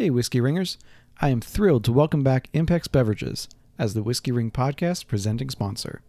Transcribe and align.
Hey, 0.00 0.08
Whiskey 0.08 0.40
Ringers. 0.40 0.78
I 1.20 1.28
am 1.28 1.42
thrilled 1.42 1.84
to 1.84 1.92
welcome 1.92 2.22
back 2.22 2.50
Impex 2.54 2.90
Beverages 2.90 3.50
as 3.78 3.92
the 3.92 4.02
Whiskey 4.02 4.32
Ring 4.32 4.50
Podcast 4.50 5.06
presenting 5.06 5.50
sponsor. 5.50 6.00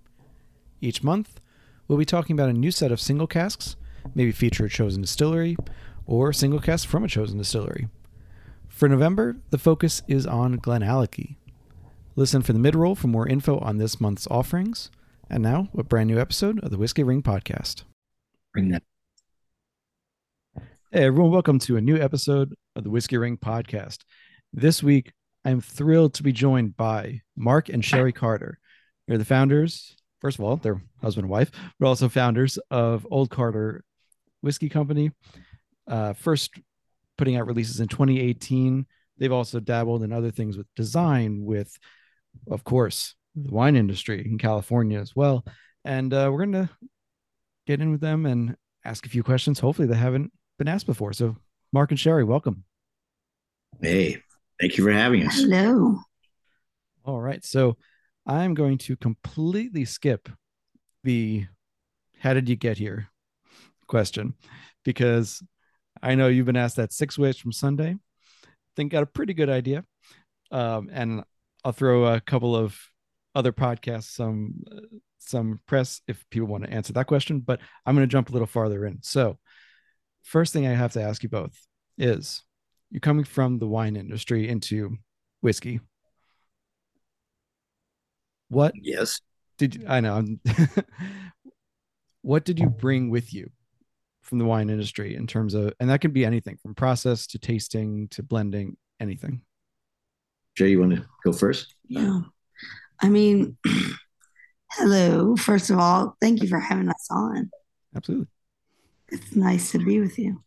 Each 0.80 1.04
month, 1.04 1.42
we'll 1.90 1.98
be 1.98 2.06
talking 2.06 2.34
about 2.34 2.48
a 2.48 2.54
new 2.54 2.72
set 2.72 2.94
of 2.94 3.02
single 3.02 3.28
casks, 3.28 3.76
maybe 4.16 4.32
feature 4.32 4.64
a 4.64 4.70
chosen 4.70 5.02
distillery, 5.02 5.58
or 6.06 6.32
single 6.32 6.62
cask 6.62 6.88
from 6.88 7.04
a 7.04 7.10
chosen 7.10 7.38
distillery. 7.38 7.90
For 8.70 8.88
November, 8.88 9.36
the 9.50 9.58
focus 9.58 10.04
is 10.08 10.26
on 10.26 10.60
Glenallachie. 10.60 11.36
Listen 12.16 12.42
for 12.42 12.54
the 12.54 12.60
mid 12.60 12.76
roll 12.76 12.96
for 12.96 13.08
more 13.08 13.28
info 13.28 13.60
on 13.60 13.78
this 13.78 14.00
month's 14.00 14.26
offerings. 14.32 14.90
And 15.30 15.44
now, 15.44 15.68
a 15.78 15.84
brand 15.84 16.10
new 16.10 16.18
episode 16.18 16.64
of 16.64 16.72
the 16.72 16.78
Whiskey 16.78 17.04
Ring 17.04 17.22
Podcast. 17.22 17.84
Bring 18.54 18.70
that. 18.70 18.84
Hey, 20.94 21.04
everyone, 21.04 21.32
welcome 21.32 21.60
to 21.60 21.76
a 21.76 21.82
new 21.82 21.98
episode 21.98 22.56
of 22.76 22.84
the 22.84 22.90
Whiskey 22.90 23.18
Ring 23.18 23.38
Podcast. 23.38 24.00
This 24.54 24.82
week, 24.84 25.12
I'm 25.44 25.62
thrilled 25.62 26.14
to 26.16 26.24
be 26.24 26.32
joined 26.32 26.78
by 26.78 27.22
Mark 27.36 27.70
and 27.70 27.84
Sherri 27.84 28.14
Carter. 28.14 28.60
They're 29.08 29.18
the 29.18 29.26
founders, 29.26 29.96
first 30.20 30.40
of 30.40 30.46
all, 30.46 30.56
they're 30.58 30.82
husband 31.02 31.26
and 31.26 31.32
wife, 31.32 31.52
but 31.80 31.88
also 31.88 32.10
founders 32.10 32.58
of 32.70 33.06
Old 33.10 33.30
Carter 33.30 33.84
Whiskey 34.42 34.70
Company. 34.70 35.12
Uh, 35.88 36.14
first 36.14 36.52
putting 37.18 37.36
out 37.36 37.48
releases 37.48 37.80
in 37.80 37.88
2018. 37.88 38.86
They've 39.18 39.32
also 39.32 39.60
dabbled 39.60 40.04
in 40.04 40.14
other 40.14 40.32
things 40.32 40.58
with 40.58 40.68
design, 40.76 41.44
with, 41.44 41.78
of 42.50 42.64
course, 42.64 43.16
the 43.36 43.52
wine 43.52 43.76
industry 43.76 44.26
in 44.26 44.38
California 44.38 45.00
as 45.00 45.16
well. 45.16 45.46
And 45.84 46.14
uh, 46.14 46.30
we're 46.32 46.46
going 46.46 46.68
to 46.68 46.70
get 47.68 47.82
in 47.82 47.92
with 47.92 48.02
them 48.02 48.26
and 48.26 48.56
ask 48.86 49.06
a 49.06 49.10
few 49.10 49.24
questions. 49.24 49.60
Hopefully, 49.60 49.88
they 49.88 49.96
haven't 49.96 50.32
been 50.58 50.68
asked 50.68 50.86
before. 50.86 51.14
So, 51.14 51.36
Mark 51.74 51.92
and 51.92 52.00
Sherri, 52.00 52.24
welcome. 52.24 52.64
Hey, 53.82 54.22
thank 54.60 54.78
you 54.78 54.84
for 54.84 54.92
having 54.92 55.26
us. 55.26 55.40
Hello. 55.40 55.98
All 57.04 57.20
right. 57.20 57.44
So, 57.44 57.78
I'm 58.28 58.54
going 58.54 58.78
to 58.80 58.96
completely 58.96 59.86
skip 59.86 60.30
the 61.04 61.48
how 62.20 62.36
did 62.36 62.48
you 62.48 62.56
get 62.56 62.78
here 62.78 63.08
question 63.88 64.36
because 64.86 65.42
I 66.04 66.14
know 66.14 66.28
you've 66.28 66.46
been 66.46 66.56
asked 66.56 66.76
that 66.76 66.94
six 66.94 67.18
ways 67.18 67.38
from 67.38 67.52
Sunday. 67.52 67.96
I 68.44 68.48
think 68.76 68.92
got 68.92 69.02
a 69.02 69.08
pretty 69.08 69.34
good 69.34 69.50
idea. 69.50 69.84
Um, 70.52 70.90
and 70.94 71.24
I'll 71.66 71.72
throw 71.72 72.06
a 72.06 72.22
couple 72.22 72.56
of 72.56 72.80
other 73.34 73.52
podcasts, 73.52 74.12
some 74.12 74.64
uh, 74.72 74.82
some 75.18 75.60
press 75.66 76.02
if 76.08 76.24
people 76.30 76.48
want 76.48 76.66
to 76.66 76.72
answer 76.72 76.94
that 76.94 77.08
question. 77.08 77.40
But 77.40 77.60
I'm 77.86 77.96
going 77.96 78.08
to 78.08 78.12
jump 78.12 78.30
a 78.30 78.34
little 78.34 78.48
farther 78.48 78.86
in. 78.86 79.00
So, 79.02 79.40
first 80.22 80.54
thing 80.54 80.68
I 80.68 80.74
have 80.74 80.94
to 80.94 81.02
ask 81.02 81.24
you 81.24 81.30
both 81.30 81.58
is: 81.98 82.44
you're 82.92 83.00
coming 83.00 83.24
from 83.24 83.58
the 83.58 83.68
wine 83.68 83.96
industry 83.96 84.48
into 84.50 84.98
whiskey. 85.42 85.80
What 88.50 88.74
Yes. 88.76 89.22
did 89.58 89.76
you, 89.76 89.86
I 89.88 90.02
know? 90.02 90.24
What 92.24 92.46
did 92.46 92.60
you 92.60 92.70
bring 92.70 93.10
with 93.10 93.34
you 93.34 93.50
from 94.22 94.38
the 94.38 94.46
wine 94.46 94.70
industry 94.70 95.16
in 95.16 95.26
terms 95.26 95.56
of, 95.56 95.74
and 95.80 95.90
that 95.90 96.02
could 96.02 96.14
be 96.14 96.24
anything 96.24 96.60
from 96.62 96.76
process 96.76 97.26
to 97.28 97.40
tasting 97.40 98.10
to 98.10 98.22
blending, 98.22 98.78
anything. 99.00 99.42
Jay, 100.56 100.70
you 100.70 100.80
want 100.80 100.94
to 100.96 101.06
go 101.24 101.34
first? 101.34 101.74
Yeah. 101.88 102.20
I 103.02 103.10
mean, 103.10 103.58
hello. 104.74 105.36
First 105.36 105.72
of 105.72 105.80
all, 105.80 106.16
thank 106.22 106.44
you 106.44 106.48
for 106.48 106.60
having 106.60 106.90
us 106.90 107.08
on. 107.10 107.50
Absolutely. 107.96 108.28
It's 109.10 109.36
nice 109.36 109.72
to 109.72 109.80
be 109.80 110.00
with 110.00 110.20
you. 110.20 110.44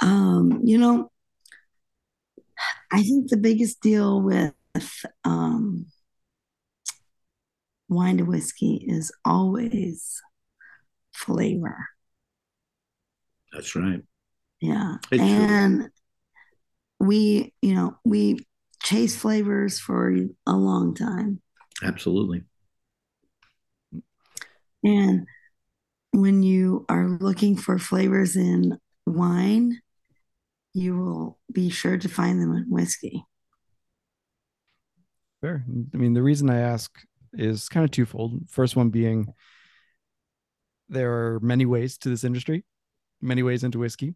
Um, 0.00 0.60
you 0.64 0.78
know, 0.78 1.10
I 2.92 3.02
think 3.02 3.28
the 3.28 3.36
biggest 3.36 3.80
deal 3.80 4.20
with 4.20 4.54
um, 5.24 5.86
wine 7.88 8.18
to 8.18 8.24
whiskey 8.24 8.84
is 8.86 9.12
always 9.24 10.20
flavor. 11.12 11.86
That's 13.52 13.74
right. 13.74 14.02
Yeah. 14.60 14.96
It's 15.10 15.22
true. 15.22 15.32
and 15.32 15.90
we, 17.00 17.54
you 17.62 17.74
know, 17.74 17.96
we 18.04 18.46
chase 18.82 19.16
flavors 19.16 19.78
for 19.78 20.14
a 20.46 20.52
long 20.52 20.94
time. 20.94 21.40
Absolutely. 21.82 22.42
And 24.84 25.26
when 26.12 26.42
you 26.42 26.84
are 26.88 27.08
looking 27.08 27.56
for 27.56 27.78
flavors 27.78 28.36
in 28.36 28.78
wine, 29.06 29.80
you 30.78 30.96
will 30.96 31.38
be 31.52 31.70
sure 31.70 31.98
to 31.98 32.08
find 32.08 32.40
them 32.40 32.54
in 32.54 32.66
whiskey. 32.68 33.24
Fair. 35.40 35.64
I 35.92 35.96
mean, 35.96 36.14
the 36.14 36.22
reason 36.22 36.50
I 36.50 36.60
ask 36.60 36.90
is 37.32 37.68
kind 37.68 37.84
of 37.84 37.90
twofold. 37.90 38.48
First 38.48 38.76
one 38.76 38.90
being 38.90 39.32
there 40.88 41.12
are 41.12 41.40
many 41.40 41.66
ways 41.66 41.98
to 41.98 42.08
this 42.08 42.24
industry, 42.24 42.64
many 43.20 43.42
ways 43.42 43.64
into 43.64 43.78
whiskey, 43.78 44.14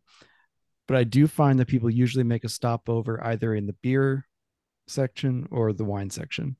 but 0.87 0.97
I 0.97 1.05
do 1.05 1.27
find 1.27 1.59
that 1.59 1.69
people 1.69 1.91
usually 1.91 2.25
make 2.25 2.45
a 2.45 2.49
stopover 2.49 3.23
either 3.25 3.55
in 3.55 3.67
the 3.67 3.75
beer 3.83 4.27
section 4.87 5.49
or 5.51 5.73
the 5.73 5.85
wine 5.85 6.11
section. 6.11 6.57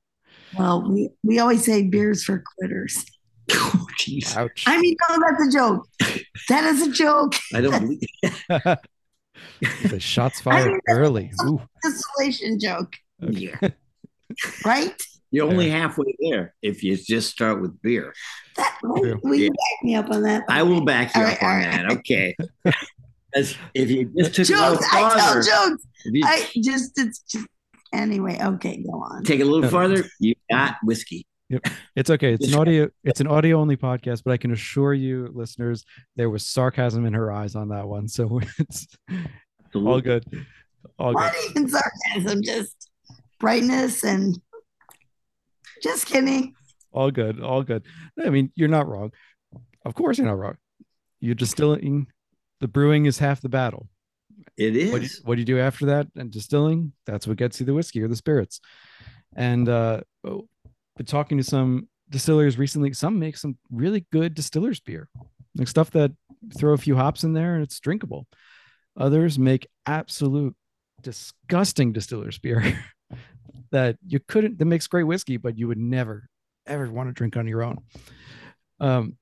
Well, 0.57 0.89
we, 0.89 1.09
we 1.23 1.39
always 1.39 1.63
say 1.63 1.83
beers 1.83 2.23
for 2.23 2.43
quitters. 2.57 3.05
Oh, 3.55 3.85
jeez. 3.99 4.37
Ouch. 4.37 4.63
I 4.67 4.79
mean, 4.79 4.95
no, 5.09 5.19
that's 5.19 5.47
a 5.47 5.51
joke. 5.51 5.87
That 6.47 6.63
is 6.63 6.87
a 6.87 6.91
joke. 6.91 7.35
I 7.53 7.59
don't 7.59 7.99
believe 8.51 8.77
the 9.89 9.99
shots 9.99 10.41
fired 10.41 10.67
mean, 10.71 10.79
early. 10.89 11.31
Ooh. 11.45 11.61
Distillation 11.83 12.59
joke, 12.59 12.95
Yeah. 13.19 13.57
right? 14.65 15.01
You're 15.31 15.47
only 15.49 15.69
halfway 15.69 16.15
there 16.19 16.53
if 16.61 16.83
you 16.83 16.95
just 16.95 17.31
start 17.31 17.59
with 17.61 17.81
beer. 17.81 18.13
That, 18.55 18.77
True. 18.97 19.19
will 19.23 19.33
you 19.35 19.49
back 19.49 19.83
me 19.83 19.95
up 19.95 20.11
on 20.11 20.21
that? 20.23 20.43
I 20.47 20.61
will 20.61 20.85
back 20.85 21.15
you 21.15 21.21
All 21.21 21.27
up 21.27 21.41
right, 21.41 21.43
on 21.43 21.65
all 21.65 21.71
that. 21.71 21.83
right. 21.87 21.97
Okay. 21.99 22.35
If 23.73 23.89
you 23.89 24.11
just 24.15 24.35
took 24.35 24.47
a 24.49 24.51
little 24.51 24.75
jokes. 24.75 24.87
I 24.93 25.17
tell 25.17 25.35
jokes. 25.69 25.83
you 26.05 26.23
I 26.23 26.47
just 26.63 26.91
it's 26.99 27.19
just 27.23 27.47
anyway. 27.91 28.37
Okay, 28.39 28.83
go 28.83 28.99
on. 28.99 29.23
take 29.23 29.39
a 29.41 29.43
little 29.43 29.67
farther, 29.71 30.03
you 30.19 30.35
got 30.51 30.75
whiskey. 30.83 31.25
It's 31.95 32.09
okay. 32.09 32.33
It's 32.33 32.47
an 32.47 32.55
audio. 32.55 32.89
It's 33.03 33.21
an 33.21 33.27
audio 33.27 33.59
only 33.59 33.77
podcast, 33.77 34.23
but 34.23 34.31
I 34.31 34.37
can 34.37 34.51
assure 34.51 34.93
you, 34.93 35.29
listeners, 35.33 35.85
there 36.15 36.29
was 36.29 36.45
sarcasm 36.45 37.05
in 37.05 37.13
her 37.13 37.31
eyes 37.31 37.55
on 37.55 37.69
that 37.69 37.87
one. 37.87 38.07
So 38.07 38.39
it's 38.59 38.87
all 39.75 40.01
good. 40.01 40.25
All 40.97 41.13
good. 41.13 41.21
Not 41.21 41.35
even 41.49 41.69
sarcasm, 41.69 42.41
just 42.43 42.89
brightness 43.39 44.03
and 44.03 44.39
just 45.81 46.05
kidding. 46.05 46.53
All 46.91 47.11
good. 47.11 47.41
All 47.41 47.63
good. 47.63 47.83
I 48.23 48.29
mean, 48.29 48.51
you're 48.55 48.69
not 48.69 48.87
wrong. 48.87 49.11
Of 49.85 49.95
course, 49.95 50.17
you're 50.17 50.27
not 50.27 50.37
wrong. 50.37 50.57
You're 51.19 51.35
distilling. 51.35 52.07
The 52.59 52.67
brewing 52.67 53.05
is 53.05 53.19
half 53.19 53.41
the 53.41 53.49
battle. 53.49 53.87
It 54.57 54.91
What 54.91 55.01
do, 55.01 55.07
you, 55.07 55.09
what 55.23 55.35
do 55.35 55.41
you 55.41 55.45
do 55.45 55.59
after 55.59 55.87
that? 55.87 56.07
And 56.15 56.31
distilling, 56.31 56.93
that's 57.05 57.27
what 57.27 57.37
gets 57.37 57.59
you 57.59 57.65
the 57.65 57.73
whiskey 57.73 58.01
or 58.01 58.07
the 58.07 58.15
spirits. 58.15 58.59
And 59.35 59.67
uh, 59.67 60.01
been 60.97 61.05
talking 61.05 61.37
to 61.37 61.43
some 61.43 61.87
distillers 62.09 62.57
recently. 62.57 62.93
Some 62.93 63.19
make 63.19 63.37
some 63.37 63.57
really 63.71 64.05
good 64.11 64.33
distillers 64.33 64.79
beer, 64.79 65.09
like 65.55 65.67
stuff 65.67 65.91
that 65.91 66.11
throw 66.57 66.73
a 66.73 66.77
few 66.77 66.95
hops 66.95 67.23
in 67.23 67.33
there 67.33 67.55
and 67.55 67.63
it's 67.63 67.79
drinkable. 67.79 68.27
Others 68.97 69.39
make 69.39 69.67
absolute 69.85 70.55
disgusting 71.01 71.91
distillers 71.93 72.37
beer 72.37 72.77
that 73.71 73.97
you 74.05 74.19
couldn't. 74.19 74.59
That 74.59 74.65
makes 74.65 74.87
great 74.87 75.03
whiskey, 75.03 75.37
but 75.37 75.57
you 75.57 75.67
would 75.67 75.77
never 75.77 76.29
ever 76.65 76.89
want 76.89 77.09
to 77.09 77.13
drink 77.13 77.35
on 77.35 77.47
your 77.47 77.63
own. 77.63 77.77
Um, 78.79 79.17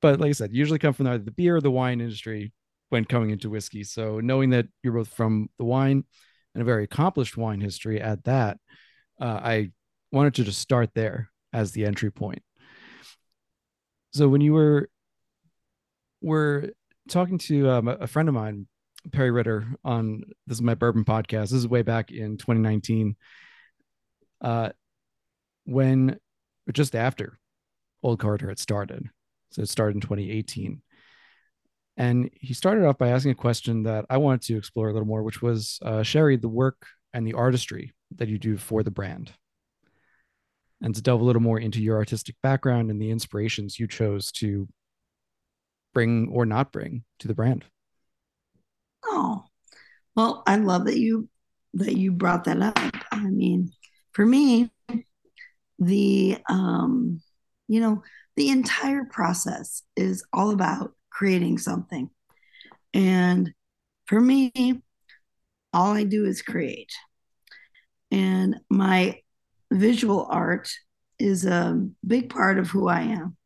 but 0.00 0.20
like 0.20 0.30
I 0.30 0.32
said, 0.32 0.52
usually 0.52 0.78
come 0.78 0.92
from 0.92 1.06
either 1.06 1.24
the 1.24 1.30
beer 1.30 1.56
or 1.56 1.60
the 1.60 1.70
wine 1.70 2.00
industry 2.00 2.52
when 2.88 3.04
coming 3.04 3.30
into 3.30 3.50
whiskey. 3.50 3.84
So 3.84 4.20
knowing 4.20 4.50
that 4.50 4.66
you're 4.82 4.92
both 4.92 5.08
from 5.08 5.50
the 5.58 5.64
wine 5.64 6.04
and 6.54 6.62
a 6.62 6.64
very 6.64 6.84
accomplished 6.84 7.36
wine 7.36 7.60
history 7.60 8.00
at 8.00 8.24
that, 8.24 8.58
uh, 9.20 9.40
I 9.42 9.70
wanted 10.10 10.34
to 10.34 10.44
just 10.44 10.60
start 10.60 10.90
there 10.94 11.30
as 11.52 11.72
the 11.72 11.84
entry 11.84 12.10
point. 12.10 12.42
So 14.12 14.28
when 14.28 14.40
you 14.40 14.52
were 14.52 14.88
were 16.20 16.70
talking 17.08 17.38
to 17.38 17.70
um, 17.70 17.88
a 17.88 18.06
friend 18.06 18.28
of 18.28 18.34
mine, 18.34 18.66
Perry 19.12 19.30
Ritter, 19.30 19.66
on 19.84 20.24
this 20.46 20.58
is 20.58 20.62
my 20.62 20.74
bourbon 20.74 21.04
podcast. 21.04 21.50
This 21.50 21.52
is 21.52 21.68
way 21.68 21.82
back 21.82 22.10
in 22.10 22.36
2019. 22.36 23.16
Uh, 24.40 24.70
when 25.64 26.18
just 26.72 26.94
after 26.94 27.38
Old 28.02 28.18
Carter 28.20 28.48
had 28.48 28.58
started, 28.58 29.08
so 29.50 29.62
it 29.62 29.68
started 29.68 29.96
in 29.96 30.00
2018. 30.00 30.82
And 31.96 32.30
he 32.32 32.54
started 32.54 32.84
off 32.84 32.96
by 32.96 33.08
asking 33.08 33.32
a 33.32 33.36
question 33.36 33.82
that 33.82 34.06
I 34.08 34.18
wanted 34.18 34.42
to 34.42 34.56
explore 34.56 34.88
a 34.88 34.92
little 34.92 35.08
more, 35.08 35.24
which 35.24 35.42
was 35.42 35.80
uh, 35.82 36.04
Sherri, 36.04 36.36
the 36.36 36.48
work 36.48 36.86
and 37.12 37.26
the 37.26 37.34
artistry 37.34 37.92
that 38.16 38.28
you 38.28 38.38
do 38.38 38.56
for 38.56 38.82
the 38.82 38.90
brand. 38.90 39.32
And 40.80 40.94
to 40.94 41.02
delve 41.02 41.20
a 41.20 41.24
little 41.24 41.42
more 41.42 41.58
into 41.58 41.82
your 41.82 41.96
artistic 41.96 42.36
background 42.42 42.90
and 42.90 43.02
the 43.02 43.10
inspirations 43.10 43.80
you 43.80 43.88
chose 43.88 44.30
to 44.32 44.68
bring 45.92 46.28
or 46.28 46.46
not 46.46 46.70
bring 46.70 47.02
to 47.18 47.26
the 47.28 47.34
brand. 47.34 47.64
Oh, 49.04 49.44
Well, 50.14 50.42
I 50.46 50.56
love 50.56 50.84
that 50.86 50.98
you 50.98 51.28
that 51.74 51.96
you 51.96 52.12
brought 52.12 52.44
that 52.44 52.62
up. 52.62 52.78
I 53.10 53.20
mean, 53.20 53.70
for 54.12 54.24
me, 54.24 54.70
the 55.78 56.38
um, 56.48 57.20
you 57.66 57.80
know, 57.80 58.02
the 58.36 58.50
entire 58.50 59.04
process 59.04 59.82
is 59.96 60.24
all 60.32 60.50
about 60.50 60.92
creating 61.10 61.58
something. 61.58 62.10
And 62.94 63.52
for 64.06 64.20
me, 64.20 64.52
all 65.72 65.92
I 65.92 66.04
do 66.04 66.24
is 66.24 66.42
create. 66.42 66.92
And 68.10 68.56
my 68.70 69.20
visual 69.70 70.26
art 70.30 70.70
is 71.18 71.44
a 71.44 71.88
big 72.06 72.30
part 72.30 72.58
of 72.58 72.68
who 72.68 72.88
I 72.88 73.02
am. 73.02 73.36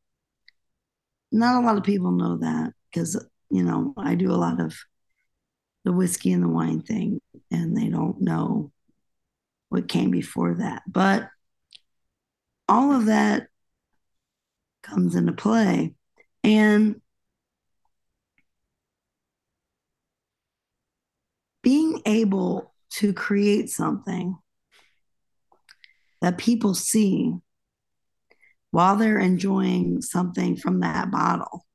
Not 1.31 1.63
a 1.63 1.67
lot 1.67 1.79
of 1.79 1.85
people 1.85 2.11
know 2.11 2.37
that 2.39 2.73
because, 2.91 3.25
you 3.51 3.63
know, 3.63 3.95
I 3.97 4.15
do 4.15 4.31
a 4.31 4.37
lot 4.37 4.61
of 4.61 4.77
the 5.85 5.93
whiskey 5.93 6.33
and 6.33 6.45
the 6.45 6.49
wine 6.49 6.83
thing, 6.83 7.21
and 7.51 7.77
they 7.77 7.89
don't 7.89 8.21
know 8.21 8.71
what 9.69 9.89
came 9.89 10.11
before 10.11 10.55
that. 10.55 10.83
But 10.87 11.29
all 12.69 12.93
of 12.93 13.07
that 13.07 13.49
comes 14.83 15.15
into 15.15 15.33
play. 15.33 15.95
And 16.45 17.01
being 21.63 22.03
able 22.05 22.75
to 22.91 23.13
create 23.13 23.71
something 23.71 24.37
that 26.23 26.39
people 26.39 26.75
see 26.75 27.35
while 28.71 28.97
they're 28.97 29.19
enjoying 29.19 30.01
something 30.01 30.57
from 30.57 30.81
that 30.81 31.11
bottle 31.11 31.67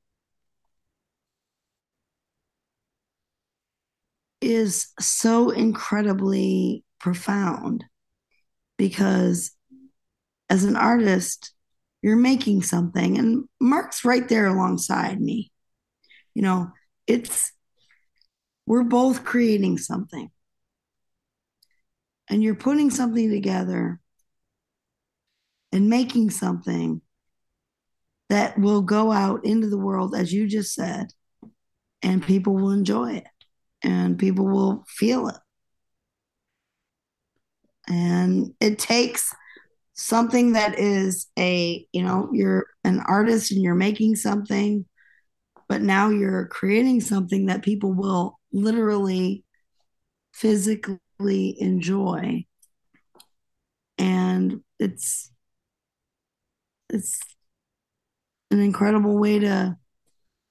is 4.40 4.88
so 4.98 5.50
incredibly 5.50 6.82
profound 6.98 7.84
because 8.76 9.52
as 10.48 10.64
an 10.64 10.76
artist, 10.76 11.52
you're 12.02 12.16
making 12.16 12.62
something, 12.62 13.18
and 13.18 13.44
Mark's 13.60 14.04
right 14.04 14.28
there 14.28 14.46
alongside 14.46 15.20
me. 15.20 15.50
You 16.34 16.42
know, 16.42 16.70
it's 17.06 17.52
we're 18.64 18.84
both 18.84 19.24
creating 19.24 19.78
something, 19.78 20.30
and 22.30 22.42
you're 22.42 22.54
putting 22.54 22.90
something 22.90 23.30
together 23.30 24.00
and 25.72 25.88
making 25.88 26.30
something 26.30 27.00
that 28.28 28.58
will 28.58 28.82
go 28.82 29.10
out 29.10 29.44
into 29.44 29.68
the 29.68 29.78
world, 29.78 30.14
as 30.14 30.32
you 30.32 30.46
just 30.46 30.74
said, 30.74 31.06
and 32.02 32.22
people 32.22 32.54
will 32.54 32.70
enjoy 32.70 33.14
it 33.14 33.26
and 33.82 34.18
people 34.18 34.46
will 34.46 34.84
feel 34.86 35.28
it. 35.28 35.36
And 37.88 38.54
it 38.60 38.78
takes 38.78 39.34
something 39.94 40.52
that 40.52 40.78
is 40.78 41.26
a, 41.38 41.86
you 41.92 42.02
know, 42.02 42.28
you're 42.32 42.66
an 42.84 43.00
artist 43.00 43.50
and 43.50 43.62
you're 43.62 43.74
making 43.74 44.16
something, 44.16 44.84
but 45.68 45.80
now 45.80 46.10
you're 46.10 46.46
creating 46.46 47.00
something 47.00 47.46
that 47.46 47.62
people 47.62 47.92
will 47.92 48.38
literally 48.52 49.44
physically 50.34 51.60
enjoy. 51.60 52.44
And 53.96 54.62
it's 54.78 55.30
it's 56.90 57.20
an 58.50 58.60
incredible 58.60 59.18
way 59.18 59.38
to 59.38 59.76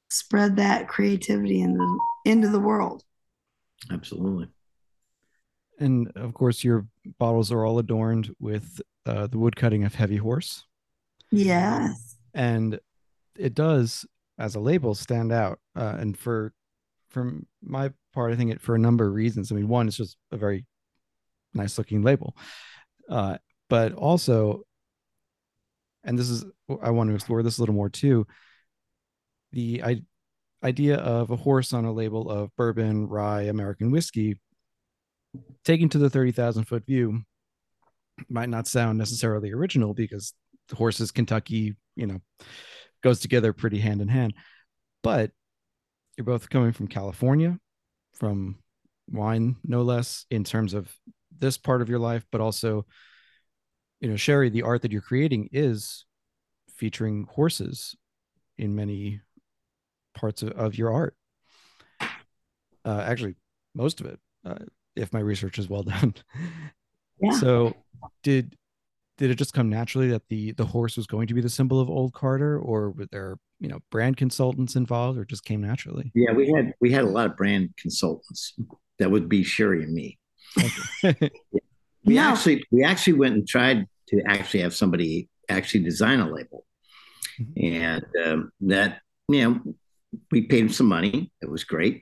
spread 0.10 0.56
that 0.58 0.88
creativity 0.88 1.62
into 1.62 2.00
into 2.26 2.48
the 2.50 2.60
world. 2.60 3.04
Absolutely. 3.92 4.48
And 5.80 6.12
of 6.16 6.34
course, 6.34 6.64
your 6.64 6.88
bottles 7.20 7.52
are 7.52 7.66
all 7.66 7.80
adorned 7.80 8.34
with 8.40 8.82
uh, 9.06 9.28
the 9.28 9.38
wood 9.38 9.56
cutting 9.56 9.84
of 9.84 9.96
Heavy 9.96 10.18
Horse. 10.18 10.64
Yes. 11.32 12.16
And 12.34 12.80
it 13.38 13.54
does, 13.54 14.06
as 14.40 14.56
a 14.56 14.60
label, 14.60 14.96
stand 14.96 15.32
out. 15.32 15.60
Uh, 15.76 15.96
and 16.00 16.18
for 16.18 16.54
from 17.10 17.46
my 17.62 17.92
part, 18.14 18.34
I 18.34 18.36
think 18.36 18.52
it 18.52 18.62
for 18.62 18.76
a 18.76 18.80
number 18.80 19.08
of 19.08 19.14
reasons. 19.14 19.52
I 19.52 19.56
mean, 19.56 19.68
one, 19.68 19.88
it's 19.88 19.98
just 19.98 20.18
a 20.32 20.38
very 20.38 20.66
nice 21.54 21.78
looking 21.78 22.02
label. 22.02 22.36
Uh, 23.10 23.38
but 23.70 23.94
also, 23.94 24.64
and 26.08 26.18
this 26.18 26.30
is 26.30 26.46
I 26.82 26.90
want 26.90 27.10
to 27.10 27.16
explore 27.16 27.44
this 27.44 27.58
a 27.58 27.62
little 27.62 27.76
more 27.76 27.90
too. 27.90 28.26
The 29.52 29.84
I, 29.84 30.02
idea 30.64 30.98
of 30.98 31.30
a 31.30 31.36
horse 31.36 31.74
on 31.74 31.86
a 31.86 31.92
label 31.92 32.30
of 32.30 32.56
bourbon, 32.56 33.08
rye, 33.08 33.44
American 33.44 33.92
whiskey, 33.92 34.40
taken 35.64 35.90
to 35.90 35.98
the 35.98 36.10
30,000 36.10 36.64
foot 36.64 36.86
view, 36.86 37.22
might 38.30 38.50
not 38.50 38.68
sound 38.68 38.98
necessarily 38.98 39.52
original 39.52 39.94
because 39.94 40.34
the 40.70 40.76
horses, 40.76 41.12
Kentucky, 41.12 41.76
you 41.96 42.08
know, 42.08 42.20
goes 43.04 43.20
together 43.20 43.54
pretty 43.54 43.80
hand 43.80 44.02
in 44.02 44.08
hand. 44.08 44.34
But 45.04 45.32
you're 46.18 46.26
both 46.26 46.50
coming 46.50 46.72
from 46.72 46.88
California, 46.88 47.60
from 48.16 48.58
wine, 49.12 49.58
no 49.64 49.84
less, 49.84 50.26
in 50.32 50.44
terms 50.44 50.74
of 50.74 50.92
this 51.38 51.58
part 51.58 51.82
of 51.82 51.90
your 51.90 52.00
life, 52.00 52.26
but 52.32 52.42
also, 52.42 52.86
you 54.00 54.10
know, 54.10 54.16
Sherri, 54.16 54.50
the 54.50 54.64
art 54.64 54.82
that 54.82 54.92
you're 54.92 55.02
creating 55.02 55.50
is 55.52 56.06
featuring 56.70 57.28
horses 57.30 57.96
in 58.58 58.76
many 58.76 59.22
parts 60.14 60.44
of, 60.44 60.52
of 60.52 60.78
your 60.78 60.92
art. 60.92 61.16
Uh, 62.86 63.02
actually, 63.02 63.36
most 63.76 64.00
of 64.00 64.06
it, 64.06 64.20
uh, 64.46 64.56
if 64.96 65.12
my 65.14 65.20
research 65.20 65.60
is 65.60 65.70
well 65.70 65.84
done. 65.84 66.14
Yeah. 67.20 67.32
So, 67.32 67.74
did 68.24 68.56
did 69.18 69.32
it 69.32 69.36
just 69.36 69.54
come 69.54 69.70
naturally 69.70 70.10
that 70.10 70.22
the 70.30 70.52
the 70.54 70.66
horse 70.66 70.96
was 70.96 71.08
going 71.08 71.28
to 71.28 71.34
be 71.34 71.42
the 71.42 71.50
symbol 71.50 71.80
of 71.80 71.90
Old 71.90 72.14
Carter, 72.14 72.60
or 72.60 72.92
were 72.92 73.08
there 73.12 73.38
you 73.60 73.68
know 73.68 73.80
brand 73.92 74.18
consultants 74.18 74.76
involved, 74.76 75.18
or 75.18 75.26
just 75.26 75.44
came 75.44 75.62
naturally? 75.62 76.12
Yeah, 76.14 76.32
we 76.34 76.52
had 76.52 76.74
we 76.80 76.92
had 76.92 77.04
a 77.04 77.10
lot 77.10 77.26
of 77.26 77.36
brand 77.36 77.70
consultants. 77.78 78.54
That 79.00 79.12
would 79.12 79.28
be 79.28 79.44
Sherri 79.44 79.84
and 79.84 79.94
me. 79.94 80.18
Okay. 81.04 81.32
we 82.08 82.16
yeah. 82.16 82.32
actually 82.32 82.64
we 82.72 82.84
actually 82.84 83.14
went 83.14 83.36
and 83.36 83.48
tried 83.48 83.86
to 84.08 84.22
actually 84.26 84.62
have 84.62 84.74
somebody 84.74 85.30
actually 85.50 85.84
design 85.84 86.22
a 86.22 86.30
label, 86.30 86.66
mm-hmm. 87.40 87.76
and 87.76 88.06
um, 88.26 88.52
that 88.62 89.02
you 89.28 89.44
know 89.44 89.76
we 90.32 90.44
paid 90.44 90.62
him 90.62 90.70
some 90.70 90.88
money. 90.88 91.32
It 91.42 91.50
was 91.50 91.66
great, 91.66 92.02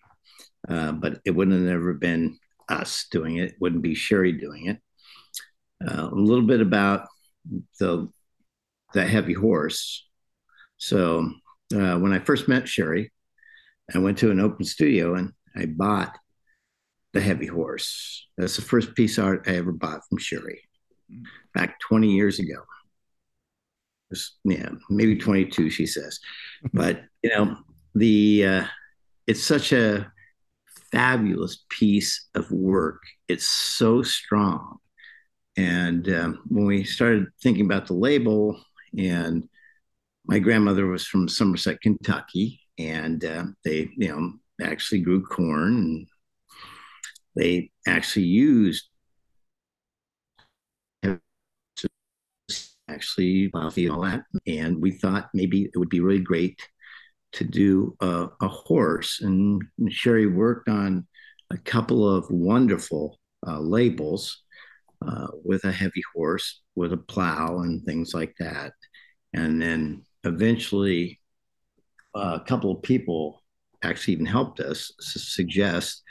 uh, 0.70 0.94
but 0.94 1.20
it 1.26 1.32
wouldn't 1.32 1.58
have 1.58 1.68
never 1.68 1.94
been 1.94 2.38
us 2.70 3.08
doing 3.12 3.38
it. 3.38 3.52
it 3.52 3.56
wouldn't 3.60 3.82
be 3.82 3.96
Sherri 3.96 4.32
doing 4.32 4.68
it. 4.68 4.80
Uh, 5.86 6.10
a 6.12 6.16
little 6.16 6.46
bit 6.46 6.62
about 6.62 7.08
the 7.80 8.08
the 8.94 9.06
heavy 9.06 9.34
horse. 9.34 10.08
So 10.78 11.32
uh, 11.76 11.98
when 11.98 12.14
I 12.14 12.20
first 12.20 12.48
met 12.48 12.70
Sherri, 12.70 13.12
I 13.94 13.98
went 13.98 14.20
to 14.20 14.32
an 14.32 14.40
open 14.40 14.66
studio 14.66 15.16
and 15.16 15.34
I 15.56 15.66
bought 15.66 16.16
the 17.16 17.22
heavy 17.22 17.48
horse. 17.48 18.28
That's 18.38 18.58
the 18.58 18.62
first 18.62 18.94
piece 18.94 19.18
of 19.18 19.26
art 19.26 19.46
I 19.48 19.56
ever 19.56 19.72
bought 19.72 20.02
from 20.08 20.18
Sherri 20.20 20.62
back 21.54 21.80
20 21.80 22.12
years 22.12 22.40
ago. 22.40 22.62
Was, 24.12 24.34
yeah, 24.44 24.70
maybe 24.90 25.16
22, 25.16 25.70
she 25.70 25.88
says. 25.88 26.20
but 26.74 27.02
you 27.24 27.30
know, 27.32 27.56
the 27.96 28.46
uh, 28.46 28.66
it's 29.28 29.42
such 29.42 29.72
a 29.72 30.12
fabulous 30.92 31.64
piece 31.70 32.28
of 32.36 32.52
work. 32.52 33.02
It's 33.30 33.48
so 33.48 34.04
strong. 34.04 34.78
And 35.56 36.10
um, 36.10 36.42
when 36.50 36.66
we 36.66 36.84
started 36.84 37.28
thinking 37.42 37.66
about 37.66 37.88
the 37.88 37.94
label, 37.94 38.60
and 38.98 39.48
my 40.26 40.40
grandmother 40.40 40.86
was 40.86 41.08
from 41.08 41.30
Somerset, 41.30 41.80
Kentucky, 41.80 42.60
and 42.78 43.24
uh, 43.24 43.46
they, 43.64 43.90
you 43.96 44.10
know, 44.10 44.34
actually 44.62 45.00
grew 45.00 45.24
corn, 45.24 45.78
and 45.78 46.08
they 47.36 47.72
actually 47.88 48.26
used 48.26 48.90
actually 52.88 53.50
that. 53.54 54.24
And 54.48 54.82
we 54.82 54.92
thought 54.92 55.30
maybe 55.34 55.64
it 55.64 55.78
would 55.78 55.90
be 55.90 56.00
really 56.00 56.20
great 56.20 56.60
to 57.34 57.44
do 57.44 57.96
a, 58.00 58.28
a 58.42 58.48
horse. 58.48 59.22
And 59.22 59.62
Sherri 59.90 60.28
worked 60.28 60.70
on 60.70 61.06
a 61.52 61.58
couple 61.58 62.08
of 62.10 62.26
wonderful 62.30 63.20
uh, 63.46 63.60
labels 63.60 64.44
uh, 65.06 65.28
with 65.44 65.66
a 65.66 65.72
heavy 65.72 66.04
horse, 66.16 66.62
with 66.76 66.94
a 66.94 66.98
plow, 66.98 67.60
and 67.60 67.84
things 67.84 68.14
like 68.14 68.36
that. 68.40 68.74
And 69.34 69.62
then 69.62 70.04
eventually, 70.24 71.20
uh, 72.16 72.40
a 72.42 72.46
couple 72.46 72.72
of 72.72 72.82
people 72.82 73.44
actually 73.84 74.14
even 74.14 74.26
helped 74.26 74.60
us 74.60 74.94
suggest 75.00 76.02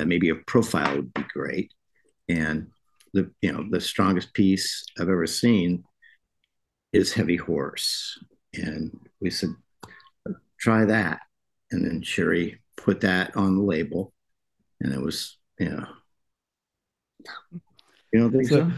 that 0.00 0.08
maybe 0.08 0.30
a 0.30 0.34
profile 0.34 0.96
would 0.96 1.12
be 1.14 1.24
great. 1.32 1.72
And 2.28 2.68
the 3.12 3.30
you 3.42 3.52
know 3.52 3.66
the 3.70 3.80
strongest 3.80 4.32
piece 4.32 4.84
I've 4.98 5.08
ever 5.08 5.26
seen 5.26 5.84
is 6.92 7.12
heavy 7.12 7.36
horse. 7.36 8.18
And 8.54 8.98
we 9.20 9.30
said, 9.30 9.50
try 10.58 10.84
that. 10.84 11.20
And 11.70 11.84
then 11.84 12.02
Sherri 12.02 12.60
put 12.76 13.00
that 13.00 13.34
on 13.36 13.56
the 13.56 13.62
label. 13.62 14.12
And 14.80 14.92
it 14.92 15.00
was 15.00 15.38
Yeah. 15.58 15.84
You 18.12 18.20
don't 18.20 18.32
think 18.32 18.48
so? 18.48 18.70
So, 18.70 18.72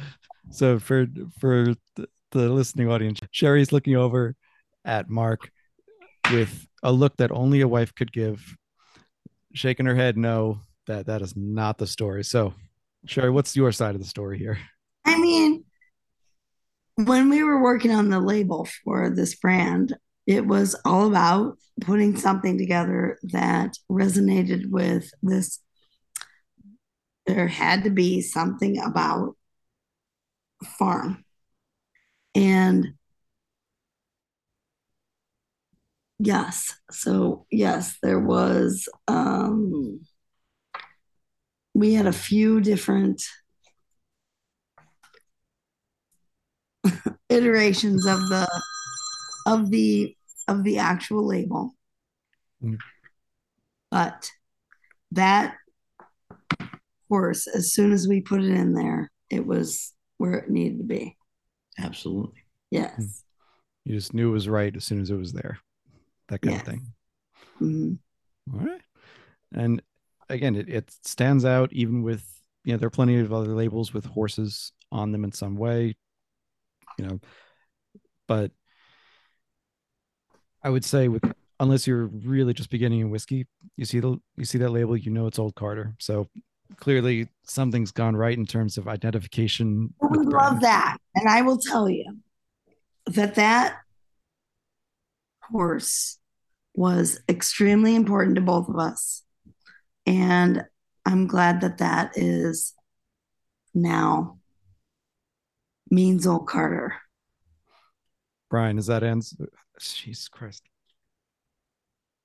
so 0.51 0.79
for 0.79 1.07
for 1.39 1.75
the, 1.97 2.09
the 2.31 2.49
listening 2.49 2.89
audience, 2.89 3.21
Sherri's 3.31 3.73
looking 3.73 3.97
over 3.97 4.37
at 4.85 5.09
Mark 5.09 5.51
with 6.31 6.67
a 6.83 6.93
look 6.93 7.17
that 7.17 7.33
only 7.33 7.61
a 7.63 7.69
wife 7.69 7.95
could 7.95 8.13
give, 8.13 8.57
shaking 9.55 9.87
her 9.87 9.95
head, 9.95 10.17
no, 10.17 10.61
that 10.87 11.07
that 11.07 11.23
is 11.23 11.35
not 11.37 11.79
the 11.79 11.87
story. 11.87 12.25
So, 12.25 12.55
Sherri, 13.07 13.31
what's 13.31 13.57
your 13.57 13.73
side 13.73 13.95
of 13.95 14.01
the 14.01 14.07
story 14.07 14.39
here? 14.39 14.59
I 15.05 15.21
mean, 15.21 15.65
when 16.97 17.29
we 17.29 17.43
were 17.43 17.63
working 17.63 17.91
on 17.91 18.11
the 18.11 18.21
label 18.21 18.69
for 18.85 19.11
this 19.11 19.35
brand, 19.35 19.95
it 20.27 20.47
was 20.47 20.75
all 20.85 21.09
about 21.09 21.59
putting 21.81 22.17
something 22.17 22.57
together 22.57 23.19
that 23.25 23.77
resonated 23.91 24.71
with 24.71 25.11
this. 25.23 25.61
There 27.27 27.49
had 27.49 27.85
to 27.85 27.91
be 27.91 28.21
something 28.21 28.81
about 28.81 29.37
farm. 30.79 31.25
And 32.35 32.95
yes, 36.19 36.75
so 36.91 37.47
yes, 37.51 37.97
there 38.03 38.21
was, 38.21 38.89
um, 39.09 40.01
we 41.75 41.95
had 41.95 42.07
a 42.07 42.13
few 42.13 42.61
different 42.61 43.23
iterations 47.29 48.07
of 48.07 48.21
the 48.29 48.49
of 49.47 49.71
the 49.71 50.17
of 50.49 50.63
the 50.65 50.79
actual 50.79 51.27
label. 51.27 51.75
Mm. 52.63 52.79
But 53.91 54.31
that 55.13 55.57
horse, 57.09 57.47
as 57.47 57.73
soon 57.73 57.93
as 57.93 58.09
we 58.09 58.21
put 58.21 58.43
it 58.43 58.51
in 58.51 58.75
there, 58.75 59.11
it 59.31 59.47
was 59.47 59.93
where 60.19 60.35
it 60.35 60.51
needed 60.51 60.79
to 60.79 60.85
be. 60.85 61.17
Absolutely. 61.79 62.45
Yes. 62.71 62.95
Hmm. 62.97 63.05
You 63.85 63.97
just 63.97 64.15
knew 64.15 64.31
it 64.31 64.33
was 64.33 64.49
right 64.49 64.75
as 64.75 64.85
soon 64.85 65.01
as 65.01 65.11
it 65.11 65.17
was 65.17 65.33
there. 65.33 65.59
That 66.29 66.41
kind 66.41 66.55
yes. 66.55 66.63
of 66.63 66.67
thing. 66.67 66.87
Mm-hmm. 67.61 68.55
All 68.55 68.67
right. 68.67 68.81
And 69.53 69.83
again, 70.29 70.57
it, 70.57 70.69
it 70.69 70.91
stands 71.03 71.45
out 71.45 71.73
even 71.73 72.03
with, 72.03 72.25
you 72.65 72.73
know, 72.73 72.79
there 72.79 72.87
are 72.87 72.91
plenty 72.91 73.19
of 73.19 73.33
other 73.33 73.55
labels 73.55 73.93
with 73.93 74.05
horses 74.05 74.73
on 74.91 75.13
them 75.13 75.25
in 75.25 75.33
some 75.33 75.57
way, 75.57 75.97
you 76.99 77.07
know, 77.07 77.21
but 78.27 78.51
I 80.63 80.71
would 80.71 80.85
say 80.85 81.09
with 81.09 81.23
unless 81.61 81.87
you're 81.87 82.07
really 82.07 82.55
just 82.55 82.71
beginning 82.71 83.01
in 83.01 83.11
whiskey, 83.11 83.47
you 83.77 83.85
see 83.85 84.01
the 84.01 84.19
you 84.37 84.45
see 84.45 84.59
that 84.59 84.71
label, 84.71 84.97
you 84.97 85.11
know 85.11 85.27
it's 85.27 85.39
old 85.39 85.55
Carter. 85.55 85.95
So 85.99 86.29
clearly 86.77 87.29
something's 87.47 87.93
gone 87.93 88.17
right 88.17 88.37
in 88.37 88.47
terms 88.47 88.79
of 88.79 88.89
identification. 88.89 89.93
We 90.01 90.19
love 90.19 90.61
that, 90.61 90.97
and 91.15 91.29
I 91.29 91.43
will 91.43 91.59
tell 91.59 91.89
you 91.89 92.19
that 93.07 93.35
that 93.35 93.77
horse 95.51 96.19
was 96.75 97.21
extremely 97.29 97.95
important 97.95 98.37
to 98.37 98.41
both 98.41 98.69
of 98.69 98.79
us, 98.79 99.23
and 100.07 100.65
I'm 101.05 101.27
glad 101.27 101.61
that 101.61 101.79
that 101.79 102.13
is 102.17 102.75
now 103.75 104.39
means 105.91 106.27
old 106.27 106.47
Carter. 106.47 106.95
Brian, 108.51 108.79
is 108.79 108.87
that 108.87 109.03
ends? 109.03 109.37
Jesus 109.81 110.29
Christ. 110.29 110.63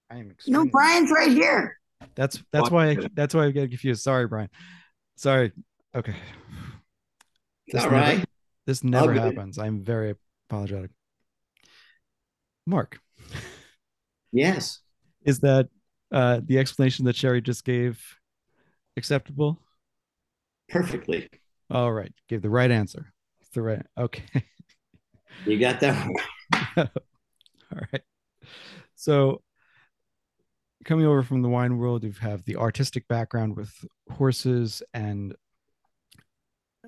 I 0.09 0.17
am 0.17 0.35
No, 0.47 0.65
Brian's 0.65 1.11
right 1.11 1.31
here. 1.31 1.77
That's 2.15 2.41
that's 2.51 2.71
why 2.71 2.91
I, 2.91 2.97
that's 3.13 3.33
why 3.33 3.45
I 3.45 3.51
get 3.51 3.69
confused. 3.69 4.01
Sorry, 4.01 4.27
Brian. 4.27 4.49
Sorry. 5.15 5.51
Okay. 5.95 6.15
This 7.67 7.83
All 7.83 7.91
never, 7.91 8.01
right. 8.01 8.25
This 8.65 8.83
never 8.83 9.13
happens. 9.13 9.57
I'm 9.57 9.83
very 9.83 10.15
apologetic. 10.49 10.91
Mark. 12.65 12.99
Yes. 14.31 14.79
Is 15.23 15.39
that 15.39 15.69
uh, 16.11 16.41
the 16.43 16.57
explanation 16.57 17.05
that 17.05 17.15
Sherri 17.15 17.41
just 17.41 17.63
gave 17.63 18.01
acceptable? 18.97 19.59
Perfectly. 20.69 21.29
All 21.69 21.91
right. 21.91 22.13
Gave 22.27 22.41
the 22.41 22.49
right 22.49 22.71
answer. 22.71 23.13
The 23.53 23.61
right. 23.61 23.85
Okay. 23.97 24.43
You 25.45 25.59
got 25.59 25.79
that 25.79 26.07
All 26.77 27.81
right. 27.93 28.01
So 28.95 29.41
coming 30.85 31.05
over 31.05 31.23
from 31.23 31.41
the 31.41 31.49
wine 31.49 31.77
world, 31.77 32.03
you 32.03 32.13
have 32.21 32.43
the 32.45 32.57
artistic 32.57 33.07
background 33.07 33.55
with 33.55 33.73
horses 34.11 34.83
and 34.93 35.35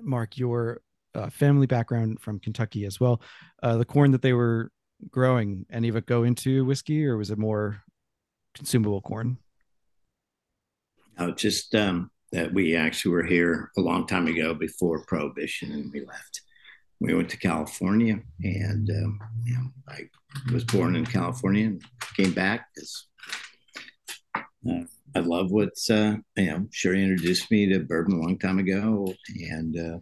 Mark, 0.00 0.36
your 0.36 0.80
uh, 1.14 1.30
family 1.30 1.66
background 1.66 2.20
from 2.20 2.40
Kentucky 2.40 2.84
as 2.84 2.98
well. 2.98 3.22
Uh, 3.62 3.76
the 3.76 3.84
corn 3.84 4.10
that 4.10 4.22
they 4.22 4.32
were 4.32 4.70
growing, 5.10 5.66
any 5.70 5.88
of 5.88 5.96
it 5.96 6.06
go 6.06 6.24
into 6.24 6.64
whiskey 6.64 7.06
or 7.06 7.16
was 7.16 7.30
it 7.30 7.38
more 7.38 7.82
consumable 8.54 9.00
corn? 9.00 9.38
Oh, 11.18 11.32
just 11.32 11.74
um, 11.74 12.10
that 12.32 12.52
we 12.52 12.74
actually 12.76 13.12
were 13.12 13.24
here 13.24 13.70
a 13.76 13.80
long 13.80 14.06
time 14.06 14.26
ago 14.26 14.54
before 14.54 15.04
Prohibition 15.04 15.72
and 15.72 15.92
we 15.92 16.04
left 16.04 16.42
we 17.02 17.14
went 17.14 17.28
to 17.30 17.36
California, 17.36 18.20
and 18.44 18.88
um, 18.90 19.18
you 19.44 19.54
know, 19.54 19.70
I 19.88 20.08
was 20.52 20.62
born 20.64 20.94
in 20.94 21.04
California 21.04 21.66
and 21.66 21.82
came 22.16 22.32
back 22.32 22.68
because 22.72 23.08
uh, 24.36 24.84
I 25.16 25.18
love 25.18 25.50
what's 25.50 25.90
uh, 25.90 26.16
you 26.36 26.46
know. 26.46 26.68
Sherri 26.70 27.02
introduced 27.02 27.50
me 27.50 27.66
to 27.66 27.80
bourbon 27.80 28.14
a 28.14 28.20
long 28.20 28.38
time 28.38 28.60
ago, 28.60 29.12
and 29.50 29.76
uh, 29.76 29.98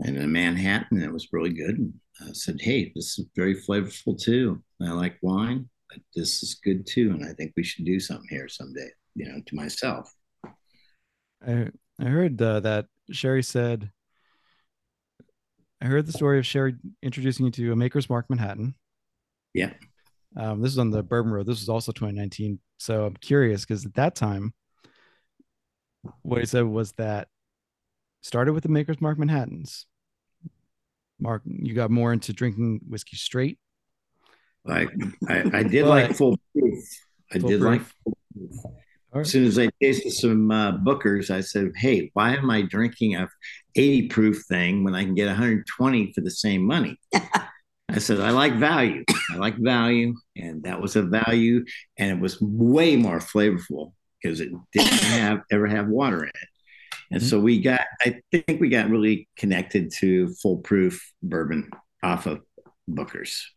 and 0.00 0.16
in 0.16 0.32
Manhattan, 0.32 1.00
it 1.00 1.12
was 1.12 1.32
really 1.32 1.52
good. 1.52 1.78
And 1.78 1.94
I 2.20 2.32
said, 2.32 2.60
"Hey, 2.60 2.90
this 2.96 3.16
is 3.20 3.26
very 3.36 3.54
flavorful 3.54 4.20
too. 4.20 4.60
I 4.82 4.90
like 4.90 5.18
wine, 5.22 5.68
this 6.14 6.42
is 6.42 6.54
good 6.62 6.86
too, 6.86 7.10
and 7.10 7.24
I 7.24 7.32
think 7.32 7.52
we 7.56 7.64
should 7.64 7.84
do 7.84 8.00
something 8.00 8.28
here 8.28 8.48
someday." 8.48 8.90
You 9.14 9.26
know, 9.26 9.40
to 9.46 9.56
myself. 9.56 10.14
I 11.46 11.68
I 11.98 12.04
heard 12.04 12.40
uh, 12.40 12.60
that 12.60 12.86
Sherri 13.10 13.42
said 13.42 13.90
I 15.80 15.86
heard 15.86 16.06
the 16.06 16.12
story 16.12 16.38
of 16.38 16.46
Sherri 16.46 16.74
introducing 17.02 17.46
you 17.46 17.52
to 17.52 17.72
a 17.72 17.76
Maker's 17.76 18.10
Mark 18.10 18.28
Manhattan. 18.28 18.74
Yeah. 19.54 19.72
Um, 20.36 20.60
this 20.60 20.72
is 20.72 20.78
on 20.78 20.90
the 20.90 21.02
Bourbon 21.02 21.32
Road. 21.32 21.46
This 21.46 21.60
was 21.60 21.68
also 21.68 21.92
2019. 21.92 22.58
So 22.78 23.04
I'm 23.04 23.16
curious 23.16 23.64
because 23.64 23.86
at 23.86 23.94
that 23.94 24.14
time, 24.14 24.52
what 26.22 26.40
he 26.40 26.46
said 26.46 26.64
was 26.64 26.92
that 26.92 27.28
started 28.22 28.52
with 28.52 28.64
the 28.64 28.68
Maker's 28.68 29.00
Mark 29.00 29.18
Manhattans. 29.18 29.86
Mark, 31.20 31.42
you 31.46 31.74
got 31.74 31.90
more 31.90 32.12
into 32.12 32.32
drinking 32.32 32.80
whiskey 32.88 33.16
straight. 33.16 33.58
I 34.66 34.86
I, 35.28 35.50
I 35.58 35.62
did 35.62 35.86
like 35.86 36.14
full 36.16 36.38
proof. 36.56 36.84
I 37.32 37.38
full 37.38 37.48
did 37.48 37.60
proof. 37.60 37.70
like 37.70 37.82
full 38.04 38.18
proof. 38.34 38.74
Right. 39.12 39.22
As 39.22 39.30
soon 39.30 39.46
as 39.46 39.58
I 39.58 39.70
tasted 39.80 40.12
some 40.12 40.50
uh, 40.50 40.72
Bookers, 40.72 41.30
I 41.30 41.40
said, 41.40 41.72
"Hey, 41.76 42.10
why 42.12 42.36
am 42.36 42.50
I 42.50 42.62
drinking 42.62 43.16
a 43.16 43.28
80 43.74 44.08
proof 44.08 44.44
thing 44.48 44.84
when 44.84 44.94
I 44.94 45.04
can 45.04 45.14
get 45.14 45.26
120 45.26 46.12
for 46.12 46.20
the 46.20 46.30
same 46.30 46.62
money?" 46.62 46.98
I 47.88 47.98
said, 47.98 48.20
"I 48.20 48.30
like 48.30 48.54
value. 48.56 49.04
I 49.32 49.36
like 49.36 49.56
value, 49.56 50.14
and 50.36 50.62
that 50.64 50.80
was 50.80 50.96
a 50.96 51.02
value, 51.02 51.64
and 51.96 52.10
it 52.10 52.20
was 52.20 52.40
way 52.40 52.96
more 52.96 53.18
flavorful 53.18 53.92
because 54.22 54.40
it 54.40 54.50
didn't 54.72 54.92
have 54.92 55.40
ever 55.50 55.66
have 55.66 55.88
water 55.88 56.22
in 56.22 56.28
it." 56.28 56.48
And 57.10 57.20
mm-hmm. 57.20 57.28
so 57.28 57.40
we 57.40 57.60
got, 57.60 57.80
I 58.04 58.20
think 58.30 58.60
we 58.60 58.68
got 58.68 58.90
really 58.90 59.28
connected 59.36 59.90
to 60.00 60.28
full 60.34 60.58
proof 60.58 61.12
bourbon 61.22 61.70
off 62.02 62.26
of 62.26 62.40
Booker's, 62.86 63.50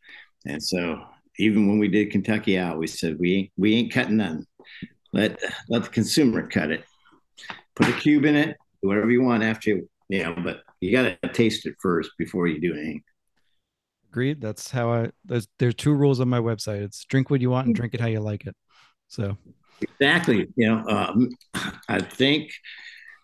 and 0.45 0.61
so 0.61 1.03
even 1.37 1.67
when 1.67 1.79
we 1.79 1.87
did 1.87 2.11
Kentucky 2.11 2.57
Owl, 2.57 2.77
we 2.77 2.87
said 2.87 3.17
we 3.19 3.35
ain't 3.35 3.51
we 3.57 3.75
ain't 3.75 3.93
cutting 3.93 4.17
none 4.17 4.45
let 5.13 5.39
let 5.69 5.83
the 5.83 5.89
consumer 5.89 6.47
cut 6.47 6.71
it. 6.71 6.85
Put 7.75 7.89
a 7.89 7.93
cube 7.93 8.25
in 8.25 8.35
it, 8.35 8.57
do 8.81 8.89
whatever 8.89 9.11
you 9.11 9.21
want 9.21 9.43
after 9.43 9.69
you, 9.71 9.89
you 10.09 10.23
know, 10.23 10.35
but 10.43 10.61
you 10.79 10.91
got 10.91 11.21
to 11.21 11.29
taste 11.29 11.65
it 11.65 11.75
first 11.81 12.11
before 12.17 12.47
you 12.47 12.59
do 12.59 12.73
anything. 12.73 13.03
Agreed. 14.09 14.41
That's 14.41 14.69
how 14.69 14.91
I. 14.91 15.11
There's 15.25 15.47
there's 15.57 15.75
two 15.75 15.93
rules 15.93 16.19
on 16.19 16.29
my 16.29 16.39
website. 16.39 16.81
It's 16.81 17.05
drink 17.05 17.29
what 17.29 17.41
you 17.41 17.49
want 17.49 17.67
and 17.67 17.75
drink 17.75 17.93
it 17.93 18.01
how 18.01 18.07
you 18.07 18.19
like 18.19 18.45
it. 18.45 18.55
So 19.07 19.37
exactly. 19.81 20.47
You 20.55 20.69
know, 20.69 20.87
um, 20.87 21.29
I 21.87 22.01
think 22.01 22.51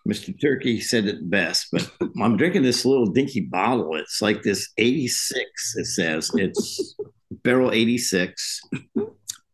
Mr. 0.08 0.34
Turkey 0.40 0.80
said 0.80 1.06
it 1.06 1.28
best, 1.28 1.68
but 1.70 1.90
I'm 2.22 2.36
drinking 2.36 2.62
this 2.62 2.84
little 2.84 3.06
dinky 3.06 3.40
bottle. 3.40 3.94
It's 3.96 4.22
like 4.22 4.42
this 4.42 4.70
86. 4.78 5.74
It 5.76 5.84
says 5.86 6.30
it's 6.34 6.94
barrel 7.42 7.70
86. 7.72 8.60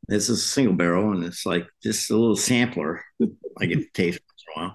This 0.07 0.29
is 0.29 0.31
a 0.31 0.37
single 0.37 0.75
barrel, 0.75 1.13
and 1.13 1.25
it's 1.25 1.45
like 1.47 1.67
just 1.83 2.11
a 2.11 2.17
little 2.17 2.37
sampler. 2.37 3.03
I 3.59 3.67
get 3.67 3.79
to 3.79 3.87
taste 3.95 4.21
once 4.29 4.45
in 4.47 4.63
a 4.63 4.67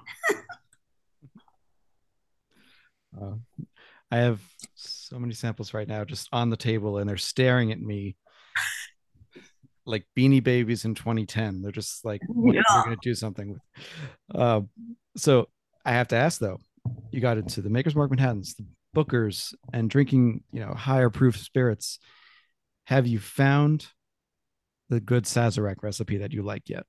while. 3.22 3.22
Uh, 3.22 3.36
I 4.12 4.18
have 4.18 4.42
so 4.76 5.20
many 5.20 5.34
samples 5.34 5.74
right 5.74 5.88
now 5.88 6.04
just 6.04 6.28
on 6.32 6.50
the 6.50 6.58
table, 6.58 6.98
and 6.98 7.08
they're 7.10 7.18
staring 7.18 7.72
at 7.72 7.80
me 7.80 8.16
like 9.86 10.06
Beanie 10.18 10.44
Babies 10.44 10.86
in 10.86 10.96
2010. 10.96 11.62
They're 11.62 11.72
just 11.72 12.04
like 12.06 12.22
what, 12.28 12.56
Yeah. 12.56 12.62
we're 12.76 12.84
gonna 12.84 12.98
do 13.02 13.16
something 13.16 13.54
with. 13.54 13.62
Uh, 14.34 14.62
so 15.16 15.48
I 15.90 15.94
have 15.94 16.10
to 16.10 16.16
ask 16.16 16.40
though, 16.40 16.60
you 17.10 17.20
got 17.20 17.40
into 17.40 17.64
the 17.64 17.70
Maker's 17.72 17.96
Mark 17.96 18.12
Manhattans, 18.12 18.54
the 18.54 18.66
Bookers, 18.96 19.56
and 19.74 19.90
drinking 19.90 20.44
you 20.52 20.60
know 20.60 20.72
higher 20.72 21.10
proof 21.10 21.36
spirits. 21.36 21.98
Have 22.86 23.08
you 23.08 23.18
found 23.18 23.88
the 24.90 25.00
good 25.00 25.24
Sazerac 25.24 25.78
recipe 25.82 26.18
that 26.18 26.32
you 26.32 26.44
like 26.44 26.70
yet? 26.70 26.86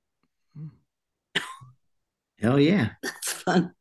Hell 2.39 2.59
yeah. 2.59 2.89
That's 3.01 3.31
fun. 3.31 3.73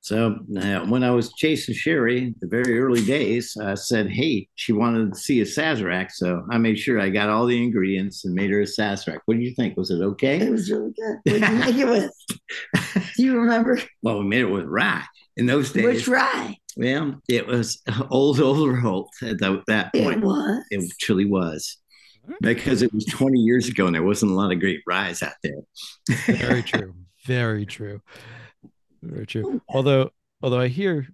So 0.00 0.38
uh, 0.56 0.80
when 0.86 1.02
I 1.02 1.10
was 1.10 1.32
chasing 1.34 1.74
Sherri, 1.74 2.34
the 2.40 2.46
very 2.46 2.78
early 2.78 3.04
days, 3.04 3.56
I 3.60 3.74
said, 3.74 4.08
"Hey, 4.08 4.48
she 4.54 4.72
wanted 4.72 5.12
to 5.12 5.18
see 5.18 5.40
a 5.40 5.44
Sazerac," 5.44 6.12
so 6.12 6.46
I 6.50 6.58
made 6.58 6.78
sure 6.78 7.00
I 7.00 7.08
got 7.08 7.28
all 7.28 7.46
the 7.46 7.62
ingredients 7.62 8.24
and 8.24 8.34
made 8.34 8.50
her 8.50 8.60
a 8.60 8.64
Sazerac. 8.64 9.18
What 9.26 9.36
do 9.36 9.42
you 9.42 9.54
think? 9.54 9.76
Was 9.76 9.90
it 9.90 10.00
okay? 10.00 10.40
It 10.40 10.50
was 10.50 10.70
really 10.70 10.92
good. 10.92 11.18
What 11.24 11.40
did 11.40 11.48
you 11.48 11.58
make 11.58 11.76
it 11.76 11.88
with? 11.88 12.12
Do 13.16 13.24
you 13.24 13.38
remember 13.38 13.80
well, 14.02 14.20
we 14.20 14.24
made 14.26 14.42
it 14.42 14.50
with 14.50 14.64
rye. 14.66 15.04
In 15.36 15.46
those 15.46 15.72
days, 15.72 15.84
which 15.84 16.08
rye? 16.08 16.56
well, 16.76 17.20
it 17.28 17.46
was 17.46 17.82
old 18.10 18.40
Overholt 18.40 19.10
at 19.22 19.38
the, 19.38 19.62
that 19.66 19.92
point. 19.92 20.18
It 20.18 20.24
was. 20.24 20.64
It 20.70 20.92
truly 21.00 21.24
was. 21.24 21.76
Because 22.40 22.82
it 22.82 22.92
was 22.92 23.04
20 23.06 23.38
years 23.38 23.68
ago 23.68 23.86
and 23.86 23.94
there 23.94 24.02
wasn't 24.02 24.30
a 24.30 24.34
lot 24.34 24.52
of 24.52 24.60
great 24.60 24.80
ryes 24.86 25.22
out 25.22 25.32
there. 25.42 25.62
Very 26.26 26.62
true. 26.62 26.94
Very 27.24 27.64
true. 27.64 28.00
Very 29.02 29.26
true. 29.26 29.60
Although, 29.68 30.10
although 30.42 30.60
I 30.60 30.68
hear, 30.68 31.06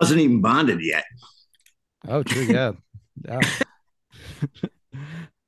wasn't 0.00 0.20
even 0.20 0.40
bonded 0.40 0.80
yet. 0.82 1.04
oh, 2.08 2.22
true, 2.22 2.42
yeah, 2.42 2.72
yeah. 3.24 3.40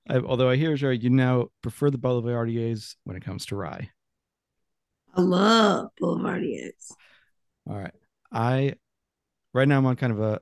I, 0.08 0.16
although 0.18 0.49
I 0.50 0.56
hear, 0.56 0.75
Jerry, 0.76 0.99
you 0.99 1.11
now 1.11 1.49
prefer 1.62 1.90
the 1.90 1.99
Boulevardiers 1.99 2.96
when 3.04 3.16
it 3.16 3.25
comes 3.25 3.46
to 3.46 3.56
rye. 3.56 3.90
I 5.14 5.20
love 5.20 5.88
Boulevardiers. 6.00 6.92
All 7.68 7.78
right, 7.78 7.94
I 8.32 8.75
right 9.54 9.68
now 9.68 9.78
I'm 9.78 9.87
on 9.87 9.96
kind 9.96 10.12
of 10.12 10.20
a 10.20 10.40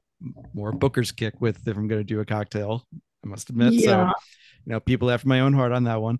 more 0.54 0.72
Booker's 0.72 1.12
kick 1.12 1.40
with 1.40 1.66
if 1.66 1.76
I'm 1.76 1.88
going 1.88 2.00
to 2.00 2.04
do 2.04 2.20
a 2.20 2.24
cocktail. 2.24 2.86
I 3.24 3.28
must 3.28 3.50
admit, 3.50 3.74
so 3.74 3.90
Yeah. 3.90 4.12
you 4.64 4.72
know, 4.72 4.80
people 4.80 5.10
after 5.10 5.28
my 5.28 5.40
own 5.40 5.52
heart 5.52 5.72
on 5.72 5.84
that 5.84 6.00
one. 6.00 6.18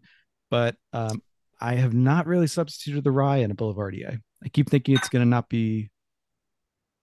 But 0.51 0.77
um, 0.93 1.23
I 1.61 1.75
have 1.75 1.93
not 1.93 2.27
really 2.27 2.47
substituted 2.47 3.05
the 3.05 3.11
rye 3.11 3.39
in 3.39 3.51
a 3.51 3.55
Boulevardier. 3.55 4.21
I 4.43 4.49
keep 4.49 4.71
thinking 4.71 4.97
it's 4.97 5.11
going 5.11 5.23
to 5.25 5.29
not 5.29 5.49
be, 5.49 5.91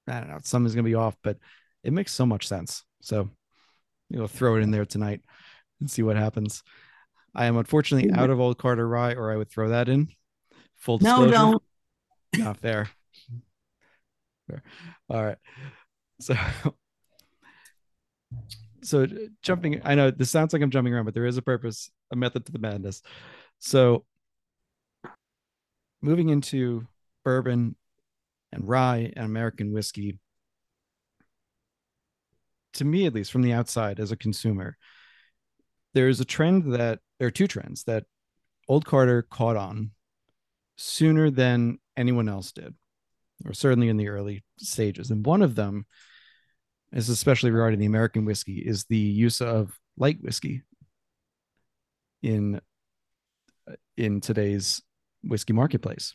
I 0.07 0.19
don't 0.19 0.29
know, 0.29 0.39
something's 0.43 0.73
going 0.73 0.85
to 0.85 0.89
be 0.89 0.95
off, 0.95 1.15
but 1.23 1.37
it 1.83 1.93
makes 1.93 2.11
so 2.11 2.25
much 2.25 2.47
sense. 2.47 2.83
So, 3.01 3.29
you 4.09 4.17
know, 4.17 4.27
throw 4.27 4.55
it 4.55 4.61
in 4.63 4.71
there 4.71 4.85
tonight 4.85 5.21
and 5.79 5.89
see 5.89 6.01
what 6.01 6.17
happens. 6.17 6.63
I 7.35 7.45
am 7.45 7.57
unfortunately 7.57 8.11
out 8.11 8.31
of 8.31 8.39
Old 8.39 8.57
Carter 8.57 8.87
rye, 8.87 9.13
or 9.13 9.31
I 9.31 9.37
would 9.37 9.51
throw 9.51 9.69
that 9.69 9.89
in. 9.89 10.07
Full 10.77 10.99
No, 10.99 11.29
don't. 11.29 11.61
Not 12.35 12.57
fair. 12.57 12.89
Fair. 14.47 14.63
All 15.09 15.23
right. 15.23 15.37
So, 16.19 16.35
so 18.81 19.05
jumping, 19.43 19.81
I 19.83 19.93
know 19.93 20.09
this 20.09 20.31
sounds 20.31 20.51
like 20.51 20.63
I'm 20.63 20.71
jumping 20.71 20.93
around, 20.93 21.05
but 21.05 21.13
there 21.13 21.27
is 21.27 21.37
a 21.37 21.43
purpose, 21.43 21.91
a 22.11 22.15
method 22.15 22.45
to 22.47 22.51
the 22.51 22.59
madness. 22.59 23.03
So, 23.59 24.05
moving 26.01 26.29
into 26.29 26.87
bourbon 27.23 27.75
and 28.51 28.67
rye 28.67 29.11
and 29.15 29.25
American 29.25 29.71
whiskey, 29.73 30.19
to 32.73 32.85
me, 32.85 33.05
at 33.05 33.13
least 33.13 33.31
from 33.31 33.41
the 33.41 33.53
outside 33.53 33.99
as 33.99 34.11
a 34.11 34.17
consumer, 34.17 34.77
there's 35.93 36.19
a 36.19 36.25
trend 36.25 36.73
that 36.73 36.99
there 37.19 37.27
are 37.27 37.31
two 37.31 37.47
trends 37.47 37.83
that 37.85 38.05
Old 38.67 38.85
Carter 38.85 39.23
caught 39.23 39.57
on 39.57 39.91
sooner 40.75 41.31
than 41.31 41.79
anyone 41.95 42.29
else 42.29 42.51
did, 42.51 42.75
or 43.45 43.53
certainly 43.53 43.89
in 43.89 43.97
the 43.97 44.09
early 44.09 44.43
stages. 44.59 45.09
And 45.09 45.25
one 45.25 45.41
of 45.41 45.55
them 45.55 45.85
is 46.91 47.09
especially 47.09 47.51
regarding 47.51 47.79
the 47.79 47.85
American 47.85 48.25
whiskey 48.25 48.59
is 48.59 48.85
the 48.85 48.97
use 48.97 49.41
of 49.41 49.77
light 49.97 50.21
whiskey 50.21 50.61
in 52.21 52.61
in 53.97 54.21
today's 54.21 54.81
whiskey 55.23 55.53
marketplace. 55.53 56.13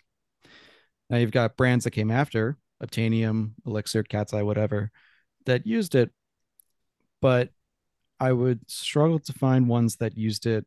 Now 1.10 1.18
you've 1.18 1.30
got 1.30 1.56
brands 1.56 1.84
that 1.84 1.90
came 1.90 2.10
after 2.10 2.56
Obtanium, 2.82 3.52
Elixir, 3.66 4.02
Cat's 4.02 4.34
Eye, 4.34 4.42
whatever, 4.42 4.90
that 5.46 5.66
used 5.66 5.94
it, 5.94 6.10
but 7.20 7.50
I 8.18 8.32
would 8.32 8.68
struggle 8.70 9.18
to 9.20 9.32
find 9.32 9.68
ones 9.68 9.96
that 9.96 10.16
used 10.16 10.46
it 10.46 10.66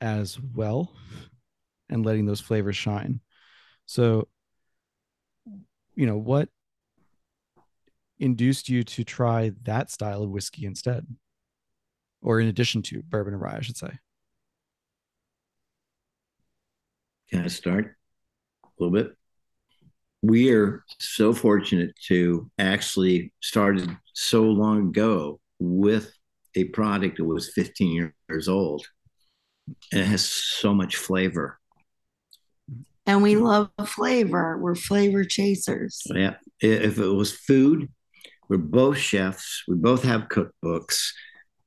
as 0.00 0.38
well 0.40 0.92
and 1.88 2.04
letting 2.04 2.26
those 2.26 2.40
flavors 2.40 2.76
shine. 2.76 3.20
So, 3.86 4.28
you 5.94 6.06
know, 6.06 6.16
what 6.16 6.48
induced 8.18 8.68
you 8.68 8.82
to 8.84 9.04
try 9.04 9.52
that 9.62 9.90
style 9.90 10.22
of 10.22 10.30
whiskey 10.30 10.66
instead? 10.66 11.06
Or 12.22 12.40
in 12.40 12.48
addition 12.48 12.82
to 12.82 13.02
bourbon 13.02 13.34
and 13.34 13.42
rye, 13.42 13.56
I 13.58 13.60
should 13.60 13.76
say. 13.76 13.98
Can 17.30 17.42
I 17.42 17.48
start 17.48 17.96
a 18.64 18.68
little 18.78 18.92
bit? 18.92 19.12
We 20.22 20.52
are 20.52 20.84
so 20.98 21.32
fortunate 21.32 21.94
to 22.06 22.50
actually 22.58 23.32
started 23.40 23.94
so 24.14 24.44
long 24.44 24.88
ago 24.88 25.40
with 25.58 26.12
a 26.54 26.64
product 26.64 27.18
that 27.18 27.24
was 27.24 27.52
15 27.54 28.12
years 28.28 28.48
old. 28.48 28.86
And 29.92 30.02
it 30.02 30.06
has 30.06 30.24
so 30.24 30.74
much 30.74 30.96
flavor. 30.96 31.58
And 33.06 33.22
we 33.22 33.36
love 33.36 33.70
flavor. 33.84 34.58
We're 34.58 34.74
flavor 34.74 35.24
chasers. 35.24 36.02
Yeah. 36.06 36.36
If 36.60 36.98
it 36.98 37.06
was 37.06 37.32
food, 37.32 37.88
we're 38.48 38.58
both 38.58 38.96
chefs. 38.96 39.62
We 39.68 39.76
both 39.76 40.02
have 40.04 40.28
cookbooks. 40.28 41.10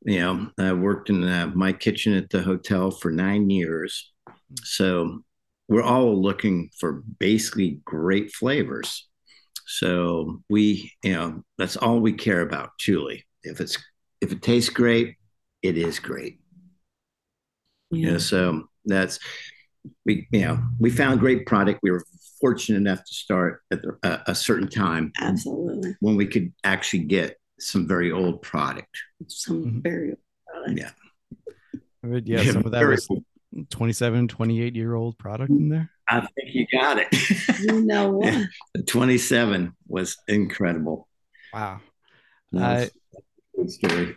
You 0.01 0.19
know, 0.19 0.49
I 0.57 0.73
worked 0.73 1.09
in 1.09 1.23
uh, 1.23 1.51
my 1.53 1.73
kitchen 1.73 2.13
at 2.13 2.29
the 2.29 2.41
hotel 2.41 2.91
for 2.91 3.11
nine 3.11 3.49
years. 3.49 4.11
So 4.63 5.19
we're 5.67 5.83
all 5.83 6.21
looking 6.21 6.69
for 6.79 7.03
basically 7.19 7.81
great 7.85 8.31
flavors. 8.31 9.07
So 9.65 10.41
we, 10.49 10.91
you 11.03 11.13
know, 11.13 11.43
that's 11.57 11.75
all 11.77 11.99
we 11.99 12.13
care 12.13 12.41
about, 12.41 12.71
truly. 12.79 13.25
If 13.43 13.59
it's 13.59 13.77
if 14.21 14.31
it 14.31 14.41
tastes 14.41 14.69
great, 14.69 15.15
it 15.61 15.77
is 15.77 15.99
great. 15.99 16.39
You 17.91 18.11
know, 18.11 18.17
so 18.17 18.67
that's 18.85 19.19
we, 20.05 20.27
you 20.31 20.41
know, 20.41 20.59
we 20.79 20.89
found 20.89 21.19
great 21.19 21.45
product. 21.45 21.79
We 21.83 21.91
were 21.91 22.03
fortunate 22.41 22.77
enough 22.77 22.99
to 22.99 23.13
start 23.13 23.61
at 23.71 23.81
the, 23.81 23.97
a, 24.03 24.19
a 24.27 24.35
certain 24.35 24.69
time 24.69 25.11
Absolutely. 25.21 25.95
when 25.99 26.15
we 26.15 26.27
could 26.27 26.53
actually 26.63 27.03
get 27.03 27.37
some 27.59 27.87
very 27.87 28.11
old 28.11 28.41
product. 28.41 28.95
Some 29.27 29.65
Mhm. 29.65 29.83
very 29.83 30.15
Yeah. 30.69 30.91
I 32.03 32.07
mean, 32.07 32.23
yeah, 32.25 32.43
some 32.43 32.65
of 32.65 32.71
that 32.71 32.85
was 32.85 33.07
27, 33.69 34.27
28 34.27 34.75
year 34.75 34.95
old 34.95 35.17
product 35.17 35.49
in 35.51 35.69
there. 35.69 35.89
I 36.09 36.21
think 36.21 36.53
you 36.53 36.65
got 36.71 36.97
it. 36.99 37.07
You 37.59 37.81
know 37.83 38.11
what? 38.13 38.33
Yeah. 38.33 38.43
The 38.75 38.83
27 38.83 39.73
was 39.87 40.15
incredible. 40.27 41.07
Wow. 41.53 41.81
That 42.53 42.91
was 43.53 43.77
good 43.77 43.91
story. 43.91 44.15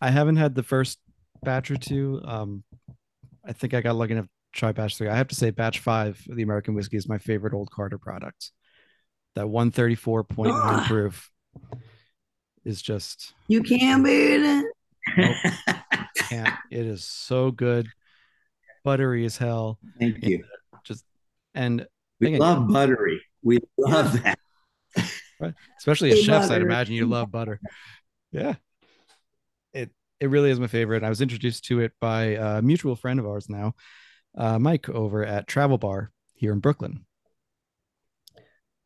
I 0.00 0.10
haven't 0.10 0.36
had 0.36 0.54
the 0.54 0.62
first 0.62 0.98
batch 1.42 1.70
or 1.70 1.76
two. 1.76 2.20
Um, 2.24 2.64
I 3.46 3.52
think 3.52 3.74
I 3.74 3.80
got 3.80 3.94
lucky 3.96 4.12
enough 4.12 4.24
to 4.26 4.30
try 4.52 4.72
batch 4.72 4.96
three. 4.98 5.08
I 5.08 5.14
have 5.16 5.28
to 5.28 5.34
say, 5.34 5.50
batch 5.50 5.78
five 5.80 6.20
of 6.28 6.36
the 6.36 6.42
American 6.42 6.74
whiskey 6.74 6.96
is 6.96 7.08
my 7.08 7.18
favorite 7.18 7.54
old 7.54 7.70
Carter 7.70 7.98
product. 7.98 8.50
That 9.34 9.46
134.9 9.46 10.48
Ah. 10.52 10.84
proof 10.88 11.30
is 12.64 12.80
just 12.80 13.34
You 13.48 13.62
can't 13.62 14.04
beat 14.04 14.40
it. 14.42 14.66
can't. 16.16 16.54
It 16.70 16.86
is 16.86 17.04
so 17.04 17.50
good, 17.50 17.88
buttery 18.84 19.24
as 19.24 19.36
hell, 19.36 19.78
Thank 19.98 20.22
you. 20.24 20.44
Just 20.84 21.04
and 21.54 21.86
We 22.20 22.28
Again, 22.28 22.40
love 22.40 22.68
buttery. 22.68 23.20
We 23.42 23.58
love 23.78 24.22
that. 24.22 24.38
especially 25.78 26.12
as 26.12 26.22
chefs, 26.22 26.50
I'd 26.50 26.62
imagine 26.62 26.94
you 26.94 27.06
love 27.06 27.30
butter. 27.30 27.60
Yeah, 28.32 28.54
it 29.72 29.90
it 30.20 30.28
really 30.30 30.50
is 30.50 30.60
my 30.60 30.66
favorite. 30.66 31.02
I 31.02 31.08
was 31.08 31.20
introduced 31.20 31.64
to 31.66 31.80
it 31.80 31.92
by 32.00 32.22
a 32.36 32.62
mutual 32.62 32.96
friend 32.96 33.18
of 33.20 33.26
ours 33.26 33.48
now, 33.48 33.74
uh, 34.36 34.58
Mike, 34.58 34.88
over 34.88 35.24
at 35.24 35.46
Travel 35.46 35.78
Bar 35.78 36.10
here 36.34 36.52
in 36.52 36.60
Brooklyn. 36.60 37.04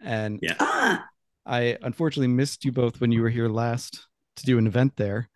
And 0.01 0.39
Yeah. 0.43 0.55
Ah, 0.61 1.07
I 1.47 1.77
unfortunately 1.83 2.29
missed 2.29 2.65
you 2.65 2.73
both 2.73 3.01
when 3.01 3.11
you 3.11 3.23
were 3.23 3.31
here 3.31 3.49
last 3.49 4.07
to 4.37 4.45
do 4.45 4.59
an 4.59 4.67
event 4.67 4.97
there. 4.97 5.29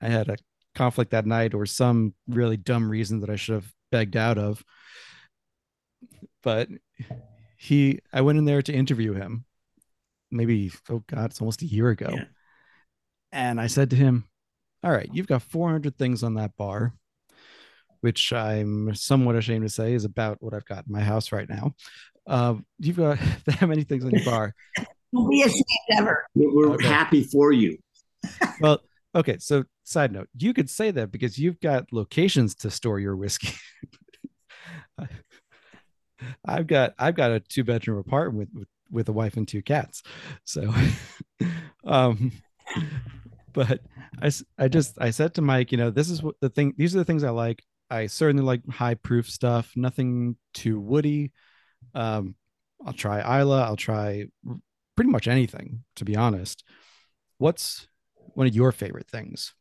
I 0.00 0.08
had 0.08 0.28
a 0.28 0.36
conflict 0.78 1.10
that 1.10 1.26
night 1.26 1.54
or 1.54 1.66
some 1.66 2.14
really 2.28 2.56
dumb 2.56 2.88
reason 2.88 3.20
that 3.20 3.30
I 3.30 3.36
should 3.36 3.54
have 3.56 3.72
begged 3.90 4.16
out 4.16 4.38
of. 4.38 4.64
But 6.42 6.68
he 7.56 7.98
I 8.12 8.20
went 8.20 8.38
in 8.38 8.44
there 8.44 8.62
to 8.62 8.72
interview 8.72 9.12
him. 9.12 9.44
Maybe 10.30 10.70
oh 10.88 11.02
god, 11.08 11.30
it's 11.30 11.40
almost 11.40 11.62
a 11.62 11.66
year 11.66 11.88
ago. 11.88 12.10
Yeah. 12.12 12.24
And 13.32 13.60
I 13.60 13.66
said 13.66 13.90
to 13.90 13.96
him, 13.96 14.24
"All 14.84 14.92
right, 14.92 15.10
you've 15.12 15.26
got 15.26 15.42
400 15.42 15.98
things 15.98 16.22
on 16.22 16.34
that 16.34 16.56
bar. 16.56 16.94
which 18.00 18.32
I'm 18.32 18.94
somewhat 18.94 19.34
ashamed 19.34 19.64
to 19.64 19.68
say 19.68 19.92
is 19.92 20.04
about 20.04 20.40
what 20.40 20.54
I've 20.54 20.64
got 20.64 20.86
in 20.86 20.92
my 20.92 21.00
house 21.00 21.32
right 21.32 21.48
now. 21.48 21.74
Uh, 22.28 22.54
you've 22.78 22.96
got 22.96 23.18
that 23.46 23.68
many 23.68 23.82
things 23.82 24.04
on 24.04 24.12
your 24.12 24.24
bar. 24.24 24.54
Don't 25.12 25.28
be 25.28 25.42
ashamed 25.42 25.64
ever. 25.98 26.24
We're 26.36 26.74
okay. 26.74 26.86
happy 26.86 27.24
for 27.24 27.50
you. 27.50 27.76
well, 28.60 28.78
okay. 29.16 29.38
So, 29.40 29.64
side 29.88 30.12
note, 30.12 30.28
you 30.36 30.52
could 30.52 30.70
say 30.70 30.90
that 30.92 31.10
because 31.10 31.38
you've 31.38 31.60
got 31.60 31.92
locations 31.92 32.54
to 32.56 32.70
store 32.70 33.00
your 33.00 33.16
whiskey. 33.16 33.54
I've 36.44 36.66
got 36.66 36.94
I've 36.98 37.14
got 37.14 37.30
a 37.30 37.40
two 37.40 37.64
bedroom 37.64 37.98
apartment 37.98 38.36
with, 38.38 38.48
with 38.54 38.68
with 38.90 39.08
a 39.08 39.12
wife 39.12 39.36
and 39.36 39.46
two 39.46 39.62
cats. 39.62 40.02
So, 40.44 40.72
um, 41.84 42.32
but 43.52 43.80
I, 44.20 44.30
I 44.58 44.68
just, 44.68 44.96
I 45.00 45.10
said 45.10 45.34
to 45.34 45.42
Mike, 45.42 45.72
you 45.72 45.78
know, 45.78 45.90
this 45.90 46.10
is 46.10 46.22
what 46.22 46.36
the 46.40 46.48
thing, 46.48 46.74
these 46.76 46.94
are 46.94 46.98
the 46.98 47.04
things 47.04 47.24
I 47.24 47.30
like. 47.30 47.62
I 47.90 48.06
certainly 48.06 48.42
like 48.42 48.66
high 48.68 48.94
proof 48.94 49.30
stuff, 49.30 49.72
nothing 49.74 50.36
too 50.52 50.78
woody. 50.78 51.32
Um, 51.94 52.34
I'll 52.84 52.92
try 52.92 53.20
Islay. 53.20 53.62
I'll 53.62 53.76
try 53.76 54.26
pretty 54.94 55.10
much 55.10 55.26
anything, 55.26 55.84
to 55.96 56.04
be 56.04 56.16
honest. 56.16 56.64
What's 57.38 57.88
one 58.14 58.46
of 58.46 58.54
your 58.54 58.72
favorite 58.72 59.08
things? 59.08 59.54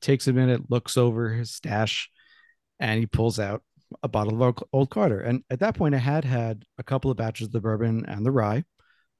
Takes 0.00 0.28
a 0.28 0.32
minute, 0.32 0.70
looks 0.70 0.96
over 0.96 1.30
his 1.30 1.50
stash, 1.50 2.10
and 2.78 3.00
he 3.00 3.06
pulls 3.06 3.38
out 3.38 3.62
a 4.02 4.08
bottle 4.08 4.42
of 4.42 4.58
old 4.72 4.90
Carter. 4.90 5.20
And 5.20 5.42
at 5.50 5.60
that 5.60 5.74
point, 5.74 5.94
I 5.94 5.98
had 5.98 6.24
had 6.24 6.64
a 6.78 6.82
couple 6.82 7.10
of 7.10 7.16
batches 7.16 7.48
of 7.48 7.52
the 7.52 7.60
bourbon 7.60 8.04
and 8.06 8.24
the 8.24 8.30
rye. 8.30 8.64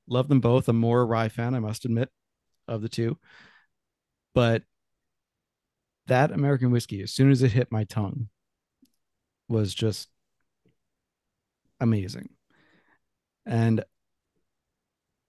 Love 0.09 0.29
them 0.29 0.41
both. 0.41 0.69
I'm 0.69 0.79
more 0.79 1.01
a 1.01 1.05
rye 1.05 1.29
fan, 1.29 1.55
I 1.55 1.61
must 1.61 1.85
admit, 1.85 2.11
of 2.67 2.83
the 2.83 2.89
two. 2.89 3.19
But 4.35 4.63
that 6.07 6.31
American 6.31 6.71
whiskey, 6.71 7.03
as 7.03 7.13
soon 7.13 7.31
as 7.31 7.43
it 7.43 7.53
hit 7.53 7.73
my 7.73 7.85
tongue, 7.85 8.29
was 9.49 9.75
just 9.75 10.09
amazing. 11.81 12.31
And 13.47 13.85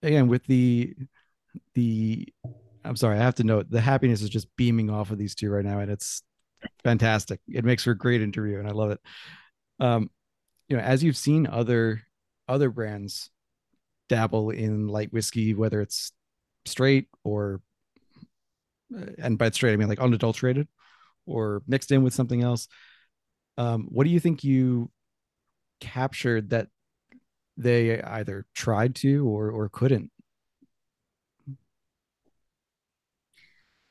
again, 0.03 0.27
with 0.27 0.45
the 0.45 0.95
the 1.73 2.27
I'm 2.83 2.95
sorry, 2.95 3.17
I 3.17 3.23
have 3.23 3.35
to 3.35 3.43
note 3.43 3.69
the 3.69 3.81
happiness 3.81 4.21
is 4.21 4.29
just 4.29 4.47
beaming 4.55 4.89
off 4.89 5.11
of 5.11 5.17
these 5.17 5.35
two 5.35 5.49
right 5.49 5.65
now, 5.65 5.79
and 5.79 5.91
it's 5.91 6.23
fantastic. 6.83 7.39
It 7.47 7.65
makes 7.65 7.83
for 7.83 7.91
a 7.91 7.97
great 7.97 8.21
interview, 8.21 8.59
and 8.59 8.67
I 8.67 8.71
love 8.71 8.91
it. 8.91 8.99
Um, 9.79 10.09
you 10.67 10.77
know, 10.77 10.83
as 10.83 11.03
you've 11.03 11.17
seen 11.17 11.47
other 11.47 12.01
other 12.47 12.69
brands 12.69 13.29
dabble 14.07 14.49
in 14.49 14.87
light 14.87 15.13
whiskey, 15.13 15.53
whether 15.53 15.81
it's 15.81 16.11
straight 16.65 17.07
or, 17.23 17.61
uh, 18.95 19.05
and 19.19 19.37
by 19.37 19.49
straight 19.51 19.73
I 19.73 19.75
mean 19.77 19.89
like 19.89 19.99
unadulterated, 19.99 20.67
or 21.25 21.61
mixed 21.67 21.91
in 21.91 22.03
with 22.03 22.13
something 22.13 22.41
else. 22.41 22.67
Um, 23.57 23.87
what 23.89 24.05
do 24.05 24.09
you 24.09 24.19
think 24.19 24.43
you 24.43 24.89
captured 25.79 26.51
that 26.51 26.67
they 27.57 28.01
either 28.01 28.45
tried 28.55 28.95
to 28.95 29.27
or 29.27 29.51
or 29.51 29.69
couldn't? 29.69 30.11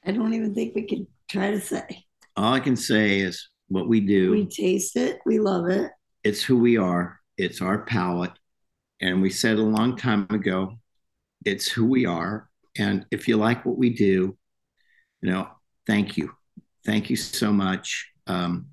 I 0.09 0.12
don't 0.12 0.33
even 0.33 0.55
think 0.55 0.75
we 0.75 0.83
can 0.83 1.07
try 1.29 1.51
to 1.51 1.61
say 1.61 2.05
all 2.38 2.55
I 2.55 2.61
can 2.61 2.77
say 2.77 3.18
is 3.18 3.49
what 3.68 3.88
we 3.88 4.01
do. 4.01 4.31
We 4.31 4.47
taste 4.47 4.97
it. 4.97 5.18
We 5.27 5.40
love 5.40 5.68
it. 5.68 5.90
It's 6.23 6.42
who 6.42 6.57
we 6.57 6.79
are. 6.79 7.18
It's 7.37 7.61
our 7.61 7.79
palate. 7.79 8.33
And 9.01 9.21
we 9.21 9.31
said 9.31 9.59
a 9.59 9.62
long 9.62 9.97
time 9.97 10.27
ago, 10.31 10.79
it's 11.44 11.68
who 11.68 11.85
we 11.85 12.07
are. 12.07 12.49
And 12.79 13.05
if 13.11 13.29
you 13.29 13.37
like 13.37 13.66
what 13.66 13.77
we 13.77 13.90
do, 13.90 14.37
you 15.21 15.31
know, 15.31 15.49
thank 15.87 16.16
you. 16.16 16.33
Thank 16.87 17.11
you 17.11 17.16
so 17.16 17.53
much. 17.53 18.09
Um, 18.27 18.66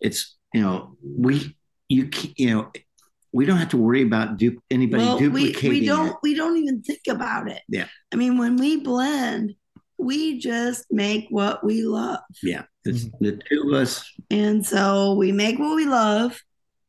it's, 0.00 0.36
you 0.52 0.62
know, 0.62 0.96
we, 1.02 1.56
you, 1.88 2.10
you 2.36 2.54
know, 2.54 2.72
we 3.32 3.46
don't 3.46 3.58
have 3.58 3.70
to 3.70 3.76
worry 3.76 4.02
about 4.02 4.36
du- 4.36 4.60
anybody 4.70 5.04
well, 5.04 5.18
duplicating. 5.18 5.70
We, 5.70 5.80
we 5.80 5.86
don't, 5.86 6.08
it. 6.08 6.16
we 6.22 6.34
don't 6.34 6.56
even 6.56 6.82
think 6.82 7.02
about 7.08 7.48
it. 7.50 7.62
Yeah. 7.68 7.86
I 8.12 8.16
mean, 8.16 8.36
when 8.36 8.56
we 8.56 8.78
blend, 8.78 9.54
we 9.98 10.38
just 10.38 10.86
make 10.90 11.26
what 11.30 11.64
we 11.64 11.82
love. 11.82 12.20
Yeah. 12.42 12.64
It's 12.84 13.04
mm-hmm. 13.04 13.24
the 13.24 13.32
two 13.48 13.68
of 13.68 13.74
us. 13.74 14.04
And 14.30 14.64
so 14.64 15.14
we 15.14 15.32
make 15.32 15.58
what 15.58 15.76
we 15.76 15.86
love. 15.86 16.40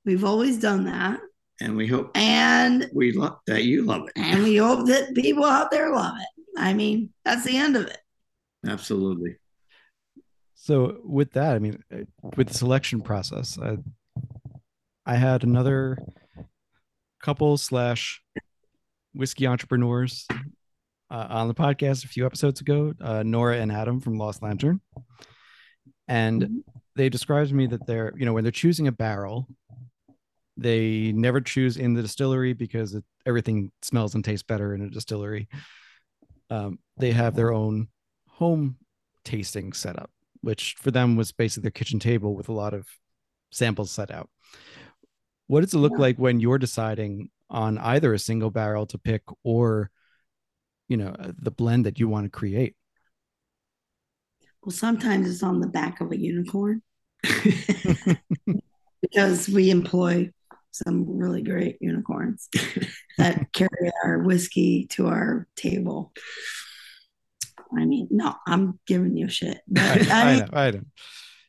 We've 0.06 0.24
always 0.24 0.60
done 0.60 0.86
that. 0.86 1.20
And 1.60 1.76
we 1.76 1.88
hope 1.88 2.12
and 2.16 2.88
we 2.94 3.14
love 3.14 3.40
that 3.48 3.64
you 3.64 3.84
love 3.84 4.08
it. 4.08 4.14
And 4.16 4.44
we 4.44 4.58
hope 4.58 4.88
that 4.88 5.16
people 5.16 5.44
out 5.44 5.72
there 5.72 5.92
love 5.92 6.16
it. 6.18 6.44
I 6.56 6.74
mean, 6.74 7.12
that's 7.26 7.46
the 7.46 7.58
end 7.58 7.76
of 7.76 7.88
it. 7.88 7.98
Absolutely. 8.68 9.38
So 10.54 11.00
with 11.04 11.32
that, 11.32 11.56
I 11.56 11.60
mean, 11.60 11.84
with 12.36 12.50
the 12.50 12.54
selection 12.54 13.02
process, 13.02 13.58
I, 13.58 13.78
I 15.06 15.16
had 15.16 15.44
another 15.44 15.98
couple 17.22 17.58
slash 17.58 18.22
whiskey 19.14 19.48
entrepreneurs 19.48 20.28
uh, 21.10 21.28
on 21.30 21.48
the 21.48 21.54
podcast 21.54 22.04
a 22.04 22.08
few 22.08 22.26
episodes 22.26 22.62
ago, 22.62 22.94
uh, 23.02 23.24
Nora 23.24 23.58
and 23.58 23.72
Adam 23.72 24.00
from 24.00 24.18
Lost 24.18 24.42
Lantern, 24.42 24.82
and 26.08 26.42
mm-hmm. 26.42 26.58
they 26.96 27.10
described 27.10 27.50
to 27.50 27.56
me 27.56 27.68
that 27.68 27.86
they're 27.88 28.14
you 28.18 28.26
know 28.26 28.34
when 28.34 28.44
they're 28.44 28.52
choosing 28.52 28.88
a 28.88 28.92
barrel, 28.92 29.48
they 30.58 31.12
never 31.14 31.40
choose 31.40 31.78
in 31.78 31.94
the 31.94 32.02
distillery 32.02 32.54
because 32.54 32.94
it, 32.94 33.04
everything 33.26 33.72
smells 33.82 34.16
and 34.16 34.26
tastes 34.26 34.44
better 34.44 34.74
in 34.74 34.82
a 34.82 34.90
distillery. 34.90 35.48
Um, 36.50 36.80
they 36.98 37.12
have 37.12 37.36
their 37.36 37.54
own 37.54 37.88
home 38.30 38.78
tasting 39.24 39.74
setup, 39.74 40.10
which 40.42 40.76
for 40.80 40.92
them 40.92 41.16
was 41.16 41.32
basically 41.32 41.64
their 41.64 41.72
kitchen 41.72 42.00
table 42.00 42.36
with 42.36 42.50
a 42.50 42.54
lot 42.54 42.74
of 42.74 42.88
samples 43.52 43.92
set 43.92 44.12
out. 44.12 44.30
What 45.48 45.62
does 45.62 45.74
it 45.74 45.80
look 45.80 45.94
yeah. 45.94 46.00
like 46.00 46.18
when 46.18 46.40
you're 46.40 46.58
deciding 46.58 47.30
on 47.50 47.78
either 47.78 48.14
a 48.14 48.20
single 48.20 48.50
barrel 48.50 48.86
to 48.88 48.98
pick 48.98 49.24
or 49.44 49.90
you 50.88 50.98
know 50.98 51.16
uh, 51.20 51.32
the 51.38 51.52
blend 51.52 51.86
that 51.86 52.00
you 52.00 52.08
want 52.08 52.26
to 52.26 52.30
create. 52.30 52.76
Well 54.64 54.72
sometimes 54.72 55.30
it's 55.30 55.44
on 55.44 55.60
the 55.60 55.68
back 55.68 56.02
of 56.02 56.12
a 56.12 56.20
unicorn. 56.20 56.82
Because 59.00 59.48
we 59.48 59.70
employ 59.70 60.32
some 60.72 61.18
really 61.18 61.44
great 61.44 61.78
unicorns 61.80 62.50
that 63.18 63.52
carry 63.54 63.92
our 64.04 64.20
whiskey 64.20 64.88
to 64.88 65.08
our 65.08 65.48
table. 65.56 66.14
I 67.76 67.86
mean 67.86 68.08
no 68.10 68.34
i'm 68.48 68.80
giving 68.88 69.18
you 69.18 69.28
shit 69.28 69.60
but 69.68 70.10
i, 70.10 70.10
I, 70.10 70.32
I 70.32 70.40
know, 70.40 70.48
I 70.54 70.72
know. 70.72 70.82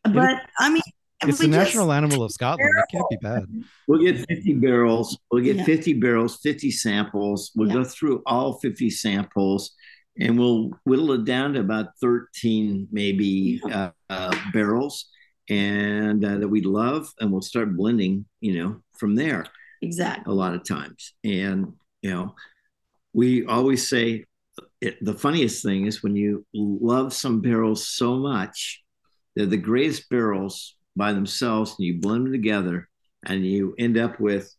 but 0.03 0.41
i 0.59 0.69
mean 0.69 0.83
it's 1.23 1.39
the 1.39 1.49
national 1.49 1.93
animal 1.93 2.23
of 2.23 2.33
Scotland. 2.33 2.71
It 2.77 2.85
can't 2.93 3.11
be 3.11 3.17
bad. 3.21 3.47
We'll 3.87 4.01
get 4.01 4.27
50 4.29 4.55
barrels. 4.55 5.19
We'll 5.31 5.43
get 5.43 5.57
yeah. 5.57 5.65
50 5.65 5.95
barrels, 5.95 6.37
50 6.37 6.71
samples. 6.71 7.51
We'll 7.55 7.69
yeah. 7.69 7.75
go 7.75 7.85
through 7.85 8.23
all 8.27 8.59
50 8.59 8.91
samples 8.91 9.73
and 10.21 10.39
we'll 10.39 10.71
whittle 10.85 11.13
it 11.13 11.25
down 11.25 11.53
to 11.55 11.61
about 11.61 11.97
13 12.01 12.89
maybe 12.91 13.61
uh, 13.71 13.91
uh, 14.11 14.37
barrels 14.53 15.07
and 15.49 16.25
uh, 16.25 16.37
that 16.39 16.49
we 16.49 16.61
love 16.61 17.13
and 17.21 17.31
we'll 17.31 17.43
start 17.43 17.77
blending 17.77 18.25
you 18.41 18.63
know 18.63 18.81
from 18.97 19.15
there 19.15 19.45
exactly 19.83 20.31
a 20.31 20.35
lot 20.35 20.55
of 20.55 20.67
times 20.67 21.15
and 21.25 21.73
you 22.03 22.11
know 22.11 22.35
we 23.13 23.47
always 23.47 23.89
say 23.89 24.25
it, 24.81 25.03
the 25.05 25.15
funniest 25.15 25.63
thing 25.63 25.87
is 25.87 26.03
when 26.03 26.17
you 26.17 26.45
love 26.53 27.13
some 27.13 27.41
barrels 27.41 27.87
so 27.89 28.17
much 28.17 28.83
they're 29.35 29.47
the 29.47 29.57
greatest 29.57 30.09
barrels 30.09 30.75
by 30.99 31.15
themselves 31.15 31.77
and 31.79 31.87
you 31.87 31.99
blend 31.99 32.27
them 32.27 32.33
together 32.33 32.89
and 33.25 33.47
you 33.47 33.75
end 33.79 33.97
up 33.97 34.21
with 34.21 34.55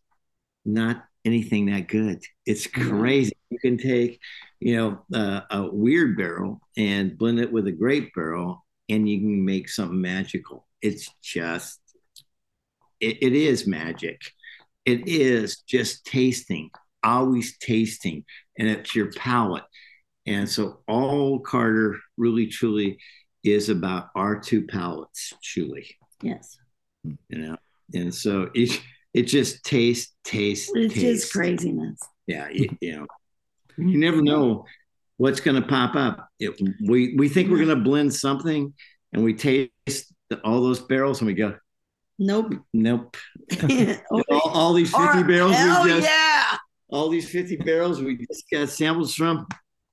not 0.65 1.03
anything 1.25 1.67
that 1.67 1.87
good. 1.87 2.23
It's 2.45 2.65
crazy. 2.65 3.33
You 3.49 3.59
can 3.59 3.77
take, 3.77 4.19
you 4.59 4.75
know, 4.77 4.99
uh, 5.13 5.41
a 5.51 5.69
weird 5.69 6.17
barrel 6.17 6.61
and 6.77 7.17
blend 7.17 7.39
it 7.39 7.51
with 7.51 7.67
a 7.67 7.71
great 7.71 8.13
barrel 8.13 8.65
and 8.87 9.07
you 9.07 9.19
can 9.19 9.45
make 9.45 9.69
something 9.69 10.01
magical. 10.01 10.65
It's 10.81 11.09
just, 11.21 11.79
it, 12.99 13.21
it 13.21 13.33
is 13.33 13.67
magic. 13.67 14.19
It 14.85 15.07
is 15.07 15.61
just 15.67 16.05
tasting, 16.05 16.71
always 17.03 17.57
tasting, 17.57 18.23
and 18.57 18.67
it's 18.67 18.95
your 18.95 19.11
palate. 19.11 19.65
And 20.25 20.49
so 20.49 20.79
Old 20.87 21.45
Carter 21.45 21.97
really 22.17 22.47
truly 22.47 22.97
is 23.43 23.69
about 23.69 24.07
our 24.15 24.39
two 24.39 24.65
palates, 24.65 25.33
truly. 25.43 25.97
Yes. 26.21 26.57
You 27.03 27.17
know, 27.29 27.57
and 27.93 28.13
so 28.13 28.49
it 28.53 28.79
it 29.13 29.23
just 29.23 29.63
tastes, 29.63 30.13
tastes, 30.23 30.71
it's 30.73 30.93
tastes. 30.93 31.23
just 31.23 31.33
craziness. 31.33 31.99
Yeah, 32.27 32.49
you, 32.49 32.69
you 32.81 32.95
know, 32.97 33.07
you 33.77 33.97
never 33.97 34.21
know 34.21 34.65
what's 35.17 35.39
going 35.39 35.61
to 35.61 35.67
pop 35.67 35.95
up. 35.95 36.29
It, 36.39 36.59
we 36.85 37.15
we 37.15 37.29
think 37.29 37.49
we're 37.49 37.57
going 37.57 37.69
to 37.69 37.75
blend 37.75 38.13
something, 38.13 38.73
and 39.13 39.23
we 39.23 39.33
taste 39.33 40.13
all 40.43 40.61
those 40.61 40.81
barrels, 40.81 41.21
and 41.21 41.27
we 41.27 41.33
go, 41.33 41.55
nope, 42.19 42.53
nope. 42.73 43.17
all, 44.11 44.23
all, 44.29 44.73
these 44.73 44.91
fifty 44.91 45.21
or, 45.21 45.27
barrels, 45.27 45.51
we 45.51 45.89
just, 45.89 46.07
yeah. 46.07 46.57
all 46.89 47.09
these 47.09 47.29
fifty 47.29 47.55
barrels 47.55 48.01
we 48.01 48.17
just 48.17 48.45
got 48.51 48.69
samples 48.69 49.15
from. 49.15 49.47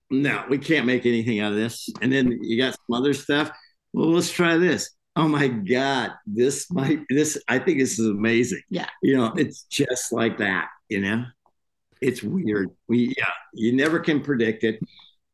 No, 0.09 0.45
we 0.49 0.59
can't 0.59 0.87
make 0.87 1.05
anything 1.05 1.41
out 1.41 1.51
of 1.51 1.59
this. 1.59 1.89
And 2.01 2.13
then 2.13 2.39
you 2.41 2.63
got 2.63 2.75
some 2.75 2.97
other 2.97 3.13
stuff. 3.13 3.51
Well, 3.93 4.13
let's 4.13 4.31
try 4.31 4.57
this 4.57 4.96
oh 5.17 5.27
my 5.29 5.49
god 5.49 6.13
this 6.27 6.71
might 6.71 7.01
this 7.09 7.43
i 7.49 7.59
think 7.59 7.79
this 7.79 7.99
is 7.99 8.07
amazing 8.07 8.63
Yeah. 8.69 8.89
you 9.03 9.17
know 9.17 9.33
it's 9.37 9.63
just 9.65 10.13
like 10.13 10.39
that 10.39 10.69
you 10.89 11.01
know 11.01 11.25
it's 12.01 12.23
weird 12.23 12.69
we 12.89 13.15
yeah 13.17 13.33
you 13.55 13.75
never 13.75 13.99
can 14.01 14.21
predict 14.21 14.63
it 14.65 14.79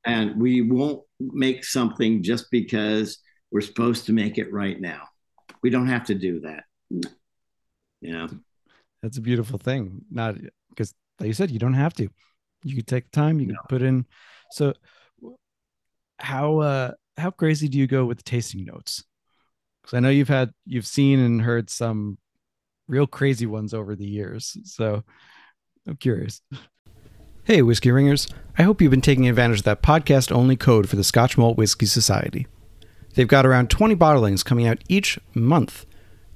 and 0.04 0.40
we 0.40 0.62
won't 0.62 1.02
make 1.18 1.64
something 1.64 2.22
just 2.22 2.50
because 2.50 3.18
we're 3.50 3.60
supposed 3.60 4.06
to 4.06 4.12
make 4.12 4.38
it 4.38 4.52
right 4.52 4.80
now 4.80 5.02
we 5.62 5.70
don't 5.70 5.88
have 5.88 6.06
to 6.06 6.14
do 6.14 6.40
that 6.40 6.64
you 8.00 8.12
know 8.12 8.28
That's 9.02 9.18
a 9.18 9.20
beautiful 9.20 9.58
thing. 9.58 10.04
Not 10.10 10.36
because, 10.70 10.94
like 11.18 11.26
you 11.26 11.34
said, 11.34 11.50
you 11.50 11.58
don't 11.58 11.74
have 11.74 11.92
to. 11.94 12.08
You 12.62 12.76
could 12.76 12.86
take 12.86 13.10
the 13.10 13.16
time. 13.20 13.40
You 13.40 13.46
can 13.48 13.56
put 13.68 13.82
in. 13.82 14.06
So, 14.52 14.74
how 16.18 16.58
uh 16.60 16.92
how 17.16 17.30
crazy 17.30 17.68
do 17.68 17.78
you 17.78 17.86
go 17.86 18.04
with 18.04 18.22
tasting 18.22 18.64
notes? 18.64 19.02
Because 19.82 19.96
I 19.96 20.00
know 20.00 20.08
you've 20.08 20.28
had 20.28 20.52
you've 20.64 20.86
seen 20.86 21.18
and 21.18 21.42
heard 21.42 21.68
some 21.68 22.18
real 22.88 23.06
crazy 23.06 23.46
ones 23.46 23.74
over 23.74 23.96
the 23.96 24.06
years. 24.06 24.56
So, 24.64 25.02
I'm 25.86 25.96
curious. 25.96 26.40
Hey, 27.44 27.60
whiskey 27.60 27.90
ringers! 27.90 28.28
I 28.56 28.62
hope 28.62 28.80
you've 28.80 28.92
been 28.92 29.00
taking 29.00 29.28
advantage 29.28 29.58
of 29.58 29.64
that 29.64 29.82
podcast 29.82 30.30
only 30.30 30.56
code 30.56 30.88
for 30.88 30.94
the 30.94 31.02
Scotch 31.02 31.36
Malt 31.36 31.56
Whisky 31.56 31.86
Society. 31.86 32.46
They've 33.14 33.26
got 33.26 33.44
around 33.44 33.68
20 33.68 33.96
bottlings 33.96 34.44
coming 34.44 34.66
out 34.66 34.82
each 34.88 35.18
month, 35.34 35.84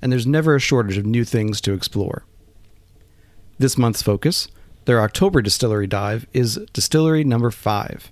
and 0.03 0.11
there's 0.11 0.27
never 0.27 0.57
a 0.57 0.61
shortage 0.61 0.99
of 0.99 1.07
new 1.07 1.25
things 1.25 1.61
to 1.61 1.73
explore. 1.73 2.25
This 3.59 3.79
month's 3.79 4.03
focus, 4.03 4.49
their 4.85 5.01
October 5.01 5.41
distillery 5.41 5.87
dive, 5.87 6.27
is 6.33 6.59
distillery 6.73 7.25
number 7.25 7.51
five. 7.51 8.11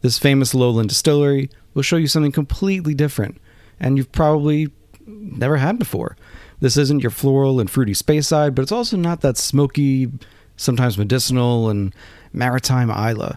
This 0.00 0.18
famous 0.18 0.54
lowland 0.54 0.88
distillery 0.88 1.50
will 1.74 1.82
show 1.82 1.96
you 1.96 2.08
something 2.08 2.32
completely 2.32 2.94
different, 2.94 3.40
and 3.80 3.96
you've 3.96 4.12
probably 4.12 4.68
never 5.06 5.56
had 5.56 5.78
before. 5.78 6.16
This 6.60 6.76
isn't 6.76 7.02
your 7.02 7.10
floral 7.10 7.60
and 7.60 7.70
fruity 7.70 7.92
Speyside, 7.92 8.54
but 8.54 8.62
it's 8.62 8.72
also 8.72 8.96
not 8.96 9.20
that 9.20 9.36
smoky, 9.36 10.10
sometimes 10.56 10.98
medicinal 10.98 11.68
and 11.68 11.94
maritime 12.32 12.90
Islay. 12.90 13.36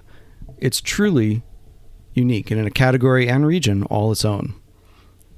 It's 0.57 0.81
truly 0.81 1.43
unique 2.13 2.51
and 2.51 2.59
in 2.59 2.67
a 2.67 2.71
category 2.71 3.27
and 3.27 3.45
region 3.45 3.83
all 3.83 4.11
its 4.11 4.25
own. 4.25 4.53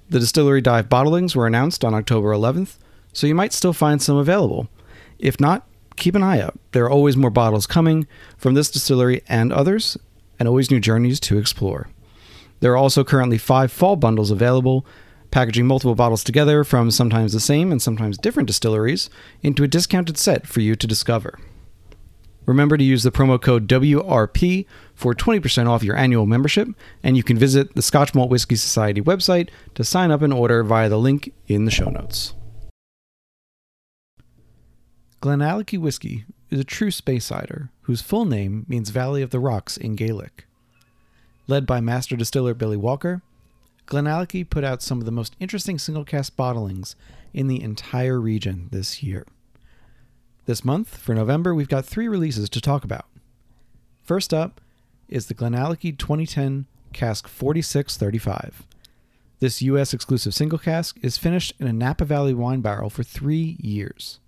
The 0.10 0.20
distillery 0.20 0.62
dive 0.62 0.90
bottlings 0.90 1.36
were 1.36 1.48
announced 1.48 1.84
on 1.84 1.94
October 1.94 2.30
11th, 2.30 2.78
so 3.14 3.28
you 3.28 3.36
might 3.36 3.54
still 3.54 3.74
find 3.74 4.02
some 4.02 4.18
available. 4.18 4.70
If 5.20 5.40
not, 5.40 5.68
keep 5.96 6.16
an 6.16 6.24
eye 6.24 6.42
out. 6.42 6.60
There 6.72 6.86
are 6.86 6.90
always 6.90 7.18
more 7.18 7.30
bottles 7.30 7.68
coming 7.68 8.08
from 8.38 8.54
this 8.54 8.72
distillery 8.72 9.22
and 9.28 9.54
others, 9.54 9.98
and 10.40 10.48
always 10.48 10.72
new 10.72 10.80
journeys 10.80 11.20
to 11.22 11.38
explore. 11.38 11.90
There 12.64 12.72
are 12.72 12.78
also 12.78 13.04
currently 13.04 13.38
five 13.38 13.74
fall 13.74 13.98
bundles 13.98 14.32
available, 14.32 14.86
packaging 15.32 15.68
multiple 15.68 15.96
bottles 15.96 16.24
together 16.24 16.64
from 16.64 16.92
sometimes 16.92 17.34
the 17.34 17.42
same 17.42 17.74
and 17.74 17.82
sometimes 17.82 18.18
different 18.18 18.48
distilleries 18.48 19.10
into 19.42 19.66
a 19.66 19.68
discounted 19.68 20.18
set 20.18 20.48
for 20.48 20.62
you 20.62 20.78
to 20.78 20.88
discover. 20.88 21.38
Remember 22.46 22.78
to 22.78 22.84
use 22.86 23.04
the 23.04 23.12
promo 23.12 23.42
code 23.42 23.68
WRP 23.68 24.66
for 24.96 25.14
20% 25.14 25.68
off 25.68 25.84
your 25.84 25.98
annual 25.98 26.26
membership, 26.26 26.70
and 27.04 27.18
you 27.18 27.24
can 27.24 27.38
visit 27.38 27.76
the 27.76 27.82
Scotch 27.82 28.16
Malt 28.16 28.30
Whisky 28.30 28.56
Society 28.56 29.02
website 29.02 29.50
to 29.76 29.84
sign 29.84 30.10
up 30.10 30.22
and 30.22 30.32
order 30.32 30.64
via 30.64 30.88
the 30.88 30.98
link 30.98 31.34
in 31.48 31.66
the 31.66 31.72
show 31.72 31.90
notes. 31.90 32.34
Glenallachie 35.22 35.82
Whiskey 35.82 36.24
is 36.50 36.62
a 36.62 36.64
true 36.64 36.92
Speyside 36.92 37.68
whose 37.82 38.02
full 38.02 38.24
name 38.24 38.66
means 38.70 38.90
Valley 38.90 39.22
of 39.22 39.32
the 39.32 39.40
Rocks 39.42 39.76
in 39.76 39.98
Gaelic. 39.98 40.46
Led 41.48 41.66
by 41.66 41.82
master 41.82 42.16
distiller 42.16 42.54
Billy 42.54 42.78
Walker, 42.78 43.22
Glenallachie 43.88 44.50
put 44.50 44.64
out 44.64 44.82
some 44.82 45.00
of 45.00 45.06
the 45.06 45.12
most 45.12 45.36
interesting 45.40 45.78
single 45.78 46.06
cask 46.06 46.36
bottlings 46.36 46.96
in 47.34 47.48
the 47.48 47.62
entire 47.62 48.20
region 48.20 48.70
this 48.72 49.04
year. 49.04 49.26
This 50.46 50.64
month, 50.64 50.98
for 50.98 51.14
November, 51.14 51.54
we've 51.54 51.70
got 51.70 51.86
three 51.86 52.08
releases 52.08 52.50
to 52.50 52.62
talk 52.62 52.84
about. 52.84 53.06
First 54.04 54.34
up 54.34 54.62
is 55.10 55.28
the 55.28 55.34
Glenallachie 55.34 55.98
2010 55.98 56.66
Cask 56.94 57.28
4635. 57.28 58.64
This 59.40 59.62
U.S. 59.64 59.94
exclusive 59.94 60.34
single 60.34 60.60
cask 60.60 60.98
is 61.02 61.18
finished 61.18 61.54
in 61.60 61.68
a 61.68 61.74
Napa 61.74 62.06
Valley 62.06 62.34
wine 62.34 62.62
barrel 62.62 62.90
for 62.90 63.04
three 63.04 63.58
years. 63.60 64.20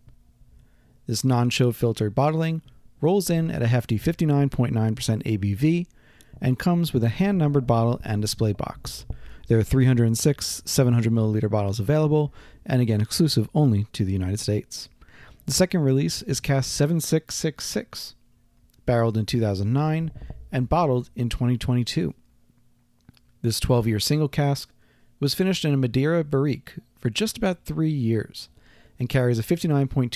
This 1.08 1.24
non 1.24 1.50
chill 1.50 1.72
filtered 1.72 2.16
bottling 2.16 2.62
rolls 3.00 3.30
in 3.30 3.52
at 3.52 3.62
a 3.62 3.68
hefty 3.68 4.00
59.9% 4.00 4.74
ABV 4.74 5.86
and 6.42 6.60
comes 6.60 6.94
with 6.94 7.04
a 7.04 7.10
hand 7.10 7.38
numbered 7.38 7.68
bottle 7.68 8.00
and 8.04 8.22
display 8.22 8.54
box. 8.54 9.06
There 9.48 9.60
are 9.60 9.64
306 9.64 10.64
700 10.66 11.12
milliliter 11.12 11.50
bottles 11.50 11.80
available, 11.80 12.34
and 12.66 12.82
again 12.82 13.02
exclusive 13.02 13.50
only 13.54 13.86
to 13.94 14.04
the 14.04 14.14
United 14.14 14.40
States. 14.40 14.90
The 15.46 15.54
second 15.54 15.82
release 15.82 16.22
is 16.24 16.40
Cask 16.40 16.70
7666, 16.72 18.16
barreled 18.86 19.18
in 19.18 19.26
2009 19.26 20.12
and 20.52 20.70
bottled 20.70 21.10
in 21.16 21.30
2022. 21.30 22.14
This 23.42 23.60
12 23.60 23.88
year 23.88 24.00
single 24.00 24.28
cask 24.28 24.72
was 25.20 25.36
finished 25.36 25.64
in 25.64 25.74
a 25.74 25.78
Madeira 25.78 26.24
barrique 26.24 26.76
for 26.98 27.12
just 27.12 27.38
about 27.38 27.64
three 27.64 27.92
years 27.92 28.50
and 28.98 29.10
carries 29.10 29.38
a 29.38 29.44
59.2% 29.44 30.10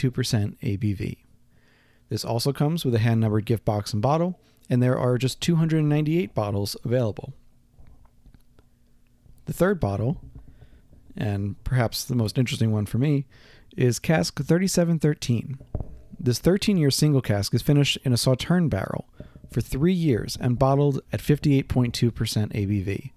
ABV. 0.60 1.18
This 2.10 2.26
also 2.26 2.52
comes 2.52 2.84
with 2.84 2.96
a 2.96 3.00
hand 3.00 3.22
numbered 3.22 3.46
gift 3.46 3.66
box 3.66 3.94
and 3.94 4.02
bottle, 4.02 4.40
and 4.70 4.82
there 4.82 4.98
are 4.98 5.18
just 5.18 5.42
298 5.42 6.34
bottles 6.34 6.78
available. 6.84 7.34
The 9.46 9.54
third 9.54 9.80
bottle, 9.80 10.22
and 11.18 11.62
perhaps 11.64 12.04
the 12.04 12.16
most 12.16 12.38
interesting 12.38 12.72
one 12.72 12.86
for 12.86 13.00
me, 13.00 13.26
is 13.76 14.00
cask 14.00 14.36
3713. 14.36 15.58
This 16.20 16.40
13 16.40 16.78
year 16.78 16.92
single 16.92 17.22
cask 17.22 17.54
is 17.54 17.62
finished 17.62 17.98
in 18.04 18.14
a 18.14 18.18
Sauterne 18.18 18.70
barrel 18.70 19.08
for 19.50 19.62
three 19.62 19.94
years 19.94 20.38
and 20.40 20.60
bottled 20.60 21.02
at 21.12 21.22
58.2% 21.22 21.92
ABV. 21.94 23.12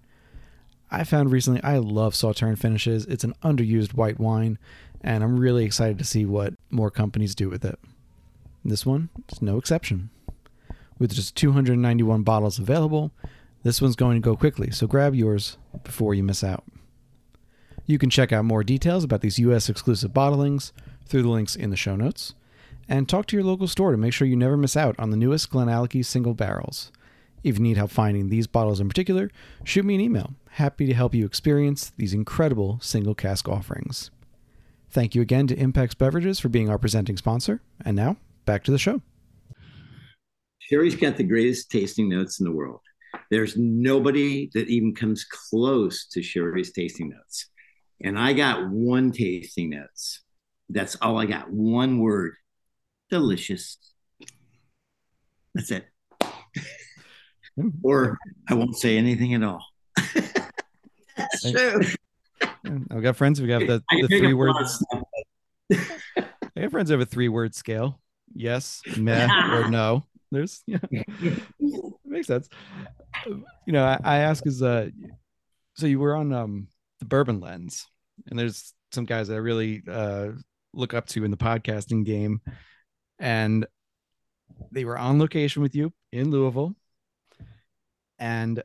I 0.91 1.05
found 1.05 1.33
recently 1.33 1.62
I 1.62 1.79
love 1.79 2.15
Sauterne 2.15 2.57
finishes. 2.57 3.07
It's 3.07 3.25
an 3.25 3.35
underused 3.43 3.95
white 3.95 4.21
wine, 4.21 4.59
and 5.01 5.25
I'm 5.25 5.41
really 5.41 5.65
excited 5.65 5.99
to 5.99 6.05
see 6.05 6.25
what 6.25 6.55
more 6.71 6.91
companies 6.91 7.35
do 7.35 7.49
with 7.49 7.65
it. 7.65 7.79
This 8.65 8.87
one 8.87 9.09
is 9.31 9.43
no 9.43 9.59
exception. 9.59 10.11
With 11.03 11.15
just 11.15 11.35
291 11.35 12.23
bottles 12.23 12.61
available, 12.61 13.11
this 13.65 13.83
one's 13.83 13.97
going 13.97 14.23
to 14.23 14.25
go 14.25 14.37
quickly, 14.37 14.71
so 14.71 14.87
grab 14.87 15.17
yours 15.17 15.59
before 15.83 16.15
you 16.15 16.23
miss 16.23 16.45
out. 16.45 16.62
You 17.87 17.99
can 17.99 18.09
check 18.09 18.33
out 18.33 18.45
more 18.45 18.62
details 18.62 19.03
about 19.03 19.21
these 19.21 19.41
US 19.41 19.69
exclusive 19.69 20.12
bottlings 20.12 20.71
through 21.05 21.23
the 21.23 21.29
links 21.29 21.57
in 21.57 21.71
the 21.71 21.77
show 21.77 21.97
notes, 21.97 22.35
and 22.88 23.09
talk 23.09 23.27
to 23.27 23.37
your 23.37 23.45
local 23.45 23.67
store 23.67 23.91
to 23.91 23.97
make 23.97 24.12
sure 24.12 24.29
you 24.29 24.37
never 24.37 24.57
miss 24.57 24.77
out 24.77 24.95
on 24.97 25.11
the 25.11 25.17
newest 25.17 25.51
Glenallachie 25.51 26.05
single 26.05 26.35
barrels. 26.35 26.93
If 27.43 27.59
you 27.59 27.65
need 27.65 27.79
help 27.79 27.91
finding 27.91 28.29
these 28.29 28.47
bottles 28.47 28.79
in 28.79 28.87
particular, 28.87 29.29
shoot 29.65 29.85
me 29.85 29.97
an 29.97 30.01
email. 30.01 30.35
Happy 30.51 30.87
to 30.87 30.95
help 30.95 31.17
you 31.17 31.27
experience 31.27 31.91
these 31.97 32.15
incredible 32.15 32.79
single 32.81 33.17
cask 33.17 33.49
offerings. 33.49 34.12
Thank 34.88 35.17
you 35.17 35.23
again 35.23 35.49
to 35.49 35.57
Impex 35.57 35.99
Beverages 35.99 36.38
for 36.38 36.49
being 36.49 36.71
our 36.71 36.79
presenting 36.79 37.17
sponsor. 37.17 37.61
And 37.85 37.97
now, 37.97 38.19
back 38.45 38.62
to 38.62 38.71
the 38.71 38.79
show. 38.79 39.03
Sherri's 40.73 40.97
got 40.97 41.19
the 41.19 41.25
greatest 41.25 41.71
tasting 41.71 42.09
notes 42.09 42.41
in 42.41 42.45
the 42.45 42.51
world. 42.51 42.81
There's 43.31 43.59
nobody 43.59 44.49
that 44.55 44.69
even 44.69 44.95
comes 44.95 45.23
close 45.25 46.07
to 46.07 46.23
Sherri's 46.23 46.73
tasting 46.73 47.11
notes. 47.11 47.51
And 48.03 48.19
I 48.19 48.33
got 48.33 48.71
one 48.71 49.13
tasting 49.13 49.69
notes. 49.69 50.23
That's 50.71 50.97
all 51.03 51.19
I 51.19 51.27
got. 51.27 51.51
One 51.51 51.99
word. 51.99 52.37
Delicious. 53.11 53.77
That's 55.55 55.71
it. 55.71 55.85
or 57.83 58.17
I 58.49 58.55
won't 58.55 58.79
say 58.79 58.97
anything 58.97 59.35
at 59.35 59.43
all. 59.43 59.63
That's 61.19 61.51
true. 61.51 61.83
I've 62.91 63.03
got 63.03 63.17
friends 63.17 63.39
who 63.39 63.47
have 63.49 63.67
the, 63.67 63.83
the 63.91 64.09
three 64.09 64.33
up 64.33 64.33
a 64.33 64.37
lot 64.37 64.63
of 64.63 64.71
words. 64.71 64.85
I 66.57 66.61
have 66.61 66.71
friends 66.71 66.89
who 66.89 66.95
have 66.95 67.07
a 67.07 67.11
three 67.11 67.29
word 67.29 67.55
scale. 67.55 68.01
Yes, 68.35 68.81
meh, 68.97 69.29
or 69.55 69.69
no. 69.69 70.07
There's 70.33 70.62
yeah, 70.66 70.79
it 70.90 71.92
makes 72.05 72.27
sense. 72.27 72.49
You 73.27 73.73
know, 73.73 73.85
I, 73.85 73.99
I 74.03 74.16
ask 74.18 74.47
is 74.47 74.62
uh 74.62 74.88
so 75.75 75.87
you 75.87 76.01
were 76.01 76.16
on 76.16 76.33
um 76.33 76.68
the 76.99 77.05
bourbon 77.05 77.40
lens, 77.40 77.87
and 78.29 78.38
there's 78.38 78.73
some 78.92 79.05
guys 79.05 79.29
that 79.29 79.35
I 79.35 79.38
really 79.38 79.83
uh 79.88 80.31
look 80.73 80.95
up 80.95 81.07
to 81.09 81.25
in 81.25 81.31
the 81.31 81.37
podcasting 81.37 82.05
game, 82.05 82.40
and 83.18 83.66
they 84.71 84.87
were 84.87 84.99
on 84.99 85.18
location 85.18 85.61
with 85.61 85.75
you 85.75 85.92
in 86.12 86.31
Louisville, 86.31 86.75
and 88.18 88.62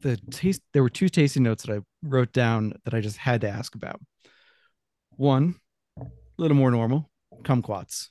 the 0.00 0.16
taste 0.30 0.62
there 0.72 0.82
were 0.82 0.90
two 0.90 1.10
tasting 1.10 1.42
notes 1.42 1.64
that 1.64 1.76
I 1.76 1.80
wrote 2.02 2.32
down 2.32 2.72
that 2.84 2.94
I 2.94 3.00
just 3.00 3.18
had 3.18 3.42
to 3.42 3.48
ask 3.48 3.74
about. 3.74 4.00
One, 5.10 5.56
a 5.98 6.04
little 6.38 6.56
more 6.56 6.70
normal, 6.70 7.10
kumquats, 7.42 8.08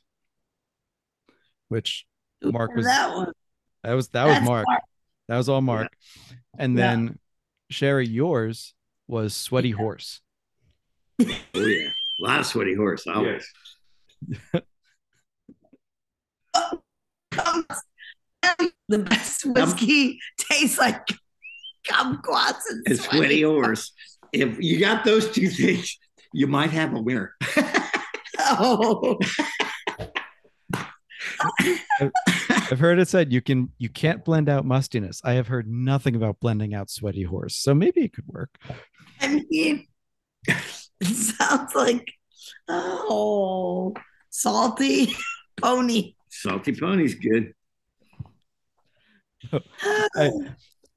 which 1.70 2.06
Mark 2.44 2.76
was 2.76 2.86
that 2.86 3.16
one. 3.16 3.32
that 3.84 3.94
was 3.94 4.10
that 4.10 4.26
was 4.26 4.42
Mark. 4.42 4.66
Mark. 4.68 4.82
That 5.28 5.38
was 5.38 5.50
all 5.50 5.62
Mark. 5.62 5.92
And 6.58 6.78
Yeah. 6.78 6.92
then 6.92 7.20
Sherry, 7.70 8.08
yours 8.08 8.74
was 9.08 9.36
Sweaty 9.36 9.72
Horse. 9.72 10.22
oh 11.22 11.26
yeah, 11.56 11.90
a 11.90 11.94
lot 12.20 12.40
of 12.40 12.46
Sweaty 12.46 12.76
Horse 12.76 13.06
always. 13.08 13.46
Yes. 14.28 14.62
the 18.88 19.00
best 19.00 19.46
whiskey 19.46 20.12
um, 20.12 20.18
tastes 20.38 20.78
like 20.78 21.08
kumquats 21.88 22.62
and, 22.70 22.84
and 22.88 23.00
sweaty, 23.00 23.18
sweaty 23.18 23.42
horse. 23.42 23.92
If 24.32 24.60
you 24.60 24.80
got 24.80 25.06
those 25.06 25.32
two 25.32 25.50
things, 25.50 25.98
you 26.34 26.48
might 26.48 26.72
have 26.72 26.94
a 26.94 27.02
winner. 27.02 27.36
oh. 28.40 29.18
I've 32.72 32.80
heard 32.80 33.00
it 33.00 33.08
said 33.08 33.32
you 33.32 33.42
can 33.42 33.72
you 33.78 33.90
can't 33.90 34.24
blend 34.26 34.50
out 34.50 34.66
mustiness. 34.66 35.22
I 35.24 35.34
have 35.34 35.48
heard 35.48 35.68
nothing 35.68 36.16
about 36.16 36.40
blending 36.40 36.74
out 36.74 36.90
sweaty 36.90 37.24
horse, 37.24 37.56
so 37.56 37.74
maybe 37.74 38.02
it 38.02 38.14
could 38.14 38.28
work. 38.28 38.58
I 39.22 39.44
mean, 39.50 39.88
it 40.48 41.06
sounds 41.06 41.76
like 41.76 42.12
oh, 42.68 43.94
salty 44.30 45.16
pony. 45.62 46.16
Salty 46.30 46.76
pony's 46.76 47.16
good. 47.16 47.54
I, 50.16 50.32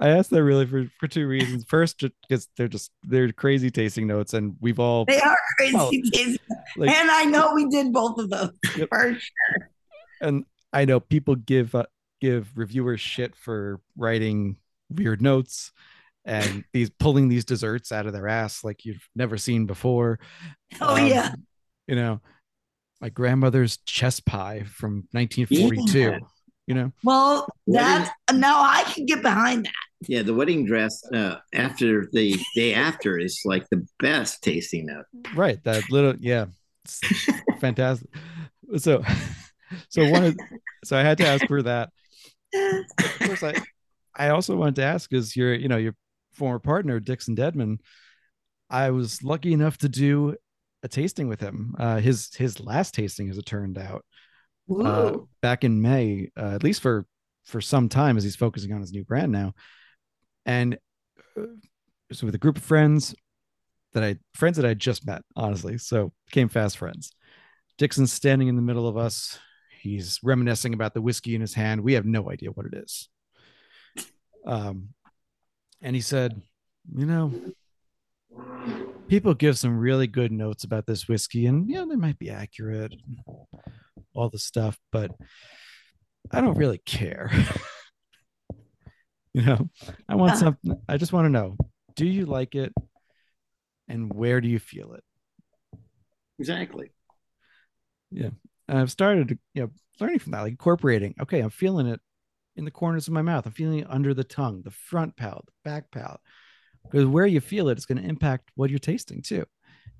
I 0.00 0.10
asked 0.10 0.30
that 0.30 0.42
really 0.42 0.66
for, 0.66 0.90
for 0.98 1.08
two 1.08 1.26
reasons. 1.26 1.64
First, 1.68 2.02
because 2.28 2.48
they're 2.56 2.68
just 2.68 2.90
they're 3.02 3.32
crazy 3.32 3.70
tasting 3.70 4.06
notes, 4.06 4.32
and 4.32 4.56
we've 4.60 4.78
all 4.78 5.04
they 5.04 5.20
are 5.20 5.36
crazy 5.56 5.76
oh, 5.76 5.90
tasting. 5.90 6.38
Like, 6.76 6.90
and 6.90 7.10
I 7.10 7.24
know 7.24 7.52
we 7.54 7.68
did 7.68 7.92
both 7.92 8.18
of 8.18 8.30
those 8.30 8.52
yep. 8.76 8.88
for 8.88 9.14
sure. 9.14 9.70
And 10.20 10.44
I 10.72 10.84
know 10.84 11.00
people 11.00 11.34
give 11.36 11.74
uh, 11.74 11.86
give 12.20 12.50
reviewers 12.56 13.00
shit 13.00 13.36
for 13.36 13.80
writing 13.96 14.56
weird 14.90 15.22
notes 15.22 15.72
and 16.24 16.64
these 16.72 16.90
pulling 16.90 17.28
these 17.28 17.44
desserts 17.44 17.92
out 17.92 18.06
of 18.06 18.12
their 18.12 18.28
ass 18.28 18.64
like 18.64 18.84
you've 18.84 19.08
never 19.14 19.36
seen 19.36 19.66
before. 19.66 20.18
Oh 20.82 20.96
um, 20.96 21.06
yeah. 21.06 21.32
You 21.86 21.96
know, 21.96 22.20
my 23.00 23.08
grandmother's 23.08 23.78
chess 23.86 24.20
pie 24.20 24.64
from 24.66 25.08
1942. 25.12 25.98
Yeah. 25.98 26.18
You 26.66 26.74
know. 26.74 26.92
Well, 27.02 27.48
that 27.68 28.12
now 28.30 28.60
I 28.60 28.82
can 28.82 29.06
get 29.06 29.22
behind 29.22 29.64
that. 29.64 29.72
Yeah, 30.06 30.20
the 30.20 30.34
wedding 30.34 30.66
dress 30.66 31.02
uh, 31.14 31.36
after 31.54 32.06
the 32.12 32.38
day 32.54 32.74
after 32.74 33.18
is 33.18 33.40
like 33.46 33.66
the 33.70 33.86
best 33.98 34.42
tasting 34.42 34.84
note. 34.84 35.06
Right. 35.34 35.64
That 35.64 35.84
little 35.90 36.14
yeah. 36.20 36.46
fantastic. 37.60 38.10
So 38.76 39.02
so 39.88 40.08
one 40.10 40.24
of 40.24 40.38
so 40.84 40.96
I 40.96 41.02
had 41.02 41.18
to 41.18 41.26
ask 41.26 41.46
for 41.46 41.62
that. 41.62 41.90
Of 42.54 43.18
course, 43.20 43.42
I 43.42 43.54
I 44.16 44.28
also 44.30 44.56
wanted 44.56 44.76
to 44.76 44.84
ask 44.84 45.12
is 45.12 45.36
your 45.36 45.54
you 45.54 45.68
know 45.68 45.76
your 45.76 45.94
former 46.32 46.58
partner 46.58 47.00
Dixon 47.00 47.36
Dedman. 47.36 47.78
I 48.70 48.90
was 48.90 49.22
lucky 49.22 49.52
enough 49.52 49.78
to 49.78 49.88
do 49.88 50.36
a 50.82 50.88
tasting 50.88 51.28
with 51.28 51.40
him. 51.40 51.74
Uh, 51.78 51.98
his 51.98 52.34
his 52.34 52.60
last 52.60 52.94
tasting, 52.94 53.28
as 53.30 53.38
it 53.38 53.46
turned 53.46 53.78
out, 53.78 54.04
uh, 54.82 55.18
back 55.40 55.64
in 55.64 55.80
May, 55.80 56.30
uh, 56.36 56.54
at 56.54 56.62
least 56.62 56.82
for 56.82 57.06
for 57.44 57.60
some 57.60 57.88
time, 57.88 58.16
as 58.16 58.24
he's 58.24 58.36
focusing 58.36 58.72
on 58.72 58.80
his 58.80 58.92
new 58.92 59.04
brand 59.04 59.32
now, 59.32 59.54
and 60.46 60.78
uh, 61.36 61.46
so 62.12 62.26
with 62.26 62.34
a 62.34 62.38
group 62.38 62.56
of 62.56 62.62
friends 62.62 63.14
that 63.92 64.04
I 64.04 64.16
friends 64.34 64.56
that 64.56 64.66
I 64.66 64.74
just 64.74 65.06
met, 65.06 65.22
honestly, 65.34 65.78
so 65.78 66.12
became 66.26 66.48
fast 66.48 66.78
friends. 66.78 67.12
Dixon's 67.78 68.12
standing 68.12 68.48
in 68.48 68.56
the 68.56 68.62
middle 68.62 68.88
of 68.88 68.96
us, 68.96 69.38
He's 69.78 70.20
reminiscing 70.22 70.74
about 70.74 70.94
the 70.94 71.02
whiskey 71.02 71.34
in 71.34 71.40
his 71.40 71.54
hand. 71.54 71.82
We 71.82 71.94
have 71.94 72.06
no 72.06 72.30
idea 72.30 72.50
what 72.50 72.66
it 72.66 72.74
is. 72.74 73.08
Um, 74.46 74.90
and 75.80 75.94
he 75.94 76.02
said, 76.02 76.42
You 76.94 77.06
know, 77.06 77.32
people 79.08 79.34
give 79.34 79.58
some 79.58 79.78
really 79.78 80.06
good 80.06 80.32
notes 80.32 80.64
about 80.64 80.86
this 80.86 81.08
whiskey, 81.08 81.46
and 81.46 81.68
yeah, 81.68 81.84
they 81.88 81.96
might 81.96 82.18
be 82.18 82.30
accurate, 82.30 82.94
all 84.14 84.28
the 84.28 84.38
stuff, 84.38 84.78
but 84.90 85.12
I 86.30 86.40
don't 86.40 86.58
really 86.58 86.78
care. 86.78 87.30
you 89.32 89.42
know, 89.42 89.68
I 90.08 90.16
want 90.16 90.38
something, 90.38 90.80
I 90.88 90.96
just 90.96 91.12
want 91.12 91.26
to 91.26 91.30
know 91.30 91.56
do 91.98 92.06
you 92.06 92.26
like 92.26 92.54
it? 92.54 92.72
And 93.88 94.12
where 94.12 94.40
do 94.40 94.46
you 94.46 94.60
feel 94.60 94.92
it? 94.92 95.02
Exactly. 96.38 96.92
Yeah. 98.12 98.30
And 98.68 98.78
I've 98.78 98.90
started 98.90 99.38
you 99.54 99.62
know, 99.62 99.70
learning 100.00 100.18
from 100.18 100.32
that, 100.32 100.42
like 100.42 100.52
incorporating. 100.52 101.14
Okay, 101.20 101.40
I'm 101.40 101.50
feeling 101.50 101.86
it 101.86 102.00
in 102.56 102.64
the 102.64 102.70
corners 102.70 103.06
of 103.06 103.14
my 103.14 103.22
mouth. 103.22 103.46
I'm 103.46 103.52
feeling 103.52 103.80
it 103.80 103.86
under 103.88 104.12
the 104.12 104.24
tongue, 104.24 104.62
the 104.62 104.70
front 104.70 105.16
palate, 105.16 105.46
the 105.46 105.52
back 105.70 105.90
palate. 105.90 106.20
Because 106.84 107.06
where 107.06 107.26
you 107.26 107.40
feel 107.40 107.68
it 107.68 107.78
is 107.78 107.86
going 107.86 108.02
to 108.02 108.08
impact 108.08 108.50
what 108.54 108.70
you're 108.70 108.78
tasting 108.78 109.22
too. 109.22 109.44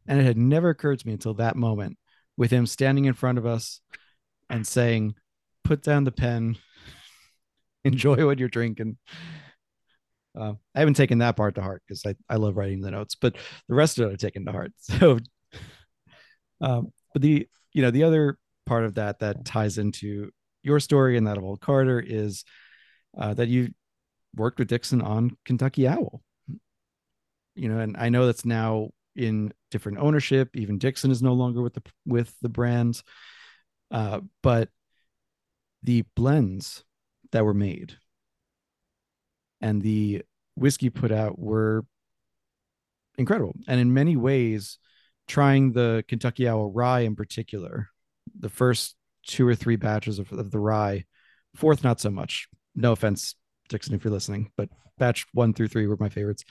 And 0.06 0.20
it 0.20 0.24
had 0.24 0.38
never 0.38 0.70
occurred 0.70 0.98
to 0.98 1.06
me 1.06 1.12
until 1.12 1.34
that 1.34 1.56
moment 1.56 1.98
with 2.36 2.50
him 2.50 2.66
standing 2.66 3.04
in 3.04 3.14
front 3.14 3.38
of 3.38 3.46
us 3.46 3.80
and 4.48 4.66
saying, 4.66 5.14
put 5.64 5.82
down 5.82 6.04
the 6.04 6.12
pen, 6.12 6.56
enjoy 7.84 8.24
what 8.24 8.38
you're 8.38 8.48
drinking. 8.48 8.96
Uh, 10.38 10.54
I 10.74 10.78
haven't 10.78 10.94
taken 10.94 11.18
that 11.18 11.36
part 11.36 11.56
to 11.56 11.62
heart 11.62 11.82
because 11.86 12.02
I, 12.06 12.14
I 12.28 12.36
love 12.36 12.56
writing 12.56 12.80
the 12.80 12.90
notes, 12.90 13.14
but 13.14 13.36
the 13.68 13.74
rest 13.74 13.98
of 13.98 14.08
it 14.08 14.12
I've 14.12 14.18
taken 14.18 14.44
to 14.46 14.52
heart. 14.52 14.72
So, 14.98 15.18
um, 16.60 16.92
but 17.12 17.22
the, 17.22 17.46
you 17.72 17.82
know, 17.82 17.90
the 17.90 18.02
other 18.02 18.38
part 18.68 18.84
of 18.84 18.94
that 18.94 19.20
that 19.20 19.44
ties 19.46 19.78
into 19.78 20.30
your 20.62 20.78
story 20.78 21.16
and 21.16 21.26
that 21.26 21.38
of 21.38 21.44
old 21.44 21.60
Carter 21.60 21.98
is 21.98 22.44
uh, 23.16 23.32
that 23.34 23.48
you 23.48 23.70
worked 24.36 24.58
with 24.58 24.68
Dixon 24.68 25.00
on 25.00 25.36
Kentucky 25.46 25.88
Owl. 25.88 26.22
You 27.56 27.68
know, 27.68 27.78
and 27.78 27.96
I 27.96 28.10
know 28.10 28.26
that's 28.26 28.44
now 28.44 28.90
in 29.16 29.52
different 29.70 29.98
ownership. 29.98 30.50
Even 30.54 30.78
Dixon 30.78 31.10
is 31.10 31.22
no 31.22 31.32
longer 31.32 31.62
with 31.62 31.74
the 31.74 31.82
with 32.06 32.32
the 32.42 32.48
brand, 32.48 33.02
uh, 33.90 34.20
but 34.42 34.68
the 35.82 36.04
blends 36.14 36.84
that 37.32 37.44
were 37.44 37.54
made 37.54 37.96
and 39.60 39.82
the 39.82 40.22
whiskey 40.54 40.90
put 40.90 41.10
out 41.10 41.38
were 41.38 41.84
incredible, 43.16 43.56
and 43.66 43.80
in 43.80 43.92
many 43.94 44.16
ways, 44.16 44.78
trying 45.26 45.72
the 45.72 46.04
Kentucky 46.06 46.46
Owl 46.46 46.70
rye 46.70 47.00
in 47.00 47.16
particular 47.16 47.88
the 48.38 48.48
first 48.48 48.96
two 49.26 49.46
or 49.46 49.54
three 49.54 49.76
batches 49.76 50.18
of, 50.18 50.32
of 50.32 50.50
the 50.50 50.58
rye. 50.58 51.04
Fourth, 51.56 51.84
not 51.84 52.00
so 52.00 52.10
much. 52.10 52.48
No 52.74 52.92
offense, 52.92 53.34
Dixon, 53.68 53.94
if 53.94 54.04
you're 54.04 54.12
listening, 54.12 54.50
but 54.56 54.68
batch 54.98 55.26
one 55.32 55.52
through 55.52 55.68
three 55.68 55.86
were 55.86 55.96
my 55.98 56.08
favorites. 56.08 56.44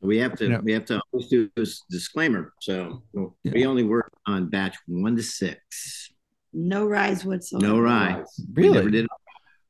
We 0.00 0.18
have 0.18 0.36
to 0.36 0.44
you 0.44 0.50
know, 0.50 0.60
we 0.62 0.72
have 0.72 0.84
to 0.86 1.00
always 1.12 1.28
do 1.28 1.50
this 1.56 1.82
disclaimer. 1.90 2.52
So 2.60 3.02
yeah. 3.12 3.52
we 3.52 3.66
only 3.66 3.82
work 3.82 4.12
on 4.26 4.48
batch 4.48 4.76
one 4.86 5.16
to 5.16 5.22
six. 5.22 6.10
No 6.52 6.86
rye 6.86 7.14
whatsoever. 7.16 7.66
No 7.66 7.80
rye. 7.80 8.22
Really? 8.52 8.74
never 8.74 8.90
did. 8.90 9.06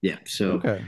Yeah. 0.03 0.19
So 0.27 0.53
okay. 0.53 0.85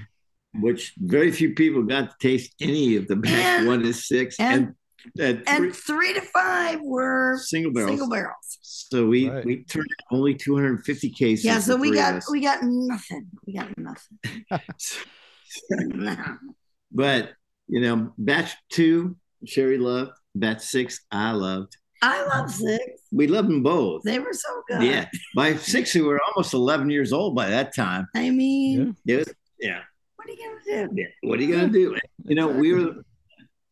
Which 0.54 0.94
very 0.98 1.30
few 1.30 1.54
people 1.54 1.82
got 1.82 2.10
to 2.10 2.16
taste 2.20 2.54
any 2.60 2.96
of 2.96 3.06
the 3.06 3.16
batch 3.16 3.32
and, 3.32 3.66
one 3.66 3.82
to 3.82 3.92
six, 3.92 4.36
and, 4.38 4.64
and 4.66 4.74
and, 5.18 5.42
and 5.46 5.74
three, 5.74 6.14
to 6.14 6.20
five 6.20 6.80
were 6.82 7.38
single 7.38 7.72
barrels. 7.72 7.90
Single 7.90 8.10
barrels. 8.10 8.58
So 8.62 9.06
we 9.06 9.28
right. 9.28 9.44
we 9.44 9.64
turned 9.64 9.86
only 10.10 10.34
250 10.34 11.10
cases. 11.10 11.44
Yeah, 11.44 11.60
so 11.60 11.76
we 11.76 11.92
got 11.92 12.22
we 12.30 12.40
got 12.40 12.62
nothing. 12.62 13.26
We 13.46 13.54
got 13.54 13.68
nothing. 13.76 14.18
but 16.92 17.30
you 17.68 17.80
know, 17.80 18.12
batch 18.18 18.54
two, 18.70 19.16
Sherri 19.44 19.78
loved. 19.78 20.12
Batch 20.34 20.60
six, 20.60 21.00
I 21.10 21.32
loved. 21.32 21.76
I 22.02 22.24
love 22.26 22.50
six. 22.50 22.84
We 23.10 23.26
loved 23.26 23.48
them 23.48 23.62
both. 23.62 24.02
They 24.04 24.18
were 24.18 24.32
so 24.32 24.62
good. 24.68 24.82
Yeah. 24.82 25.06
By 25.34 25.56
six, 25.56 25.94
we 25.94 26.02
were 26.02 26.20
almost 26.28 26.54
11 26.54 26.90
years 26.90 27.12
old 27.12 27.34
by 27.34 27.48
that 27.50 27.74
time. 27.74 28.06
I 28.14 28.30
mean, 28.30 28.96
yeah. 29.04 29.16
Was, 29.18 29.34
yeah. 29.58 29.80
What 30.16 30.28
are 30.28 30.30
you 30.30 30.38
going 30.38 30.58
to 30.58 30.88
do? 30.88 31.00
Yeah. 31.00 31.06
What 31.28 31.38
are 31.38 31.42
you 31.42 31.52
going 31.56 31.66
to 31.66 31.72
do? 31.72 31.96
You 32.24 32.34
know, 32.36 32.48
we 32.48 32.72
were, 32.72 33.02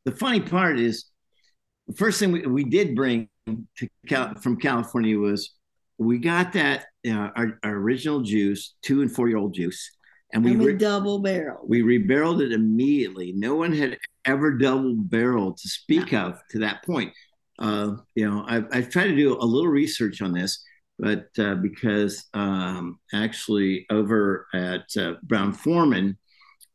the 0.04 0.12
funny 0.12 0.40
part 0.40 0.80
is 0.80 1.06
the 1.86 1.94
first 1.94 2.18
thing 2.18 2.32
we, 2.32 2.46
we 2.46 2.64
did 2.64 2.94
bring 2.94 3.28
to 3.46 3.88
Cal, 4.06 4.34
from 4.36 4.56
California 4.56 5.18
was 5.18 5.54
we 5.98 6.18
got 6.18 6.52
that 6.54 6.86
uh, 7.06 7.30
our, 7.36 7.58
our, 7.62 7.74
original 7.74 8.20
juice, 8.20 8.74
two 8.82 9.02
and 9.02 9.10
four 9.10 9.28
year 9.28 9.38
old 9.38 9.54
juice, 9.54 9.90
and 10.32 10.44
we 10.44 10.56
re- 10.56 10.74
double 10.74 11.20
barrel. 11.20 11.64
We 11.66 11.82
rebarreled 11.82 12.42
it 12.42 12.52
immediately. 12.52 13.32
No 13.32 13.54
one 13.54 13.72
had 13.72 13.98
ever 14.24 14.52
double 14.52 14.94
barreled 14.94 15.58
to 15.58 15.68
speak 15.68 16.12
of 16.12 16.40
to 16.50 16.58
that 16.60 16.84
point. 16.84 17.12
Uh, 17.58 17.92
you 18.14 18.28
know, 18.28 18.44
I've, 18.46 18.66
I've, 18.70 18.90
tried 18.90 19.06
to 19.06 19.16
do 19.16 19.34
a 19.34 19.44
little 19.44 19.70
research 19.70 20.20
on 20.20 20.32
this, 20.32 20.62
but 20.98 21.28
uh, 21.38 21.54
because 21.54 22.26
um, 22.34 22.98
actually 23.14 23.86
over 23.90 24.46
at 24.52 24.84
uh, 24.98 25.14
Brown 25.22 25.54
Forman, 25.54 26.18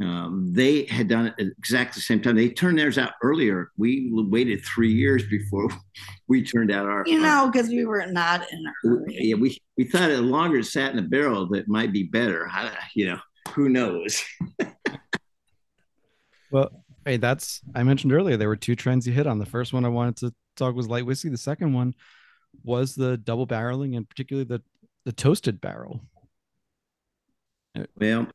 um, 0.04 0.48
they 0.52 0.86
had 0.86 1.08
done 1.08 1.28
it 1.28 1.34
at 1.40 1.48
exactly 1.58 2.00
the 2.00 2.02
same 2.02 2.22
time. 2.22 2.36
They 2.36 2.50
turned 2.50 2.80
theirs 2.80 2.98
out 2.98 3.14
earlier. 3.22 3.72
We 3.78 4.10
waited 4.14 4.64
three 4.66 4.92
years 4.92 5.28
before 5.28 5.70
we 6.28 6.44
turned 6.44 6.72
out 6.72 6.88
our. 6.88 7.04
You 7.06 7.20
know, 7.20 7.50
because 7.52 7.70
we 7.70 7.86
were 7.86 8.06
not 8.08 8.42
in 8.52 8.66
a 8.66 8.72
hurry. 8.82 9.18
Yeah, 9.20 9.36
we 9.36 9.58
we 9.78 9.86
thought 9.86 10.10
it 10.10 10.20
longer 10.20 10.60
it 10.60 10.66
sat 10.66 10.94
in 10.94 11.00
a 11.00 11.08
barrel 11.08 11.48
that 11.50 11.68
might 11.68 11.92
be 11.92 12.04
better. 12.04 12.48
I, 12.52 12.72
you 12.96 13.08
know, 13.08 13.20
who 13.54 13.70
knows? 13.70 14.24
well, 16.52 16.72
Hey, 17.06 17.18
that's 17.18 17.62
I 17.74 17.82
mentioned 17.84 18.14
earlier 18.14 18.38
there 18.38 18.48
were 18.48 18.56
two 18.56 18.76
trends 18.76 19.08
you 19.08 19.14
hit 19.14 19.26
on. 19.26 19.40
The 19.40 19.46
first 19.46 19.74
one 19.74 19.86
I 19.86 19.90
wanted 19.90 20.18
to 20.18 20.34
talk 20.56 20.76
was 20.76 20.88
light 20.88 21.06
whiskey. 21.06 21.30
The 21.30 21.38
second 21.38 21.74
one 21.74 21.96
was 22.64 22.94
the 22.94 23.18
double 23.18 23.48
barreling 23.48 23.98
and 23.98 24.08
particularly 24.08 24.46
the 24.46 24.62
the 25.06 25.12
toasted 25.12 25.60
barrel. 25.60 26.02
Well, 27.98 28.28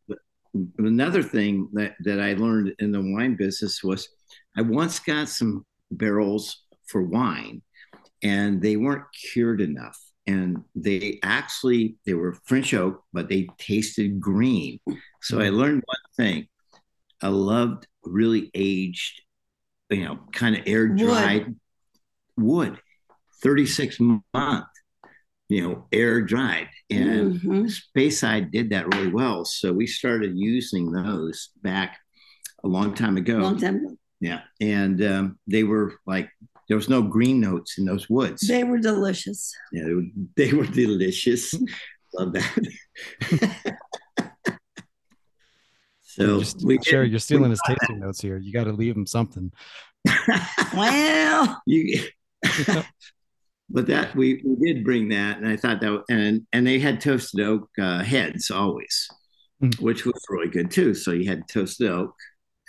another 0.78 1.22
thing 1.22 1.68
that 1.72 1.94
that 2.00 2.20
I 2.20 2.34
learned 2.34 2.74
in 2.78 2.92
the 2.92 3.00
wine 3.00 3.36
business 3.36 3.82
was 3.82 4.08
I 4.56 4.62
once 4.62 4.98
got 4.98 5.28
some 5.28 5.64
barrels 5.90 6.64
for 6.86 7.02
wine 7.02 7.62
and 8.22 8.60
they 8.62 8.76
weren't 8.76 9.04
cured 9.32 9.60
enough. 9.60 9.98
And 10.26 10.64
they 10.74 11.20
actually 11.22 11.96
they 12.04 12.14
were 12.14 12.36
french 12.44 12.74
oak 12.74 13.02
but 13.12 13.28
they 13.28 13.48
tasted 13.58 14.20
green. 14.20 14.80
So 15.22 15.38
i 15.38 15.44
mm-hmm. 15.44 15.56
learned 15.56 15.82
one 15.86 16.26
thing. 16.26 16.48
I 17.22 17.28
loved 17.28 17.86
really 18.04 18.50
aged 18.54 19.22
you 19.90 20.04
know 20.04 20.18
kind 20.32 20.56
of 20.56 20.62
air 20.66 20.88
dried 20.88 21.54
wood. 22.36 22.70
wood. 22.72 22.80
36 23.42 23.98
month 24.00 24.66
you 25.48 25.62
know 25.62 25.86
air 25.92 26.20
dried 26.20 26.68
and 26.90 27.40
mm-hmm. 27.40 27.66
Speyside 27.66 28.50
did 28.50 28.70
that 28.70 28.92
really 28.94 29.12
well 29.12 29.44
so 29.44 29.72
we 29.72 29.86
started 29.86 30.36
using 30.36 30.90
those 30.90 31.50
back 31.62 31.98
a 32.64 32.68
long 32.68 32.94
time 32.94 33.16
ago 33.16 33.36
long 33.36 33.58
time 33.58 33.76
ago 33.76 33.96
yeah 34.20 34.40
and 34.60 35.02
um, 35.04 35.38
they 35.46 35.62
were 35.62 35.94
like 36.06 36.28
there 36.68 36.76
was 36.76 36.88
no 36.88 37.02
green 37.02 37.40
notes 37.40 37.78
in 37.78 37.84
those 37.84 38.10
woods. 38.10 38.46
They 38.46 38.64
were 38.64 38.78
delicious. 38.78 39.54
Yeah, 39.72 39.84
they 39.84 39.94
were, 39.94 40.02
they 40.36 40.52
were 40.52 40.66
delicious. 40.66 41.54
Love 42.14 42.32
that. 42.32 42.68
so 46.02 46.40
just, 46.40 46.64
we 46.64 46.78
sure 46.82 47.04
you're 47.04 47.20
stealing 47.20 47.50
his 47.50 47.60
tasting 47.66 48.00
notes 48.00 48.20
here. 48.20 48.38
You 48.38 48.52
got 48.52 48.64
to 48.64 48.72
leave 48.72 48.96
him 48.96 49.06
something. 49.06 49.52
well, 50.74 51.62
you. 51.66 52.04
but 53.68 53.86
that 53.86 54.14
we, 54.14 54.42
we 54.44 54.72
did 54.72 54.84
bring 54.84 55.08
that, 55.08 55.38
and 55.38 55.48
I 55.48 55.56
thought 55.56 55.80
that, 55.80 56.04
and 56.08 56.46
and 56.52 56.66
they 56.66 56.78
had 56.78 57.00
toasted 57.00 57.40
oak 57.40 57.68
uh, 57.80 58.02
heads 58.02 58.50
always, 58.50 59.08
mm. 59.62 59.78
which 59.80 60.04
was 60.04 60.14
really 60.28 60.48
good 60.48 60.70
too. 60.70 60.94
So 60.94 61.12
you 61.12 61.28
had 61.28 61.48
toasted 61.48 61.90
oak, 61.90 62.14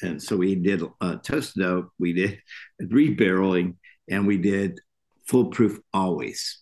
and 0.01 0.21
so 0.21 0.35
we 0.35 0.55
did 0.55 0.81
uh, 1.01 1.17
toasted 1.17 1.63
oak. 1.63 1.91
We 1.99 2.13
did 2.13 2.39
rebarreling, 2.81 3.75
and 4.09 4.25
we 4.25 4.37
did 4.37 4.79
full 5.27 5.45
proof 5.45 5.79
always. 5.93 6.59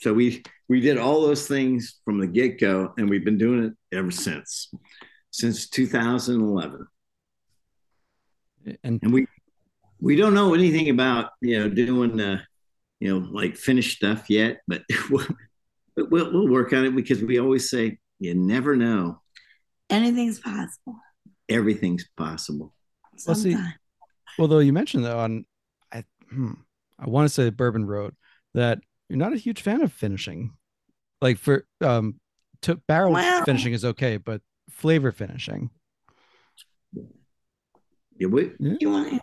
So 0.00 0.14
we 0.14 0.42
we 0.68 0.80
did 0.80 0.98
all 0.98 1.20
those 1.20 1.46
things 1.46 2.00
from 2.04 2.18
the 2.18 2.26
get 2.26 2.58
go, 2.58 2.94
and 2.96 3.08
we've 3.08 3.24
been 3.24 3.38
doing 3.38 3.64
it 3.64 3.96
ever 3.96 4.10
since, 4.10 4.70
since 5.30 5.68
2011. 5.68 6.86
And, 8.82 8.98
and 9.02 9.12
we 9.12 9.26
we 10.00 10.16
don't 10.16 10.32
know 10.32 10.54
anything 10.54 10.88
about 10.88 11.30
you 11.42 11.58
know 11.58 11.68
doing 11.68 12.18
uh, 12.18 12.40
you 13.04 13.20
know 13.20 13.28
like 13.30 13.54
finished 13.54 13.98
stuff 13.98 14.30
yet, 14.30 14.62
but 14.66 14.82
we'll, 15.10 15.26
we'll 15.96 16.32
we'll 16.32 16.48
work 16.48 16.72
on 16.72 16.86
it 16.86 16.96
because 16.96 17.22
we 17.22 17.38
always 17.38 17.68
say 17.68 17.98
you 18.18 18.34
never 18.34 18.74
know. 18.74 19.20
Anything's 19.90 20.40
possible. 20.40 20.96
Everything's 21.50 22.06
possible. 22.16 22.72
Well, 23.26 23.36
see, 23.36 23.54
well, 24.38 24.48
though 24.48 24.60
you 24.60 24.72
mentioned 24.72 25.04
that 25.04 25.14
on, 25.14 25.44
I 25.92 26.04
hmm, 26.30 26.52
I 26.98 27.06
want 27.10 27.28
to 27.28 27.34
say 27.34 27.50
Bourbon 27.50 27.84
Road 27.84 28.14
that 28.54 28.78
you're 29.10 29.18
not 29.18 29.34
a 29.34 29.36
huge 29.36 29.60
fan 29.60 29.82
of 29.82 29.92
finishing. 29.92 30.54
Like 31.20 31.36
for 31.36 31.66
um 31.82 32.18
to 32.62 32.76
barrel 32.88 33.12
wow. 33.12 33.42
finishing 33.44 33.74
is 33.74 33.84
okay, 33.84 34.16
but 34.16 34.40
flavor 34.70 35.12
finishing. 35.12 35.68
Yeah, 38.16 38.28
we, 38.28 38.52
yeah. 38.58 38.76
you 38.80 38.90
want 38.90 39.10
to? 39.10 39.20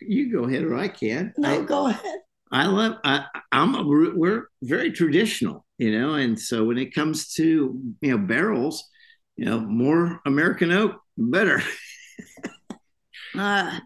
you 0.00 0.32
go 0.32 0.44
ahead 0.44 0.62
or 0.62 0.76
I 0.76 0.88
can. 0.88 1.34
No, 1.36 1.60
I, 1.60 1.62
go 1.62 1.88
ahead. 1.88 2.20
I 2.52 2.66
love 2.66 2.98
I 3.04 3.26
I'm 3.52 3.74
a, 3.74 3.82
we're 3.84 4.44
very 4.62 4.92
traditional, 4.92 5.66
you 5.78 5.98
know, 5.98 6.14
and 6.14 6.38
so 6.38 6.64
when 6.64 6.78
it 6.78 6.94
comes 6.94 7.32
to 7.34 7.80
you 8.00 8.10
know 8.10 8.18
barrels, 8.18 8.84
you 9.36 9.44
know, 9.44 9.60
more 9.60 10.20
American 10.26 10.72
oak, 10.72 11.00
better. 11.16 11.62
uh, 13.38 13.78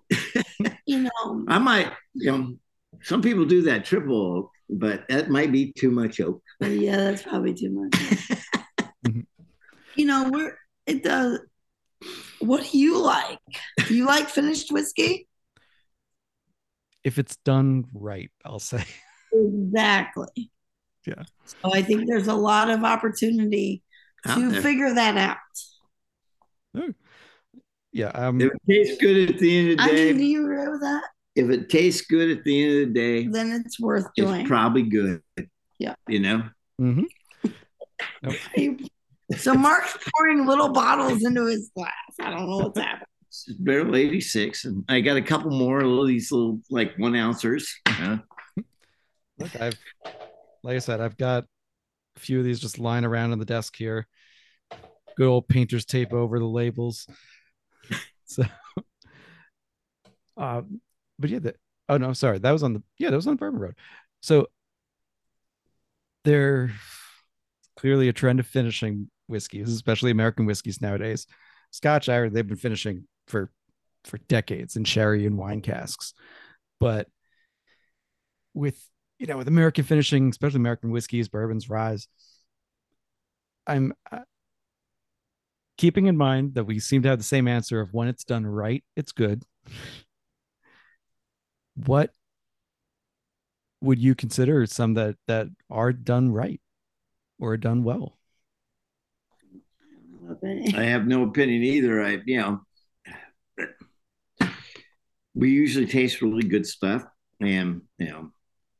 you 0.86 0.98
know, 1.02 1.44
I 1.48 1.58
might, 1.58 1.92
you 2.14 2.30
know, 2.30 2.54
some 3.02 3.22
people 3.22 3.44
do 3.44 3.62
that 3.62 3.84
triple 3.84 4.38
oak, 4.38 4.50
but 4.68 5.08
that 5.08 5.30
might 5.30 5.52
be 5.52 5.72
too 5.72 5.90
much 5.90 6.20
oak. 6.20 6.42
Yeah, 6.60 6.96
that's 6.96 7.22
probably 7.22 7.54
too 7.54 7.70
much. 7.70 8.38
you 9.96 10.04
know, 10.04 10.30
we're 10.30 10.56
it 10.86 11.02
does. 11.02 11.40
What 12.40 12.68
do 12.70 12.78
you 12.78 12.98
like? 12.98 13.38
Do 13.86 13.94
you 13.94 14.06
like 14.06 14.28
finished 14.28 14.72
whiskey? 14.72 15.28
If 17.04 17.18
it's 17.18 17.36
done 17.36 17.86
right, 17.92 18.30
I'll 18.44 18.58
say. 18.58 18.84
Exactly. 19.32 20.50
Yeah. 21.06 21.22
So 21.44 21.72
I 21.72 21.82
think 21.82 22.08
there's 22.08 22.26
a 22.26 22.34
lot 22.34 22.68
of 22.68 22.82
opportunity 22.82 23.80
out 24.26 24.34
to 24.34 24.50
there. 24.50 24.60
figure 24.60 24.92
that 24.92 25.16
out. 25.16 26.84
Yeah. 27.92 28.08
Um, 28.08 28.40
if 28.40 28.50
it 28.50 28.60
tastes 28.68 29.00
good 29.00 29.30
at 29.30 29.38
the 29.38 29.56
end 29.56 29.70
of 29.70 29.78
the 29.78 29.92
day. 29.94 30.02
I 30.02 30.12
mean, 30.12 30.16
do 30.16 30.24
you 30.24 30.42
agree 30.42 30.66
with 30.66 30.80
that? 30.80 31.02
if 31.36 31.48
it 31.48 31.68
tastes 31.68 32.06
good 32.06 32.36
at 32.36 32.44
the 32.44 32.62
end 32.62 32.72
of 32.72 32.88
the 32.88 32.94
day, 32.94 33.26
then 33.26 33.62
it's 33.64 33.78
worth 33.78 34.06
doing. 34.16 34.40
It's 34.40 34.48
probably 34.48 34.82
good. 34.82 35.22
Yeah. 35.78 35.94
You 36.08 36.20
know? 36.20 36.42
Mm-hmm. 36.80 37.04
Nope. 38.22 38.80
so 39.36 39.52
Mark's 39.52 39.94
pouring 40.16 40.46
little 40.46 40.70
bottles 40.70 41.22
into 41.22 41.44
his 41.44 41.70
glass. 41.76 41.92
I 42.18 42.30
don't 42.30 42.48
know 42.48 42.56
what's 42.56 42.78
happening. 42.78 43.06
It's 43.48 43.58
barrel 43.58 43.96
86, 43.96 44.64
and 44.64 44.84
I 44.88 45.00
got 45.00 45.16
a 45.16 45.22
couple 45.22 45.50
more 45.50 45.80
of 45.80 46.06
these 46.06 46.32
little 46.32 46.60
like 46.70 46.94
one 46.96 47.16
ouncers. 47.16 47.68
Yeah. 47.88 48.18
Look, 49.38 49.60
I've 49.60 49.78
like 50.62 50.76
I 50.76 50.80
said, 50.80 51.00
I've 51.00 51.16
got 51.16 51.44
a 52.16 52.20
few 52.20 52.38
of 52.38 52.44
these 52.44 52.60
just 52.60 52.78
lying 52.78 53.04
around 53.04 53.32
on 53.32 53.38
the 53.38 53.44
desk 53.44 53.74
here. 53.76 54.06
Good 55.16 55.26
old 55.26 55.48
painter's 55.48 55.84
tape 55.84 56.12
over 56.12 56.38
the 56.38 56.46
labels. 56.46 57.06
So 58.26 58.44
uh, 60.36 60.62
but 61.18 61.30
yeah, 61.30 61.38
the, 61.38 61.54
oh 61.88 61.98
no, 61.98 62.12
sorry, 62.14 62.38
that 62.38 62.50
was 62.50 62.62
on 62.62 62.72
the 62.72 62.82
yeah, 62.98 63.10
that 63.10 63.16
was 63.16 63.26
on 63.26 63.36
Bourbon 63.36 63.60
Road. 63.60 63.74
So 64.22 64.46
there 66.24 66.72
clearly 67.76 68.08
a 68.08 68.12
trend 68.12 68.40
of 68.40 68.46
finishing 68.46 69.10
whiskeys, 69.26 69.70
especially 69.72 70.10
American 70.10 70.46
whiskeys 70.46 70.80
nowadays. 70.80 71.26
Scotch, 71.70 72.08
Irish, 72.08 72.32
they've 72.32 72.46
been 72.46 72.56
finishing 72.56 73.04
for 73.30 73.50
for 74.04 74.18
decades 74.18 74.76
in 74.76 74.84
sherry 74.84 75.26
and 75.26 75.38
wine 75.38 75.60
casks, 75.60 76.14
but 76.78 77.08
with 78.54 78.82
you 79.18 79.26
know 79.26 79.36
with 79.36 79.48
American 79.48 79.84
finishing, 79.84 80.28
especially 80.30 80.58
American 80.58 80.90
whiskeys, 80.90 81.28
bourbons, 81.28 81.70
rye, 81.70 81.98
I'm 83.66 83.92
uh, 84.10 84.20
keeping 85.78 86.06
in 86.06 86.16
mind 86.16 86.54
that 86.54 86.64
we 86.64 86.78
seem 86.78 87.02
to 87.02 87.08
have 87.08 87.18
the 87.18 87.24
same 87.24 87.48
answer 87.48 87.80
of 87.80 87.94
when 87.94 88.08
it's 88.08 88.24
done 88.24 88.46
right, 88.46 88.84
it's 88.96 89.12
good 89.12 89.44
what 91.86 92.12
would 93.80 93.98
you 93.98 94.14
consider 94.14 94.66
some 94.66 94.94
that 94.94 95.16
that 95.26 95.48
are 95.70 95.92
done 95.92 96.32
right 96.32 96.60
or 97.38 97.56
done 97.56 97.82
well? 97.84 98.18
I 100.76 100.84
have 100.84 101.06
no 101.06 101.24
opinion 101.24 101.62
either. 101.62 102.02
I, 102.02 102.18
you 102.24 102.38
know, 102.38 102.60
we 105.34 105.50
usually 105.50 105.86
taste 105.86 106.22
really 106.22 106.42
good 106.42 106.66
stuff, 106.66 107.04
and 107.40 107.82
you 107.98 108.08
know, 108.08 108.32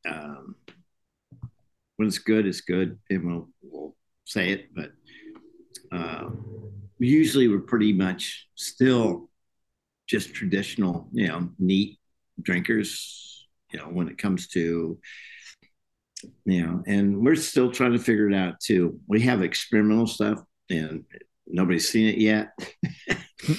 um, 0.09 0.55
when 1.97 2.09
it's 2.09 2.19
good, 2.19 2.47
it's 2.47 2.63
good, 2.63 2.99
and 3.11 3.27
we'll, 3.27 3.49
we'll 3.63 3.97
say 4.25 4.51
it. 4.51 4.75
But 4.75 4.93
uh, 5.93 6.31
usually, 6.99 7.49
we're 7.49 7.61
pretty 7.61 7.93
much 7.93 8.49
still 8.55 9.31
just 10.09 10.35
traditional, 10.35 11.09
you 11.13 11.29
know, 11.29 11.51
neat 11.59 11.99
drinkers, 12.43 13.47
you 13.73 13.79
know, 13.79 13.87
when 13.87 14.09
it 14.09 14.19
comes 14.19 14.49
to, 14.49 14.99
you 16.45 16.67
know, 16.67 16.83
and 16.87 17.25
we're 17.25 17.37
still 17.37 17.71
trying 17.71 17.93
to 17.93 17.99
figure 17.99 18.29
it 18.29 18.35
out 18.35 18.59
too. 18.61 18.99
We 19.07 19.21
have 19.21 19.43
experimental 19.43 20.09
stuff 20.09 20.43
and 20.69 21.05
nobody's 21.47 21.89
seen 21.89 22.09
it 22.09 22.19
yet. 22.19 22.51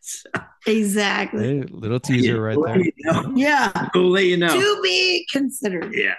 so, 0.00 0.30
exactly. 0.66 1.44
Hey, 1.44 1.62
little 1.70 2.00
teaser 2.00 2.40
right 2.40 2.58
there. 2.64 2.80
You 2.80 2.92
know. 2.98 3.32
Yeah. 3.34 3.88
We'll 3.94 4.10
let 4.10 4.24
you 4.24 4.36
know. 4.36 4.48
To 4.48 4.80
be 4.82 5.26
considered. 5.30 5.92
Yeah. 5.94 6.14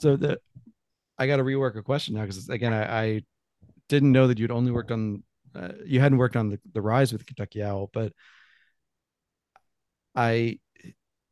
So 0.00 0.16
the 0.16 0.38
I 1.18 1.26
got 1.26 1.36
to 1.36 1.44
rework 1.44 1.76
a 1.78 1.82
question 1.82 2.14
now 2.14 2.22
because 2.22 2.48
again 2.48 2.72
I, 2.72 3.02
I, 3.02 3.22
didn't 3.88 4.12
know 4.12 4.26
that 4.26 4.38
you'd 4.38 4.50
only 4.50 4.72
worked 4.72 4.90
on 4.90 5.22
uh, 5.54 5.68
you 5.84 6.00
hadn't 6.00 6.18
worked 6.18 6.36
on 6.36 6.48
the, 6.48 6.58
the 6.72 6.80
ryes 6.80 7.12
with 7.12 7.26
Kentucky 7.26 7.62
Owl, 7.62 7.90
but 7.92 8.12
I 10.14 10.58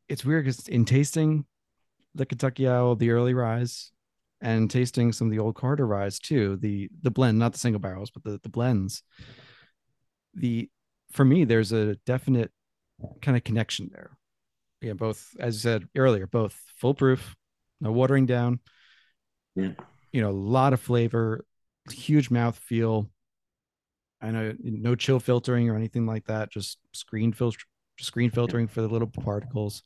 it's 0.08 0.24
weird 0.24 0.44
because 0.44 0.68
in 0.68 0.84
tasting 0.84 1.46
the 2.14 2.26
Kentucky 2.26 2.68
Owl, 2.68 2.96
the 2.96 3.10
early 3.10 3.34
ryes, 3.34 3.90
and 4.40 4.70
tasting 4.70 5.12
some 5.12 5.28
of 5.28 5.30
the 5.30 5.38
old 5.38 5.54
Carter 5.54 5.86
ryes 5.86 6.18
too, 6.18 6.56
the 6.56 6.88
the 7.02 7.10
blend, 7.10 7.38
not 7.38 7.52
the 7.52 7.58
single 7.58 7.80
barrels, 7.80 8.10
but 8.10 8.22
the 8.22 8.38
the 8.42 8.48
blends. 8.48 9.02
The 10.34 10.68
for 11.10 11.24
me, 11.24 11.44
there's 11.44 11.72
a 11.72 11.96
definite 12.06 12.50
kind 13.20 13.36
of 13.36 13.44
connection 13.44 13.90
there. 13.92 14.16
Yeah, 14.80 14.94
both 14.94 15.36
as 15.38 15.54
you 15.56 15.60
said 15.60 15.88
earlier, 15.96 16.26
both 16.26 16.58
full 16.76 16.94
proof, 16.94 17.36
no 17.80 17.92
watering 17.92 18.26
down. 18.26 18.60
Yeah. 19.54 19.72
You 20.12 20.22
know, 20.22 20.30
a 20.30 20.32
lot 20.32 20.72
of 20.72 20.80
flavor, 20.80 21.44
huge 21.90 22.30
mouth 22.30 22.56
feel. 22.58 23.10
I 24.20 24.30
know 24.30 24.54
no 24.60 24.94
chill 24.94 25.20
filtering 25.20 25.68
or 25.68 25.76
anything 25.76 26.06
like 26.06 26.26
that, 26.26 26.50
just 26.50 26.78
screen 26.92 27.32
filter 27.32 27.58
screen 27.98 28.30
filtering 28.30 28.66
for 28.66 28.80
the 28.80 28.88
little 28.88 29.08
particles. 29.08 29.82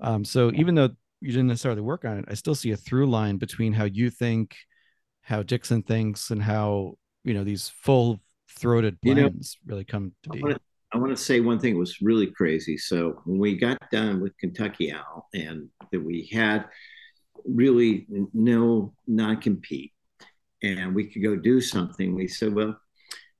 Um, 0.00 0.24
so 0.24 0.50
even 0.54 0.74
though 0.74 0.90
you 1.20 1.30
didn't 1.30 1.48
necessarily 1.48 1.80
work 1.80 2.04
on 2.04 2.18
it, 2.18 2.24
I 2.28 2.34
still 2.34 2.54
see 2.54 2.72
a 2.72 2.76
through 2.76 3.06
line 3.06 3.38
between 3.38 3.72
how 3.72 3.84
you 3.84 4.10
think, 4.10 4.56
how 5.22 5.42
Dixon 5.42 5.82
thinks, 5.82 6.30
and 6.30 6.42
how 6.42 6.94
you 7.24 7.34
know 7.34 7.44
these 7.44 7.68
full 7.68 8.20
throated 8.58 9.00
blends 9.00 9.58
you 9.62 9.70
know, 9.70 9.74
really 9.74 9.84
come 9.84 10.12
to 10.22 10.30
be. 10.30 10.42
I 10.92 10.98
want 10.98 11.10
to 11.10 11.22
say 11.22 11.40
one 11.40 11.58
thing 11.58 11.76
was 11.76 12.00
really 12.00 12.28
crazy. 12.28 12.78
So 12.78 13.20
when 13.24 13.38
we 13.38 13.58
got 13.58 13.78
done 13.90 14.20
with 14.20 14.38
Kentucky 14.38 14.92
Owl 14.92 15.28
and 15.34 15.68
that 15.90 16.00
we 16.00 16.30
had 16.32 16.66
really 17.44 18.06
no 18.32 18.94
non 19.08 19.40
compete 19.40 19.92
and 20.62 20.94
we 20.94 21.10
could 21.10 21.22
go 21.22 21.34
do 21.34 21.60
something, 21.60 22.14
we 22.14 22.28
said, 22.28 22.54
well, 22.54 22.78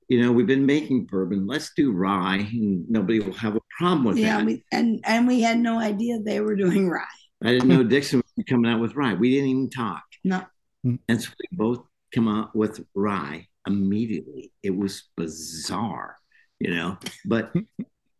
you 0.09 0.21
know, 0.21 0.33
we've 0.33 0.45
been 0.45 0.65
making 0.65 1.05
bourbon. 1.05 1.47
Let's 1.47 1.71
do 1.75 1.93
rye, 1.93 2.47
and 2.51 2.87
nobody 2.89 3.21
will 3.21 3.33
have 3.33 3.55
a 3.55 3.61
problem 3.77 4.03
with 4.03 4.17
yeah, 4.17 4.43
that. 4.43 4.51
Yeah, 4.51 4.57
and 4.71 4.99
and 5.05 5.27
we 5.27 5.41
had 5.41 5.57
no 5.57 5.79
idea 5.79 6.19
they 6.19 6.41
were 6.41 6.55
doing 6.55 6.89
rye. 6.91 7.05
I 7.41 7.51
didn't 7.51 7.69
know 7.69 7.83
Dixon 7.83 8.21
was 8.35 8.45
coming 8.45 8.69
out 8.69 8.81
with 8.81 8.95
rye. 8.95 9.13
We 9.13 9.31
didn't 9.31 9.49
even 9.49 9.69
talk. 9.69 10.03
No. 10.23 10.43
And 10.83 11.21
so 11.21 11.31
we 11.39 11.57
both 11.57 11.85
come 12.13 12.27
out 12.27 12.55
with 12.55 12.85
rye 12.93 13.47
immediately. 13.67 14.51
It 14.63 14.75
was 14.75 15.03
bizarre, 15.15 16.17
you 16.59 16.73
know, 16.73 16.97
but 17.25 17.53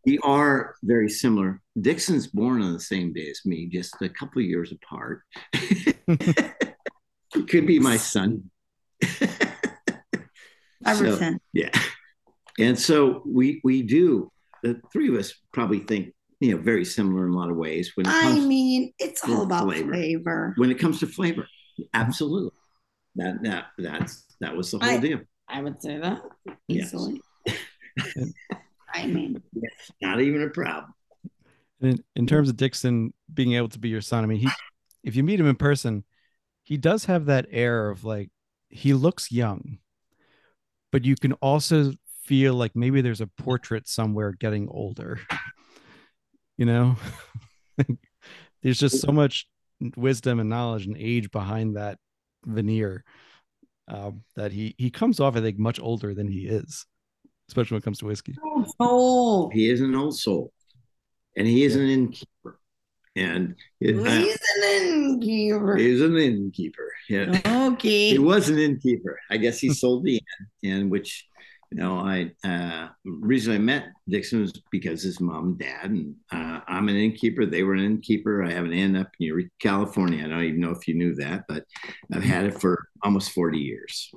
we 0.05 0.19
are 0.19 0.75
very 0.83 1.09
similar. 1.09 1.61
Dixon's 1.79 2.27
born 2.27 2.61
on 2.61 2.73
the 2.73 2.79
same 2.79 3.11
day 3.13 3.29
as 3.29 3.41
me, 3.45 3.67
just 3.67 4.01
a 4.01 4.09
couple 4.09 4.41
of 4.41 4.47
years 4.47 4.71
apart. 4.71 5.21
Could 7.47 7.67
be 7.67 7.79
my 7.79 7.97
son. 7.97 8.49
so, 10.85 11.37
yeah. 11.53 11.71
And 12.57 12.79
so 12.79 13.21
we 13.25 13.59
we 13.63 13.81
do 13.81 14.31
the 14.63 14.79
three 14.93 15.09
of 15.09 15.15
us 15.15 15.33
probably 15.51 15.79
think 15.79 16.13
you 16.39 16.51
know 16.51 16.61
very 16.61 16.85
similar 16.85 17.25
in 17.25 17.33
a 17.33 17.35
lot 17.35 17.49
of 17.49 17.57
ways. 17.57 17.91
When 17.95 18.07
I 18.07 18.39
mean, 18.39 18.93
it's 18.99 19.23
all 19.27 19.43
about 19.43 19.65
flavor. 19.65 19.91
flavor. 19.91 20.53
When 20.57 20.71
it 20.71 20.79
comes 20.79 20.99
to 20.99 21.07
flavor, 21.07 21.41
mm-hmm. 21.41 21.83
absolutely. 21.93 22.51
That 23.15 23.43
that 23.43 23.65
that's 23.77 24.23
that 24.39 24.55
was 24.55 24.71
the 24.71 24.79
whole 24.79 24.89
I, 24.89 24.97
deal. 24.97 25.19
I 25.47 25.61
would 25.61 25.81
say 25.81 25.97
that 25.97 26.21
easily. 26.67 27.21
Yes. 27.45 27.57
I 28.93 29.07
mean, 29.07 29.41
it's 29.55 29.91
not 30.01 30.21
even 30.21 30.41
a 30.41 30.49
problem. 30.49 30.93
In, 31.81 32.03
in 32.15 32.27
terms 32.27 32.49
of 32.49 32.57
Dixon 32.57 33.13
being 33.33 33.53
able 33.53 33.69
to 33.69 33.79
be 33.79 33.89
your 33.89 34.01
son, 34.01 34.23
I 34.23 34.27
mean, 34.27 34.39
he 34.39 34.49
if 35.03 35.15
you 35.15 35.23
meet 35.23 35.39
him 35.39 35.47
in 35.47 35.55
person, 35.55 36.03
he 36.63 36.77
does 36.77 37.05
have 37.05 37.25
that 37.25 37.45
air 37.51 37.89
of 37.89 38.03
like 38.03 38.29
he 38.69 38.93
looks 38.93 39.31
young, 39.31 39.79
but 40.91 41.05
you 41.05 41.15
can 41.15 41.33
also 41.33 41.91
feel 42.23 42.55
like 42.55 42.75
maybe 42.75 43.01
there's 43.01 43.21
a 43.21 43.27
portrait 43.27 43.87
somewhere 43.87 44.31
getting 44.31 44.67
older. 44.69 45.19
You 46.57 46.65
know, 46.65 46.95
there's 48.63 48.79
just 48.79 49.01
so 49.01 49.11
much 49.11 49.45
wisdom 49.97 50.39
and 50.39 50.49
knowledge 50.49 50.85
and 50.85 50.95
age 50.97 51.29
behind 51.29 51.75
that 51.75 51.97
veneer 52.45 53.03
um, 53.87 54.23
that 54.35 54.51
he 54.51 54.75
he 54.77 54.89
comes 54.89 55.19
off, 55.19 55.35
I 55.35 55.41
think, 55.41 55.59
much 55.59 55.79
older 55.79 56.13
than 56.13 56.27
he 56.27 56.47
is, 56.47 56.85
especially 57.49 57.75
when 57.75 57.81
it 57.81 57.85
comes 57.85 57.99
to 57.99 58.05
whiskey. 58.05 58.35
Oh, 58.79 59.49
he 59.49 59.69
is 59.69 59.81
an 59.81 59.95
old 59.95 60.17
soul, 60.17 60.51
and 61.35 61.47
he 61.47 61.63
is 61.63 61.75
yeah. 61.75 61.83
an 61.83 61.89
innkeeper. 61.89 62.59
And 63.17 63.55
it, 63.79 63.95
he's 63.95 64.05
uh, 64.05 64.45
an 64.57 64.93
innkeeper. 64.93 65.77
He's 65.77 66.01
an 66.01 66.17
innkeeper. 66.17 66.91
Yeah. 67.07 67.39
Okay. 67.75 68.09
he 68.09 68.19
was 68.19 68.49
an 68.49 68.59
innkeeper. 68.59 69.19
I 69.29 69.37
guess 69.37 69.59
he 69.59 69.69
sold 69.73 70.03
the 70.03 70.21
inn, 70.61 70.71
and 70.71 70.91
which 70.91 71.25
you 71.71 71.77
know, 71.77 71.97
I 71.99 72.31
uh, 72.47 72.89
reason 73.03 73.53
I 73.53 73.57
met 73.57 73.87
Dixon 74.07 74.41
was 74.41 74.53
because 74.71 75.01
his 75.01 75.19
mom 75.19 75.45
and 75.45 75.59
dad, 75.59 75.89
and 75.89 76.15
uh, 76.31 76.61
I'm 76.67 76.89
an 76.89 76.95
innkeeper. 76.95 77.45
They 77.45 77.63
were 77.63 77.73
an 77.73 77.83
innkeeper. 77.83 78.43
I 78.43 78.51
have 78.51 78.65
an 78.65 78.73
inn 78.73 78.95
up 78.95 79.09
in 79.19 79.27
Eureka, 79.27 79.49
California. 79.59 80.23
I 80.23 80.27
don't 80.27 80.43
even 80.43 80.61
know 80.61 80.71
if 80.71 80.87
you 80.87 80.93
knew 80.93 81.15
that, 81.15 81.45
but 81.47 81.63
I've 82.13 82.23
had 82.23 82.45
it 82.45 82.61
for 82.61 82.87
almost 83.03 83.31
40 83.31 83.57
years. 83.57 84.11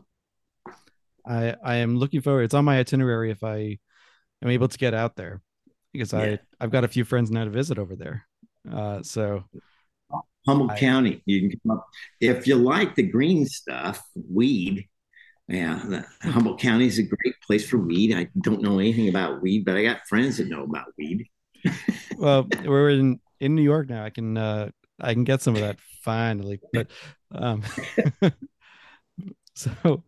I 1.27 1.57
I 1.63 1.77
am 1.77 1.97
looking 1.97 2.21
forward. 2.21 2.43
It's 2.43 2.55
on 2.55 2.65
my 2.65 2.79
itinerary 2.79 3.31
if 3.31 3.43
I 3.43 3.79
am 4.43 4.51
able 4.51 4.69
to 4.69 4.79
get 4.79 4.95
out 4.95 5.17
there 5.17 5.41
because 5.93 6.13
yeah. 6.13 6.21
I 6.21 6.39
I've 6.61 6.71
got 6.71 6.85
a 6.85 6.89
few 6.89 7.05
friends 7.05 7.31
now 7.31 7.45
to 7.45 7.51
visit 7.51 7.79
over 7.79 7.97
there. 7.97 8.27
Uh, 8.71 9.03
so 9.03 9.45
Humboldt 10.47 10.73
I, 10.73 10.79
County, 10.79 11.23
you 11.27 11.49
can 11.49 11.59
come 11.61 11.79
up 11.79 11.87
if 12.21 12.47
you 12.47 12.57
like 12.57 12.95
the 12.95 13.03
green 13.03 13.47
stuff, 13.47 14.03
weed 14.31 14.87
yeah, 15.49 16.03
Humboldt 16.23 16.61
County 16.61 16.87
is 16.87 16.99
a 16.99 17.03
great 17.03 17.35
place 17.47 17.69
for 17.69 17.79
weed. 17.79 18.15
I 18.15 18.29
don't 18.43 18.61
know 18.61 18.79
anything 18.79 19.09
about 19.09 19.41
weed, 19.41 19.65
but 19.65 19.77
I 19.77 19.83
got 19.83 20.07
friends 20.07 20.37
that 20.37 20.49
know 20.49 20.63
about 20.65 20.93
weed. 20.99 21.27
well, 22.19 22.47
we're 22.65 22.91
in 22.91 23.19
in 23.41 23.55
New 23.55 23.63
York 23.63 23.89
now. 23.89 24.05
I 24.05 24.11
can 24.11 24.37
uh 24.37 24.71
I 25.01 25.15
can 25.15 25.25
get 25.25 25.41
some 25.41 25.55
of 25.55 25.63
that 25.63 25.79
finally. 26.03 26.61
But 26.73 26.91
um 27.33 27.63
so 29.55 30.05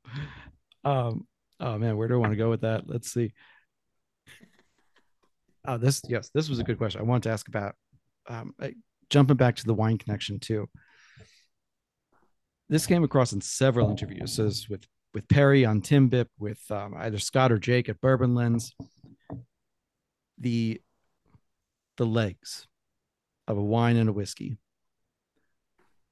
um 0.85 1.27
oh 1.59 1.79
man, 1.79 1.97
where 1.97 2.09
do 2.09 2.15
I 2.15 2.19
want 2.19 2.33
to 2.33 2.37
go 2.37 2.51
with 2.51 2.61
that? 2.61 2.87
Let's 2.87 3.11
see. 3.11 3.33
Oh, 5.65 5.79
this 5.79 6.03
yes, 6.07 6.31
this 6.35 6.51
was 6.51 6.59
a 6.59 6.65
good 6.65 6.77
question. 6.77 7.01
I 7.01 7.05
wanted 7.05 7.23
to 7.25 7.31
ask 7.31 7.49
about 7.49 7.77
um 8.29 8.55
jumping 9.09 9.39
back 9.39 9.57
to 9.57 9.65
the 9.65 9.75
wine 9.75 9.97
connection 9.97 10.39
too. 10.39 10.69
This 12.69 12.87
came 12.87 13.05
across 13.05 13.33
in 13.33 13.41
several 13.41 13.91
interviews. 13.91 14.35
So 14.35 14.51
with 14.69 14.87
with 15.13 15.29
Perry 15.29 15.65
on 15.65 15.83
Timbip, 15.83 16.27
with 16.39 16.61
um, 16.71 16.95
either 16.97 17.19
Scott 17.19 17.53
or 17.53 17.59
Jake 17.59 17.89
at 17.89 18.01
Bourbon 18.01 18.35
Lens. 18.35 18.75
The 20.39 20.81
the 21.97 22.07
legs 22.07 22.67
of 23.47 23.59
a 23.59 23.63
wine 23.63 23.97
and 23.97 24.09
a 24.09 24.13
whiskey. 24.13 24.57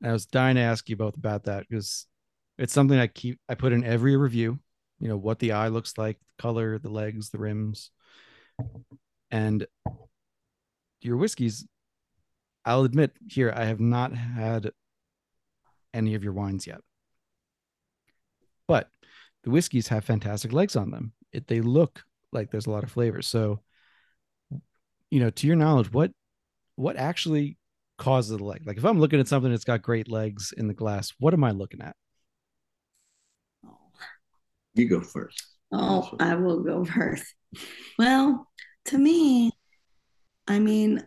I 0.04 0.12
was 0.12 0.26
dying 0.26 0.56
to 0.56 0.60
ask 0.60 0.88
you 0.88 0.96
both 0.96 1.16
about 1.16 1.44
that 1.44 1.66
because 1.68 2.06
it's 2.58 2.72
something 2.72 2.98
I 2.98 3.06
keep 3.06 3.40
I 3.48 3.54
put 3.54 3.72
in 3.72 3.84
every 3.84 4.16
review. 4.16 4.58
You 5.00 5.08
know 5.08 5.16
what 5.16 5.38
the 5.38 5.52
eye 5.52 5.68
looks 5.68 5.96
like, 5.96 6.18
the 6.18 6.42
color, 6.42 6.78
the 6.78 6.90
legs, 6.90 7.30
the 7.30 7.38
rims, 7.38 7.90
and 9.30 9.66
your 11.00 11.16
whiskeys. 11.16 11.66
I'll 12.64 12.84
admit 12.84 13.12
here 13.26 13.52
I 13.54 13.64
have 13.64 13.80
not 13.80 14.12
had 14.12 14.72
any 15.94 16.14
of 16.14 16.22
your 16.22 16.32
wines 16.32 16.66
yet. 16.66 16.80
But 19.42 19.48
the 19.48 19.50
whiskeys 19.50 19.88
have 19.88 20.04
fantastic 20.04 20.52
legs 20.52 20.76
on 20.76 20.90
them. 20.90 21.12
It, 21.32 21.46
they 21.46 21.60
look 21.60 22.02
like 22.32 22.50
there's 22.50 22.66
a 22.66 22.70
lot 22.70 22.84
of 22.84 22.90
flavor. 22.90 23.22
So, 23.22 23.60
you 25.10 25.20
know, 25.20 25.30
to 25.30 25.46
your 25.46 25.56
knowledge, 25.56 25.92
what 25.92 26.12
what 26.76 26.96
actually 26.96 27.58
causes 27.98 28.36
the 28.36 28.44
leg? 28.44 28.62
Like 28.66 28.76
if 28.76 28.84
I'm 28.84 29.00
looking 29.00 29.20
at 29.20 29.28
something 29.28 29.50
that's 29.50 29.64
got 29.64 29.82
great 29.82 30.08
legs 30.08 30.52
in 30.56 30.68
the 30.68 30.74
glass, 30.74 31.12
what 31.18 31.34
am 31.34 31.44
I 31.44 31.50
looking 31.50 31.80
at? 31.80 31.96
You 34.74 34.88
go 34.88 35.00
first. 35.00 35.44
Oh, 35.72 36.10
I 36.20 36.36
will 36.36 36.62
go 36.62 36.84
first. 36.84 37.34
Well, 37.98 38.46
to 38.86 38.98
me, 38.98 39.50
I 40.46 40.60
mean, 40.60 41.06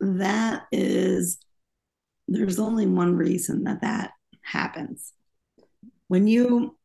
that 0.00 0.64
is, 0.72 1.38
there's 2.26 2.58
only 2.58 2.86
one 2.86 3.16
reason 3.16 3.64
that 3.64 3.82
that 3.82 4.10
happens. 4.42 5.12
When 6.08 6.26
you 6.26 6.76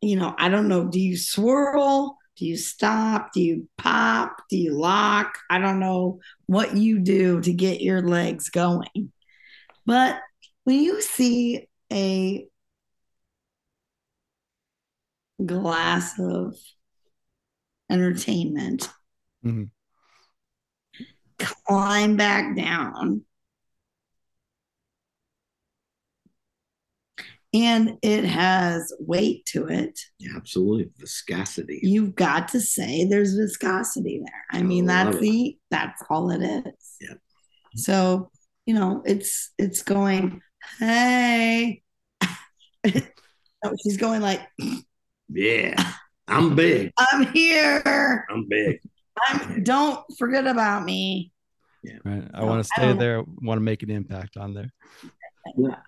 you 0.00 0.16
know, 0.16 0.34
I 0.38 0.48
don't 0.48 0.68
know, 0.68 0.84
do 0.88 1.00
you 1.00 1.16
swirl? 1.16 2.16
Do 2.36 2.46
you 2.46 2.56
stop? 2.56 3.32
Do 3.34 3.42
you 3.42 3.68
pop? 3.76 4.42
Do 4.48 4.56
you 4.56 4.72
lock? 4.72 5.36
I 5.50 5.58
don't 5.58 5.78
know 5.78 6.20
what 6.46 6.74
you 6.74 7.00
do 7.00 7.40
to 7.42 7.52
get 7.52 7.82
your 7.82 8.00
legs 8.00 8.48
going. 8.48 9.12
But 9.84 10.18
when 10.64 10.80
you 10.80 11.02
see 11.02 11.68
a 11.92 12.46
glass 15.44 16.18
of 16.18 16.54
entertainment 17.90 18.88
mm-hmm. 19.44 19.64
climb 21.38 22.16
back 22.16 22.56
down 22.56 23.24
and 27.52 27.98
it 28.02 28.24
has 28.24 28.92
weight 29.00 29.44
to 29.46 29.66
it. 29.66 29.98
Yeah, 30.18 30.32
absolutely, 30.36 30.90
viscosity. 30.98 31.80
You've 31.82 32.14
got 32.14 32.48
to 32.48 32.60
say 32.60 33.04
there's 33.04 33.34
viscosity 33.34 34.22
there. 34.24 34.44
I 34.52 34.62
mean, 34.62 34.86
that's 34.86 35.18
the 35.18 35.56
that's 35.70 36.02
all 36.08 36.30
it 36.30 36.42
is. 36.42 36.96
Yeah. 37.00 37.14
So 37.76 38.30
you 38.66 38.74
know, 38.74 39.02
it's 39.04 39.52
it's 39.58 39.82
going. 39.82 40.40
Hey, 40.78 41.82
she's 43.82 43.96
going 43.96 44.20
like. 44.20 44.40
Yeah. 45.28 45.92
I'm 46.28 46.54
big. 46.54 46.92
I'm 46.96 47.26
here. 47.32 48.24
I'm 48.30 48.46
big. 48.48 48.80
I'm, 49.28 49.64
don't 49.64 50.04
forget 50.18 50.46
about 50.46 50.84
me. 50.84 51.32
Yeah. 51.82 51.98
Right. 52.04 52.28
I 52.32 52.44
want 52.44 52.64
to 52.64 52.70
stay 52.76 52.92
there, 52.92 53.24
want 53.42 53.56
to 53.56 53.62
make 53.62 53.82
an 53.82 53.90
impact 53.90 54.36
on 54.36 54.54
there. 54.54 54.70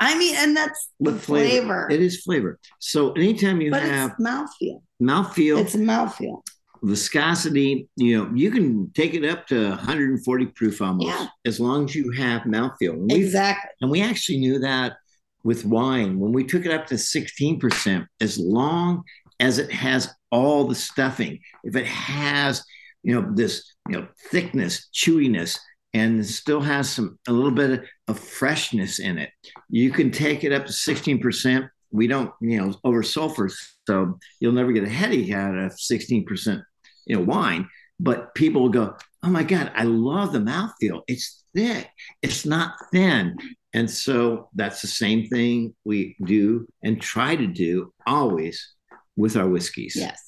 I 0.00 0.18
mean, 0.18 0.34
and 0.36 0.56
that's 0.56 0.88
the 1.00 1.12
flavor. 1.12 1.86
flavor. 1.86 1.88
It 1.90 2.00
is 2.00 2.22
flavor. 2.22 2.58
So 2.78 3.12
anytime 3.12 3.60
you 3.60 3.70
but 3.70 3.82
have 3.82 4.12
it's 4.12 4.20
mouthfeel, 4.20 4.82
mouthfeel, 5.00 5.58
it's 5.60 5.76
mouthfeel. 5.76 6.42
Viscosity, 6.82 7.88
you 7.96 8.18
know, 8.18 8.34
you 8.34 8.50
can 8.50 8.90
take 8.92 9.14
it 9.14 9.24
up 9.24 9.46
to 9.48 9.68
140 9.68 10.46
proof 10.46 10.82
almost, 10.82 11.06
yeah. 11.06 11.28
as 11.44 11.60
long 11.60 11.84
as 11.84 11.94
you 11.94 12.10
have 12.12 12.42
mouthfeel. 12.42 12.94
And 12.94 13.12
exactly. 13.12 13.70
And 13.80 13.90
we 13.90 14.02
actually 14.02 14.38
knew 14.38 14.58
that 14.60 14.96
with 15.44 15.64
wine 15.64 16.18
when 16.18 16.32
we 16.32 16.44
took 16.44 16.66
it 16.66 16.72
up 16.72 16.86
to 16.88 16.94
16%, 16.94 18.06
as 18.20 18.38
long 18.38 19.04
as 19.38 19.58
it 19.58 19.70
has 19.70 20.12
all 20.30 20.64
the 20.64 20.74
stuffing, 20.74 21.38
if 21.62 21.76
it 21.76 21.86
has, 21.86 22.64
you 23.02 23.14
know, 23.14 23.32
this, 23.32 23.74
you 23.88 24.00
know, 24.00 24.08
thickness, 24.30 24.88
chewiness, 24.92 25.58
and 25.94 26.24
still 26.24 26.60
has 26.60 26.90
some 26.90 27.18
a 27.28 27.32
little 27.32 27.50
bit 27.50 27.84
of 28.08 28.18
freshness 28.18 28.98
in 28.98 29.18
it. 29.18 29.30
You 29.68 29.90
can 29.90 30.10
take 30.10 30.44
it 30.44 30.52
up 30.52 30.66
to 30.66 30.72
16%. 30.72 31.68
We 31.90 32.06
don't, 32.06 32.32
you 32.40 32.58
know, 32.58 32.74
over 32.84 33.02
sulfur, 33.02 33.50
so 33.86 34.18
you'll 34.40 34.52
never 34.52 34.72
get 34.72 34.84
a 34.84 34.88
headache 34.88 35.30
out 35.30 35.56
of 35.56 35.72
16%, 35.72 36.62
you 37.06 37.16
know, 37.16 37.22
wine. 37.22 37.68
But 38.00 38.34
people 38.34 38.62
will 38.62 38.70
go, 38.70 38.96
oh 39.22 39.28
my 39.28 39.42
God, 39.42 39.70
I 39.74 39.84
love 39.84 40.32
the 40.32 40.38
mouthfeel. 40.38 41.02
It's 41.06 41.44
thick, 41.54 41.88
it's 42.22 42.46
not 42.46 42.74
thin. 42.92 43.36
And 43.74 43.90
so 43.90 44.48
that's 44.54 44.82
the 44.82 44.88
same 44.88 45.28
thing 45.28 45.74
we 45.84 46.16
do 46.24 46.66
and 46.82 47.00
try 47.00 47.36
to 47.36 47.46
do 47.46 47.92
always 48.06 48.74
with 49.16 49.36
our 49.36 49.48
whiskeys. 49.48 49.94
Yes. 49.96 50.20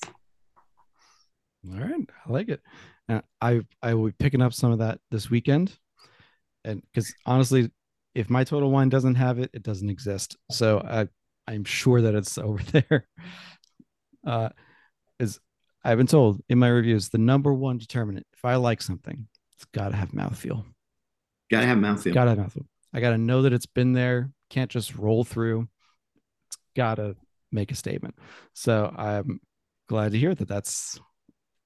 All 1.67 1.81
right. 1.81 2.09
I 2.27 2.33
like 2.33 2.49
it. 2.49 2.61
And 3.09 3.23
I 3.41 3.61
I 3.83 3.95
will 3.95 4.07
be 4.07 4.15
picking 4.19 4.43
up 4.43 4.55
some 4.55 4.73
of 4.73 4.79
that 4.79 4.99
this 5.11 5.31
weekend, 5.31 5.77
and 6.65 6.83
because 6.83 7.15
honestly, 7.27 7.71
if 8.15 8.31
my 8.31 8.45
total 8.45 8.71
wine 8.71 8.89
doesn't 8.89 9.17
have 9.17 9.39
it, 9.39 9.51
it 9.53 9.63
doesn't 9.63 9.91
exist. 9.91 10.37
So 10.51 10.81
I 10.81 11.09
I'm 11.47 11.65
sure 11.65 12.01
that 12.01 12.15
it's 12.15 12.39
over 12.39 12.63
there. 12.63 13.07
Uh, 14.27 14.49
is 15.19 15.39
I've 15.85 15.99
been 15.99 16.07
told 16.07 16.41
in 16.49 16.59
my 16.59 16.69
reviews 16.69 17.11
the 17.11 17.19
number 17.19 17.53
one 17.53 17.79
determinant 17.79 18.27
if 18.33 18.45
I 18.45 18.57
like 18.57 18.81
something, 18.81 19.29
it's 19.57 19.67
got 19.67 19.91
to 19.91 19.97
have 19.97 20.13
mouthfeel. 20.13 20.65
Got 21.51 21.61
to 21.61 21.67
have 21.67 21.79
mouthfeel. 21.79 22.15
Got 22.15 22.25
to 22.25 22.31
have 22.31 22.39
mouthfeel. 22.39 22.67
I 22.95 23.01
got 23.01 23.11
to 23.11 23.19
know 23.19 23.43
that 23.43 23.53
it's 23.53 23.67
been 23.67 23.93
there. 23.93 24.31
Can't 24.51 24.71
just 24.71 24.95
roll 24.97 25.25
through. 25.25 25.69
It's 26.47 26.59
got 26.75 26.97
to 26.97 27.17
make 27.53 27.71
a 27.71 27.75
statement. 27.75 28.15
So 28.55 28.93
I'm 28.97 29.41
glad 29.89 30.13
to 30.13 30.19
hear 30.19 30.35
that. 30.35 30.49
That's 30.49 30.99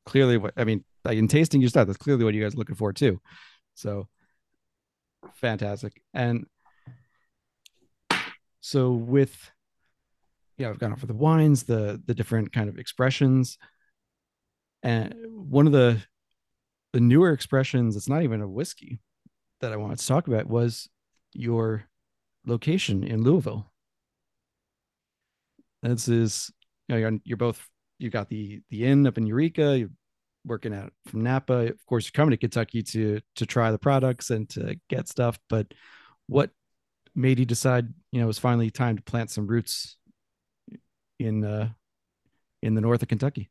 clearly 0.04 0.36
what 0.36 0.54
I 0.56 0.64
mean 0.64 0.84
like 1.08 1.16
in 1.18 1.26
tasting 1.26 1.62
your 1.62 1.70
stuff, 1.70 1.86
that's 1.86 1.96
clearly 1.96 2.22
what 2.22 2.34
you 2.34 2.42
guys 2.42 2.54
are 2.54 2.58
looking 2.58 2.74
for 2.74 2.92
too. 2.92 3.18
So 3.74 4.08
fantastic. 5.36 6.02
And 6.12 6.46
so 8.60 8.92
with 8.92 9.50
yeah, 10.58 10.68
I've 10.68 10.78
gone 10.78 10.92
over 10.92 11.06
the 11.06 11.14
wines, 11.14 11.62
the 11.62 12.00
the 12.04 12.14
different 12.14 12.52
kind 12.52 12.68
of 12.68 12.78
expressions. 12.78 13.56
And 14.82 15.14
one 15.30 15.66
of 15.66 15.72
the 15.72 16.02
the 16.92 17.00
newer 17.00 17.32
expressions, 17.32 17.96
it's 17.96 18.08
not 18.08 18.22
even 18.22 18.42
a 18.42 18.48
whiskey 18.48 19.00
that 19.60 19.72
I 19.72 19.76
wanted 19.76 19.98
to 20.00 20.06
talk 20.06 20.28
about 20.28 20.46
was 20.46 20.90
your 21.32 21.84
location 22.44 23.02
in 23.02 23.22
Louisville. 23.22 23.72
This 25.82 26.08
is 26.08 26.52
you 26.86 26.94
know, 26.94 27.00
you're, 27.00 27.18
you're 27.24 27.36
both 27.38 27.66
you 27.98 28.10
got 28.10 28.28
the 28.28 28.60
the 28.68 28.84
inn 28.84 29.06
up 29.06 29.16
in 29.16 29.26
Eureka, 29.26 29.78
you 29.78 29.90
working 30.44 30.74
out 30.74 30.92
from 31.06 31.22
Napa. 31.22 31.68
Of 31.68 31.86
course, 31.86 32.06
you're 32.06 32.12
coming 32.12 32.30
to 32.30 32.36
Kentucky 32.36 32.82
to 32.82 33.20
to 33.36 33.46
try 33.46 33.70
the 33.70 33.78
products 33.78 34.30
and 34.30 34.48
to 34.50 34.78
get 34.88 35.08
stuff. 35.08 35.38
But 35.48 35.72
what 36.26 36.50
made 37.14 37.38
you 37.38 37.44
decide, 37.44 37.88
you 38.12 38.20
know, 38.20 38.26
it 38.26 38.28
was 38.28 38.38
finally 38.38 38.70
time 38.70 38.96
to 38.96 39.02
plant 39.02 39.30
some 39.30 39.46
roots 39.46 39.96
in 41.18 41.44
uh, 41.44 41.70
in 42.62 42.74
the 42.74 42.80
north 42.80 43.02
of 43.02 43.08
Kentucky? 43.08 43.50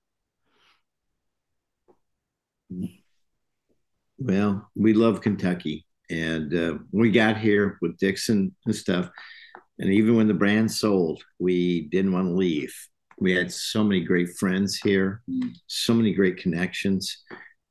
Well, 4.18 4.70
we 4.76 4.94
love 4.94 5.22
Kentucky, 5.22 5.86
and 6.10 6.54
uh, 6.54 6.78
we 6.92 7.12
got 7.12 7.38
here 7.38 7.78
with 7.82 7.98
Dixon 7.98 8.56
and 8.66 8.76
stuff. 8.76 9.10
And 9.80 9.94
even 9.94 10.16
when 10.16 10.28
the 10.28 10.34
brand 10.34 10.72
sold, 10.72 11.24
we 11.40 11.88
didn't 11.90 12.12
want 12.12 12.28
to 12.28 12.34
leave 12.34 12.74
we 13.20 13.34
had 13.34 13.52
so 13.52 13.84
many 13.84 14.02
great 14.02 14.38
friends 14.38 14.78
here, 14.78 15.22
so 15.66 15.94
many 15.94 16.14
great 16.14 16.38
connections, 16.38 17.24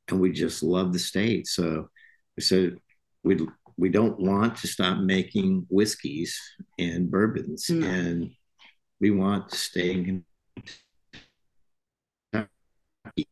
and 0.09 0.21
we 0.21 0.33
just 0.33 0.63
love 0.63 0.93
the 0.93 0.99
state. 0.99 1.47
So 1.47 1.89
we 2.37 2.43
said 2.43 2.77
we 3.23 3.39
we 3.77 3.89
don't 3.89 4.19
want 4.19 4.57
to 4.57 4.67
stop 4.67 4.99
making 4.99 5.67
whiskeys 5.69 6.39
and 6.79 7.11
bourbons, 7.11 7.67
mm. 7.67 7.85
and 7.85 8.31
we 9.01 9.11
want 9.11 9.51
to 9.51 9.57
stay 9.57 9.93
in 9.93 10.25
Kentucky. 12.33 13.29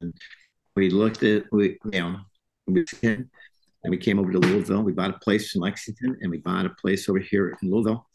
And 0.00 0.14
we 0.76 0.90
looked 0.90 1.22
at 1.22 1.44
we 1.52 1.78
you 1.92 2.00
know 2.00 2.16
we 2.66 2.84
and 3.02 3.90
we 3.90 3.96
came 3.96 4.18
over 4.18 4.30
to 4.30 4.38
Louisville. 4.38 4.82
We 4.82 4.92
bought 4.92 5.14
a 5.14 5.18
place 5.20 5.54
in 5.54 5.62
Lexington, 5.62 6.18
and 6.20 6.30
we 6.30 6.38
bought 6.38 6.66
a 6.66 6.70
place 6.70 7.08
over 7.08 7.18
here 7.18 7.56
in 7.62 7.70
Louisville, 7.70 8.06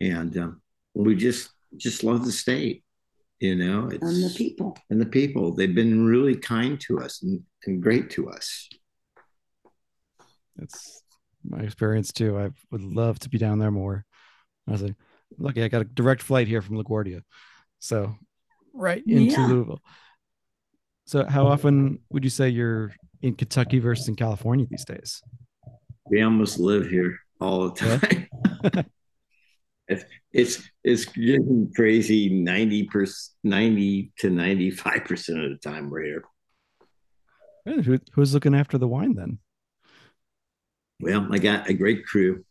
and 0.00 0.36
um, 0.38 0.62
we 0.94 1.16
just 1.16 1.50
just 1.76 2.04
love 2.04 2.24
the 2.24 2.32
state, 2.32 2.84
you 3.40 3.54
know, 3.54 3.88
and 3.88 4.00
the 4.00 4.34
people. 4.36 4.76
And 4.90 5.00
the 5.00 5.06
people. 5.06 5.54
They've 5.54 5.74
been 5.74 6.06
really 6.06 6.36
kind 6.36 6.80
to 6.82 7.00
us 7.00 7.22
and, 7.22 7.42
and 7.66 7.82
great 7.82 8.10
to 8.10 8.30
us. 8.30 8.68
That's 10.56 11.02
my 11.44 11.60
experience 11.60 12.12
too. 12.12 12.38
I 12.38 12.50
would 12.70 12.82
love 12.82 13.18
to 13.20 13.28
be 13.28 13.38
down 13.38 13.58
there 13.58 13.70
more. 13.70 14.04
I 14.66 14.72
was 14.72 14.82
like, 14.82 14.96
lucky 15.38 15.62
I 15.62 15.68
got 15.68 15.82
a 15.82 15.84
direct 15.84 16.22
flight 16.22 16.48
here 16.48 16.62
from 16.62 16.82
LaGuardia. 16.82 17.22
So 17.78 18.14
right 18.74 19.02
into 19.06 19.40
yeah. 19.40 19.46
Louisville. 19.46 19.80
So 21.06 21.24
how 21.24 21.46
often 21.46 22.00
would 22.10 22.24
you 22.24 22.30
say 22.30 22.48
you're 22.48 22.92
in 23.22 23.34
Kentucky 23.34 23.78
versus 23.78 24.08
in 24.08 24.16
California 24.16 24.66
these 24.68 24.84
days? 24.84 25.22
We 26.10 26.22
almost 26.22 26.58
live 26.58 26.88
here 26.88 27.18
all 27.40 27.70
the 27.70 27.98
time. 28.62 28.84
Yeah. 29.88 29.96
it's 29.96 30.04
it's 30.32 30.70
it's 30.84 31.04
getting 31.06 31.72
crazy 31.74 32.28
90 32.28 32.84
percent 32.84 33.36
90 33.44 34.12
to 34.18 34.30
95 34.30 35.04
percent 35.04 35.44
of 35.44 35.50
the 35.50 35.56
time 35.56 35.90
we're 35.90 36.04
here 36.04 36.24
Who, 37.64 37.98
who's 38.12 38.34
looking 38.34 38.54
after 38.54 38.78
the 38.78 38.88
wine 38.88 39.14
then 39.14 39.38
well 41.00 41.28
i 41.32 41.38
got 41.38 41.68
a 41.68 41.74
great 41.74 42.06
crew 42.06 42.44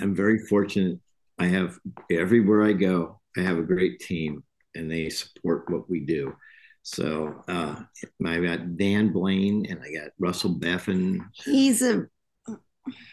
i'm 0.00 0.14
very 0.14 0.38
fortunate 0.46 0.98
i 1.38 1.46
have 1.46 1.78
everywhere 2.10 2.64
i 2.64 2.72
go 2.72 3.20
i 3.36 3.40
have 3.40 3.58
a 3.58 3.62
great 3.62 4.00
team 4.00 4.44
and 4.74 4.90
they 4.90 5.08
support 5.10 5.70
what 5.70 5.90
we 5.90 6.00
do 6.00 6.34
so 6.82 7.44
uh, 7.46 7.76
I 8.26 8.40
got 8.40 8.76
Dan 8.76 9.12
Blaine 9.12 9.66
and 9.68 9.80
I 9.80 9.92
got 9.92 10.12
Russell 10.18 10.54
Beffin. 10.58 11.20
He's 11.44 11.82
a 11.82 12.06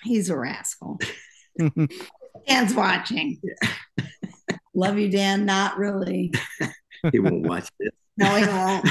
he's 0.03 0.29
a 0.29 0.37
rascal. 0.37 0.99
Dan's 2.47 2.73
watching. 2.73 3.39
Love 4.73 4.99
you, 4.99 5.09
Dan. 5.09 5.45
Not 5.45 5.77
really. 5.77 6.33
he 7.11 7.19
won't 7.19 7.47
watch 7.47 7.69
this. 7.79 7.91
No, 8.17 8.35
he 8.35 8.45
won't. 8.45 8.87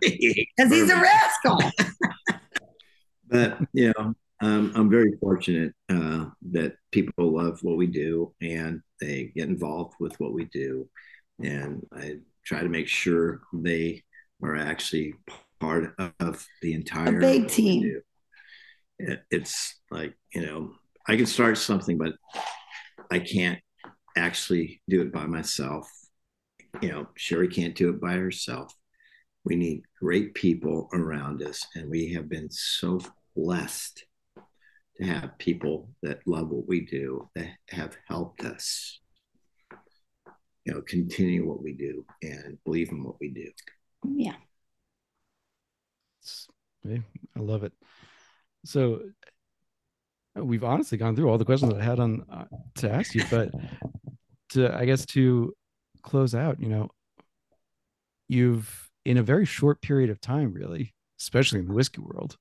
Because 0.00 0.72
he's 0.72 0.90
a 0.90 0.96
rascal. 0.96 1.60
but 3.28 3.58
you 3.72 3.92
know, 3.96 4.14
um, 4.40 4.72
I'm 4.74 4.88
very 4.88 5.16
fortunate 5.20 5.74
uh, 5.88 6.26
that 6.52 6.74
people 6.90 7.32
love 7.32 7.58
what 7.62 7.76
we 7.76 7.86
do 7.86 8.32
and 8.40 8.80
they 9.00 9.32
get 9.34 9.48
involved 9.48 9.94
with 10.00 10.18
what 10.18 10.32
we 10.32 10.44
do, 10.46 10.88
and 11.42 11.86
I 11.92 12.18
try 12.44 12.62
to 12.62 12.68
make 12.68 12.88
sure 12.88 13.42
they 13.52 14.02
are 14.42 14.56
actually 14.56 15.14
part 15.58 15.94
of 16.18 16.46
the 16.62 16.72
entire 16.72 17.18
a 17.18 17.20
big 17.20 17.48
team. 17.48 18.00
It, 18.98 19.22
it's 19.30 19.80
like 19.90 20.14
you 20.34 20.46
know, 20.46 20.72
I 21.06 21.16
can 21.16 21.26
start 21.26 21.58
something, 21.58 21.98
but 21.98 22.14
I 23.10 23.18
can't 23.18 23.58
actually 24.16 24.82
do 24.88 25.02
it 25.02 25.12
by 25.12 25.26
myself. 25.26 25.90
You 26.80 26.90
know, 26.90 27.08
Sherri 27.16 27.48
can't 27.48 27.74
do 27.74 27.90
it 27.90 28.00
by 28.00 28.14
herself. 28.14 28.74
We 29.44 29.56
need 29.56 29.82
great 29.98 30.34
people 30.34 30.88
around 30.92 31.42
us, 31.42 31.66
and 31.74 31.90
we 31.90 32.12
have 32.12 32.28
been 32.28 32.50
so 32.50 33.00
blessed 33.34 34.04
to 34.98 35.06
have 35.06 35.38
people 35.38 35.90
that 36.02 36.20
love 36.26 36.50
what 36.50 36.68
we 36.68 36.82
do 36.82 37.28
that 37.34 37.48
have 37.70 37.96
helped 38.08 38.44
us 38.44 39.00
you 40.64 40.74
know 40.74 40.82
continue 40.82 41.46
what 41.46 41.62
we 41.62 41.72
do 41.72 42.04
and 42.22 42.58
believe 42.64 42.90
in 42.90 43.02
what 43.02 43.16
we 43.20 43.30
do 43.30 43.48
yeah 46.84 46.98
i 47.36 47.40
love 47.40 47.64
it 47.64 47.72
so 48.64 49.00
we've 50.34 50.64
honestly 50.64 50.98
gone 50.98 51.16
through 51.16 51.28
all 51.28 51.38
the 51.38 51.44
questions 51.44 51.72
I 51.74 51.82
had 51.82 52.00
on 52.00 52.24
uh, 52.30 52.44
to 52.76 52.90
ask 52.90 53.14
you, 53.14 53.24
but 53.30 53.50
to 54.50 54.74
I 54.76 54.84
guess 54.84 55.06
to 55.06 55.54
close 56.02 56.34
out, 56.34 56.60
you 56.60 56.68
know, 56.68 56.88
you've 58.28 58.88
in 59.04 59.16
a 59.16 59.22
very 59.22 59.44
short 59.44 59.80
period 59.80 60.10
of 60.10 60.20
time, 60.20 60.52
really, 60.52 60.94
especially 61.20 61.60
in 61.60 61.66
the 61.66 61.74
whiskey 61.74 62.00
world, 62.00 62.36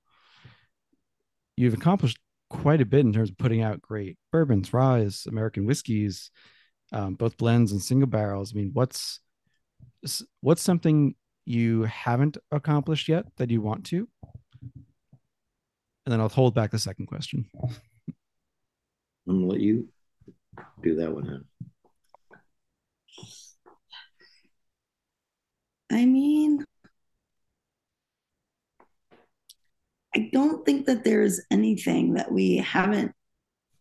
you've 1.58 1.74
accomplished 1.74 2.20
quite 2.50 2.82
a 2.82 2.86
bit 2.86 3.02
in 3.02 3.14
terms 3.14 3.30
of 3.30 3.38
putting 3.38 3.62
out 3.62 3.82
great 3.82 4.18
bourbons, 4.32 4.74
rye, 4.74 5.08
American 5.28 5.66
whiskeys, 5.66 6.32
um, 6.92 7.16
both 7.16 7.38
blends 7.38 7.72
and 7.72 7.82
single 7.82 8.08
barrels. 8.08 8.54
I 8.54 8.58
mean, 8.58 8.72
what's 8.74 9.20
what's 10.42 10.62
something 10.62 11.16
you 11.46 11.84
haven't 11.84 12.38
accomplished 12.52 13.08
yet 13.08 13.26
that 13.38 13.50
you 13.50 13.62
want 13.62 13.86
to? 13.88 14.08
And 16.10 16.14
then 16.16 16.22
I'll 16.22 16.30
hold 16.30 16.56
back 16.56 16.72
the 16.72 16.80
second 16.80 17.06
question. 17.06 17.46
I'm 17.62 17.70
gonna 19.28 19.46
let 19.46 19.60
you 19.60 19.90
do 20.82 20.96
that 20.96 21.14
one. 21.14 21.46
I 25.92 26.06
mean, 26.08 26.66
I 30.16 30.32
don't 30.34 30.66
think 30.66 30.88
that 30.88 31.04
there's 31.04 31.42
anything 31.52 32.16
that 32.16 32.32
we 32.32 32.58
haven't 32.58 33.12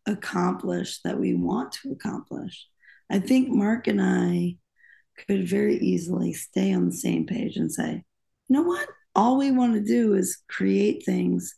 accomplished 0.05 1.05
that 1.05 1.19
we 1.19 1.33
want 1.33 1.73
to 1.81 1.93
accomplish. 1.93 2.69
I 3.09 3.21
think 3.21 3.49
Mark 3.49 3.87
and 3.87 4.03
I 4.03 4.59
could 5.27 5.49
very 5.49 5.79
easily 5.79 6.35
stay 6.35 6.75
on 6.75 6.91
the 6.91 6.95
same 6.95 7.25
page 7.25 7.57
and 7.57 7.73
say, 7.73 8.05
you 8.49 8.55
know 8.55 8.65
what? 8.65 8.87
All 9.15 9.39
we 9.39 9.51
want 9.51 9.73
to 9.77 9.81
do 9.81 10.13
is 10.13 10.43
create 10.47 11.07
things 11.07 11.55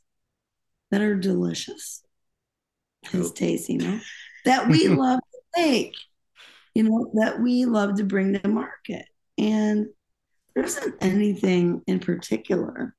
that 0.91 1.01
are 1.01 1.15
delicious, 1.15 2.03
as 3.13 3.33
tasty, 3.33 3.75
you 3.75 3.79
know, 3.81 4.01
that 4.45 4.69
we 4.69 4.89
love 4.89 5.21
to 5.21 5.63
make, 5.63 5.95
you 6.75 6.83
know, 6.83 7.11
that 7.15 7.41
we 7.41 7.65
love 7.65 7.97
to 7.97 8.05
bring 8.05 8.33
to 8.35 8.49
market. 8.49 9.07
And 9.39 9.87
there 10.55 10.65
isn't 10.65 10.97
anything 11.01 11.83
in 11.87 12.01
particular 12.01 12.95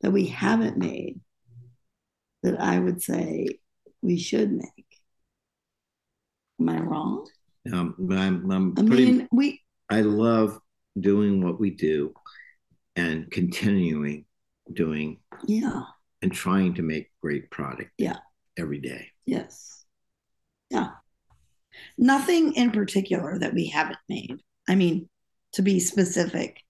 that 0.00 0.10
we 0.10 0.26
haven't 0.26 0.76
made 0.76 1.20
that 2.42 2.60
I 2.60 2.78
would 2.78 3.02
say 3.02 3.48
we 4.02 4.18
should 4.18 4.52
make. 4.52 4.86
Am 6.60 6.68
I 6.68 6.80
wrong? 6.80 7.26
Um, 7.72 7.94
I'm, 8.10 8.50
I'm 8.50 8.74
I 8.78 8.82
pretty, 8.82 9.06
mean, 9.06 9.28
we 9.32 9.60
I 9.90 10.00
love 10.00 10.58
doing 10.98 11.44
what 11.44 11.60
we 11.60 11.70
do 11.70 12.14
and 12.94 13.30
continuing 13.30 14.24
doing 14.72 15.18
yeah, 15.46 15.82
and 16.22 16.32
trying 16.32 16.74
to 16.74 16.82
make 16.82 17.10
great 17.22 17.50
product 17.50 17.90
Yeah. 17.98 18.18
every 18.58 18.78
day. 18.78 19.08
yes. 19.26 19.84
Yeah. 20.70 20.90
Nothing 21.98 22.54
in 22.54 22.70
particular 22.72 23.38
that 23.38 23.54
we 23.54 23.66
haven't 23.66 23.98
made. 24.08 24.40
I 24.68 24.74
mean, 24.74 25.08
to 25.52 25.62
be 25.62 25.78
specific 25.78 26.60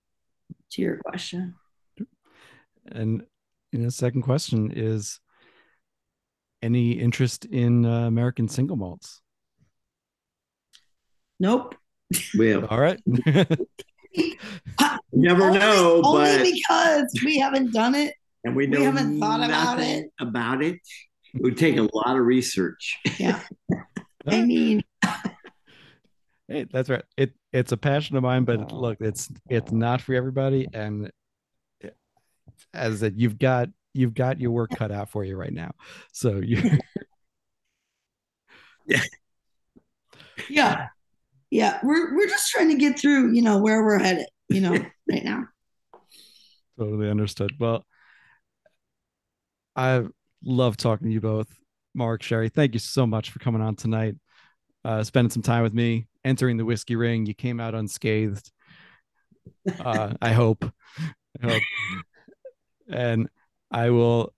to 0.72 0.82
your 0.82 0.98
question. 0.98 1.54
And 2.86 3.24
you 3.72 3.78
know, 3.78 3.88
second 3.88 4.22
question 4.22 4.70
is 4.74 5.18
any 6.62 6.92
interest 6.92 7.44
in 7.46 7.86
uh, 7.86 8.06
American 8.06 8.48
single 8.48 8.76
malts? 8.76 9.22
Nope. 11.40 11.74
Well, 12.36 12.66
All 12.66 12.80
right. 12.80 13.00
never 15.12 15.44
only, 15.44 15.58
know, 15.58 16.02
only 16.04 16.36
but 16.36 16.42
because 16.42 17.12
we 17.24 17.38
haven't 17.38 17.72
done 17.72 17.94
it. 17.94 18.14
And 18.46 18.56
we 18.56 18.66
know 18.66 18.78
we 18.78 18.84
haven't 18.84 19.20
thought 19.20 19.42
about 19.42 19.80
it. 19.80 20.06
About 20.20 20.62
it, 20.62 20.78
it 21.34 21.42
would 21.42 21.58
take 21.58 21.76
a 21.76 21.82
lot 21.82 22.16
of 22.16 22.24
research. 22.24 22.96
Yeah. 23.18 23.40
I 24.26 24.42
mean, 24.42 24.82
Hey, 26.48 26.66
that's 26.72 26.88
right. 26.88 27.02
It 27.16 27.32
it's 27.52 27.72
a 27.72 27.76
passion 27.76 28.16
of 28.16 28.22
mine, 28.22 28.44
but 28.44 28.72
oh. 28.72 28.76
look, 28.76 28.98
it's 29.00 29.28
it's 29.48 29.72
not 29.72 30.00
for 30.00 30.14
everybody. 30.14 30.68
And 30.72 31.10
as 32.72 32.94
I 32.94 32.96
said, 32.96 33.14
you've 33.16 33.38
got 33.38 33.68
you've 33.94 34.14
got 34.14 34.40
your 34.40 34.52
work 34.52 34.70
cut 34.70 34.92
out 34.92 35.10
for 35.10 35.24
you 35.24 35.36
right 35.36 35.52
now. 35.52 35.72
So 36.12 36.36
you 36.36 36.78
yeah. 40.48 40.88
Yeah. 41.50 41.80
We're 41.82 42.14
we're 42.14 42.28
just 42.28 42.50
trying 42.50 42.68
to 42.68 42.76
get 42.76 42.98
through, 42.98 43.32
you 43.32 43.42
know, 43.42 43.58
where 43.58 43.84
we're 43.84 43.98
headed, 43.98 44.26
you 44.48 44.60
know, 44.60 44.78
right 45.10 45.24
now. 45.24 45.48
totally 46.78 47.10
understood. 47.10 47.54
Well, 47.58 47.84
I 49.76 50.04
love 50.42 50.76
talking 50.76 51.08
to 51.08 51.12
you 51.12 51.20
both, 51.20 51.48
Mark, 51.94 52.22
Sherri. 52.22 52.48
Thank 52.48 52.72
you 52.74 52.80
so 52.80 53.06
much 53.06 53.30
for 53.30 53.38
coming 53.38 53.60
on 53.60 53.76
tonight, 53.76 54.14
uh, 54.84 55.02
spending 55.04 55.30
some 55.30 55.42
time 55.42 55.62
with 55.62 55.74
me, 55.74 56.06
entering 56.24 56.56
the 56.56 56.64
whiskey 56.64 56.96
ring. 56.96 57.26
You 57.26 57.34
came 57.34 57.60
out 57.60 57.74
unscathed. 57.74 58.50
Uh, 59.78 60.14
I 60.20 60.32
hope. 60.32 60.64
I 61.42 61.50
hope. 61.50 61.62
And 62.88 63.28
I 63.70 63.90
will, 63.90 64.32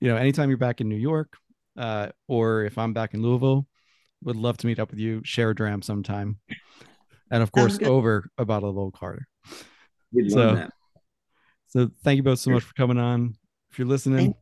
you 0.00 0.08
know, 0.08 0.16
anytime 0.16 0.48
you're 0.50 0.58
back 0.58 0.80
in 0.80 0.88
New 0.88 0.96
York, 0.96 1.36
uh, 1.76 2.08
or 2.28 2.64
if 2.64 2.76
I'm 2.76 2.92
back 2.92 3.14
in 3.14 3.22
Louisville, 3.22 3.66
would 4.22 4.36
love 4.36 4.56
to 4.58 4.66
meet 4.66 4.78
up 4.78 4.90
with 4.90 4.98
you, 5.00 5.22
share 5.24 5.50
a 5.50 5.54
dram 5.54 5.82
sometime. 5.82 6.38
And 7.30 7.42
of 7.42 7.50
course, 7.50 7.78
good. 7.78 7.88
over 7.88 8.28
a 8.36 8.44
bottle 8.44 8.68
of 8.68 8.76
Old 8.76 8.94
Carter. 8.94 9.26
We'd 10.12 10.30
So- 10.30 10.68
So 11.68 11.90
thank 12.04 12.18
you 12.18 12.22
both 12.22 12.38
so 12.38 12.50
much 12.50 12.64
for 12.64 12.74
coming 12.74 12.98
on. 12.98 13.34
If 13.70 13.78
you're 13.78 13.88
listening, 13.88 14.34
Thank 14.34 14.36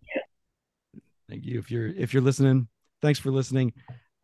thank 1.30 1.46
you. 1.46 1.58
If 1.58 1.70
you're 1.70 1.88
if 1.88 2.12
you're 2.12 2.22
listening, 2.22 2.68
thanks 3.00 3.18
for 3.18 3.30
listening. 3.30 3.72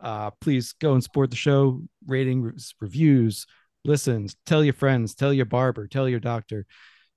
Uh, 0.01 0.31
please 0.41 0.75
go 0.81 0.93
and 0.93 1.03
support 1.03 1.31
the 1.31 1.37
show. 1.37 1.81
Ratings, 2.07 2.75
reviews, 2.81 3.47
listens. 3.85 4.37
Tell 4.45 4.63
your 4.65 4.75
friends. 4.75 5.15
Tell 5.15 5.33
your 5.33 5.47
barber. 5.47 5.87
Tell 5.87 6.09
your 6.09 6.21
doctor. 6.21 6.67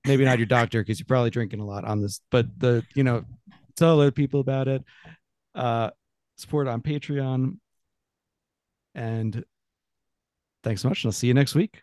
Maybe 0.06 0.24
not 0.24 0.38
your 0.38 0.46
doctor 0.58 0.80
because 0.80 0.98
you're 0.98 1.06
probably 1.06 1.30
drinking 1.30 1.60
a 1.60 1.66
lot 1.66 1.84
on 1.84 2.00
this. 2.00 2.20
But 2.30 2.46
the 2.58 2.84
you 2.94 3.04
know, 3.04 3.24
tell 3.76 4.00
other 4.00 4.10
people 4.10 4.40
about 4.40 4.68
it. 4.68 4.84
Uh, 5.54 5.90
support 6.36 6.68
on 6.68 6.80
Patreon. 6.80 7.58
And 8.94 9.44
thanks 10.64 10.82
so 10.82 10.88
much. 10.88 11.04
And 11.04 11.08
I'll 11.08 11.12
see 11.12 11.26
you 11.26 11.34
next 11.34 11.54
week. 11.54 11.82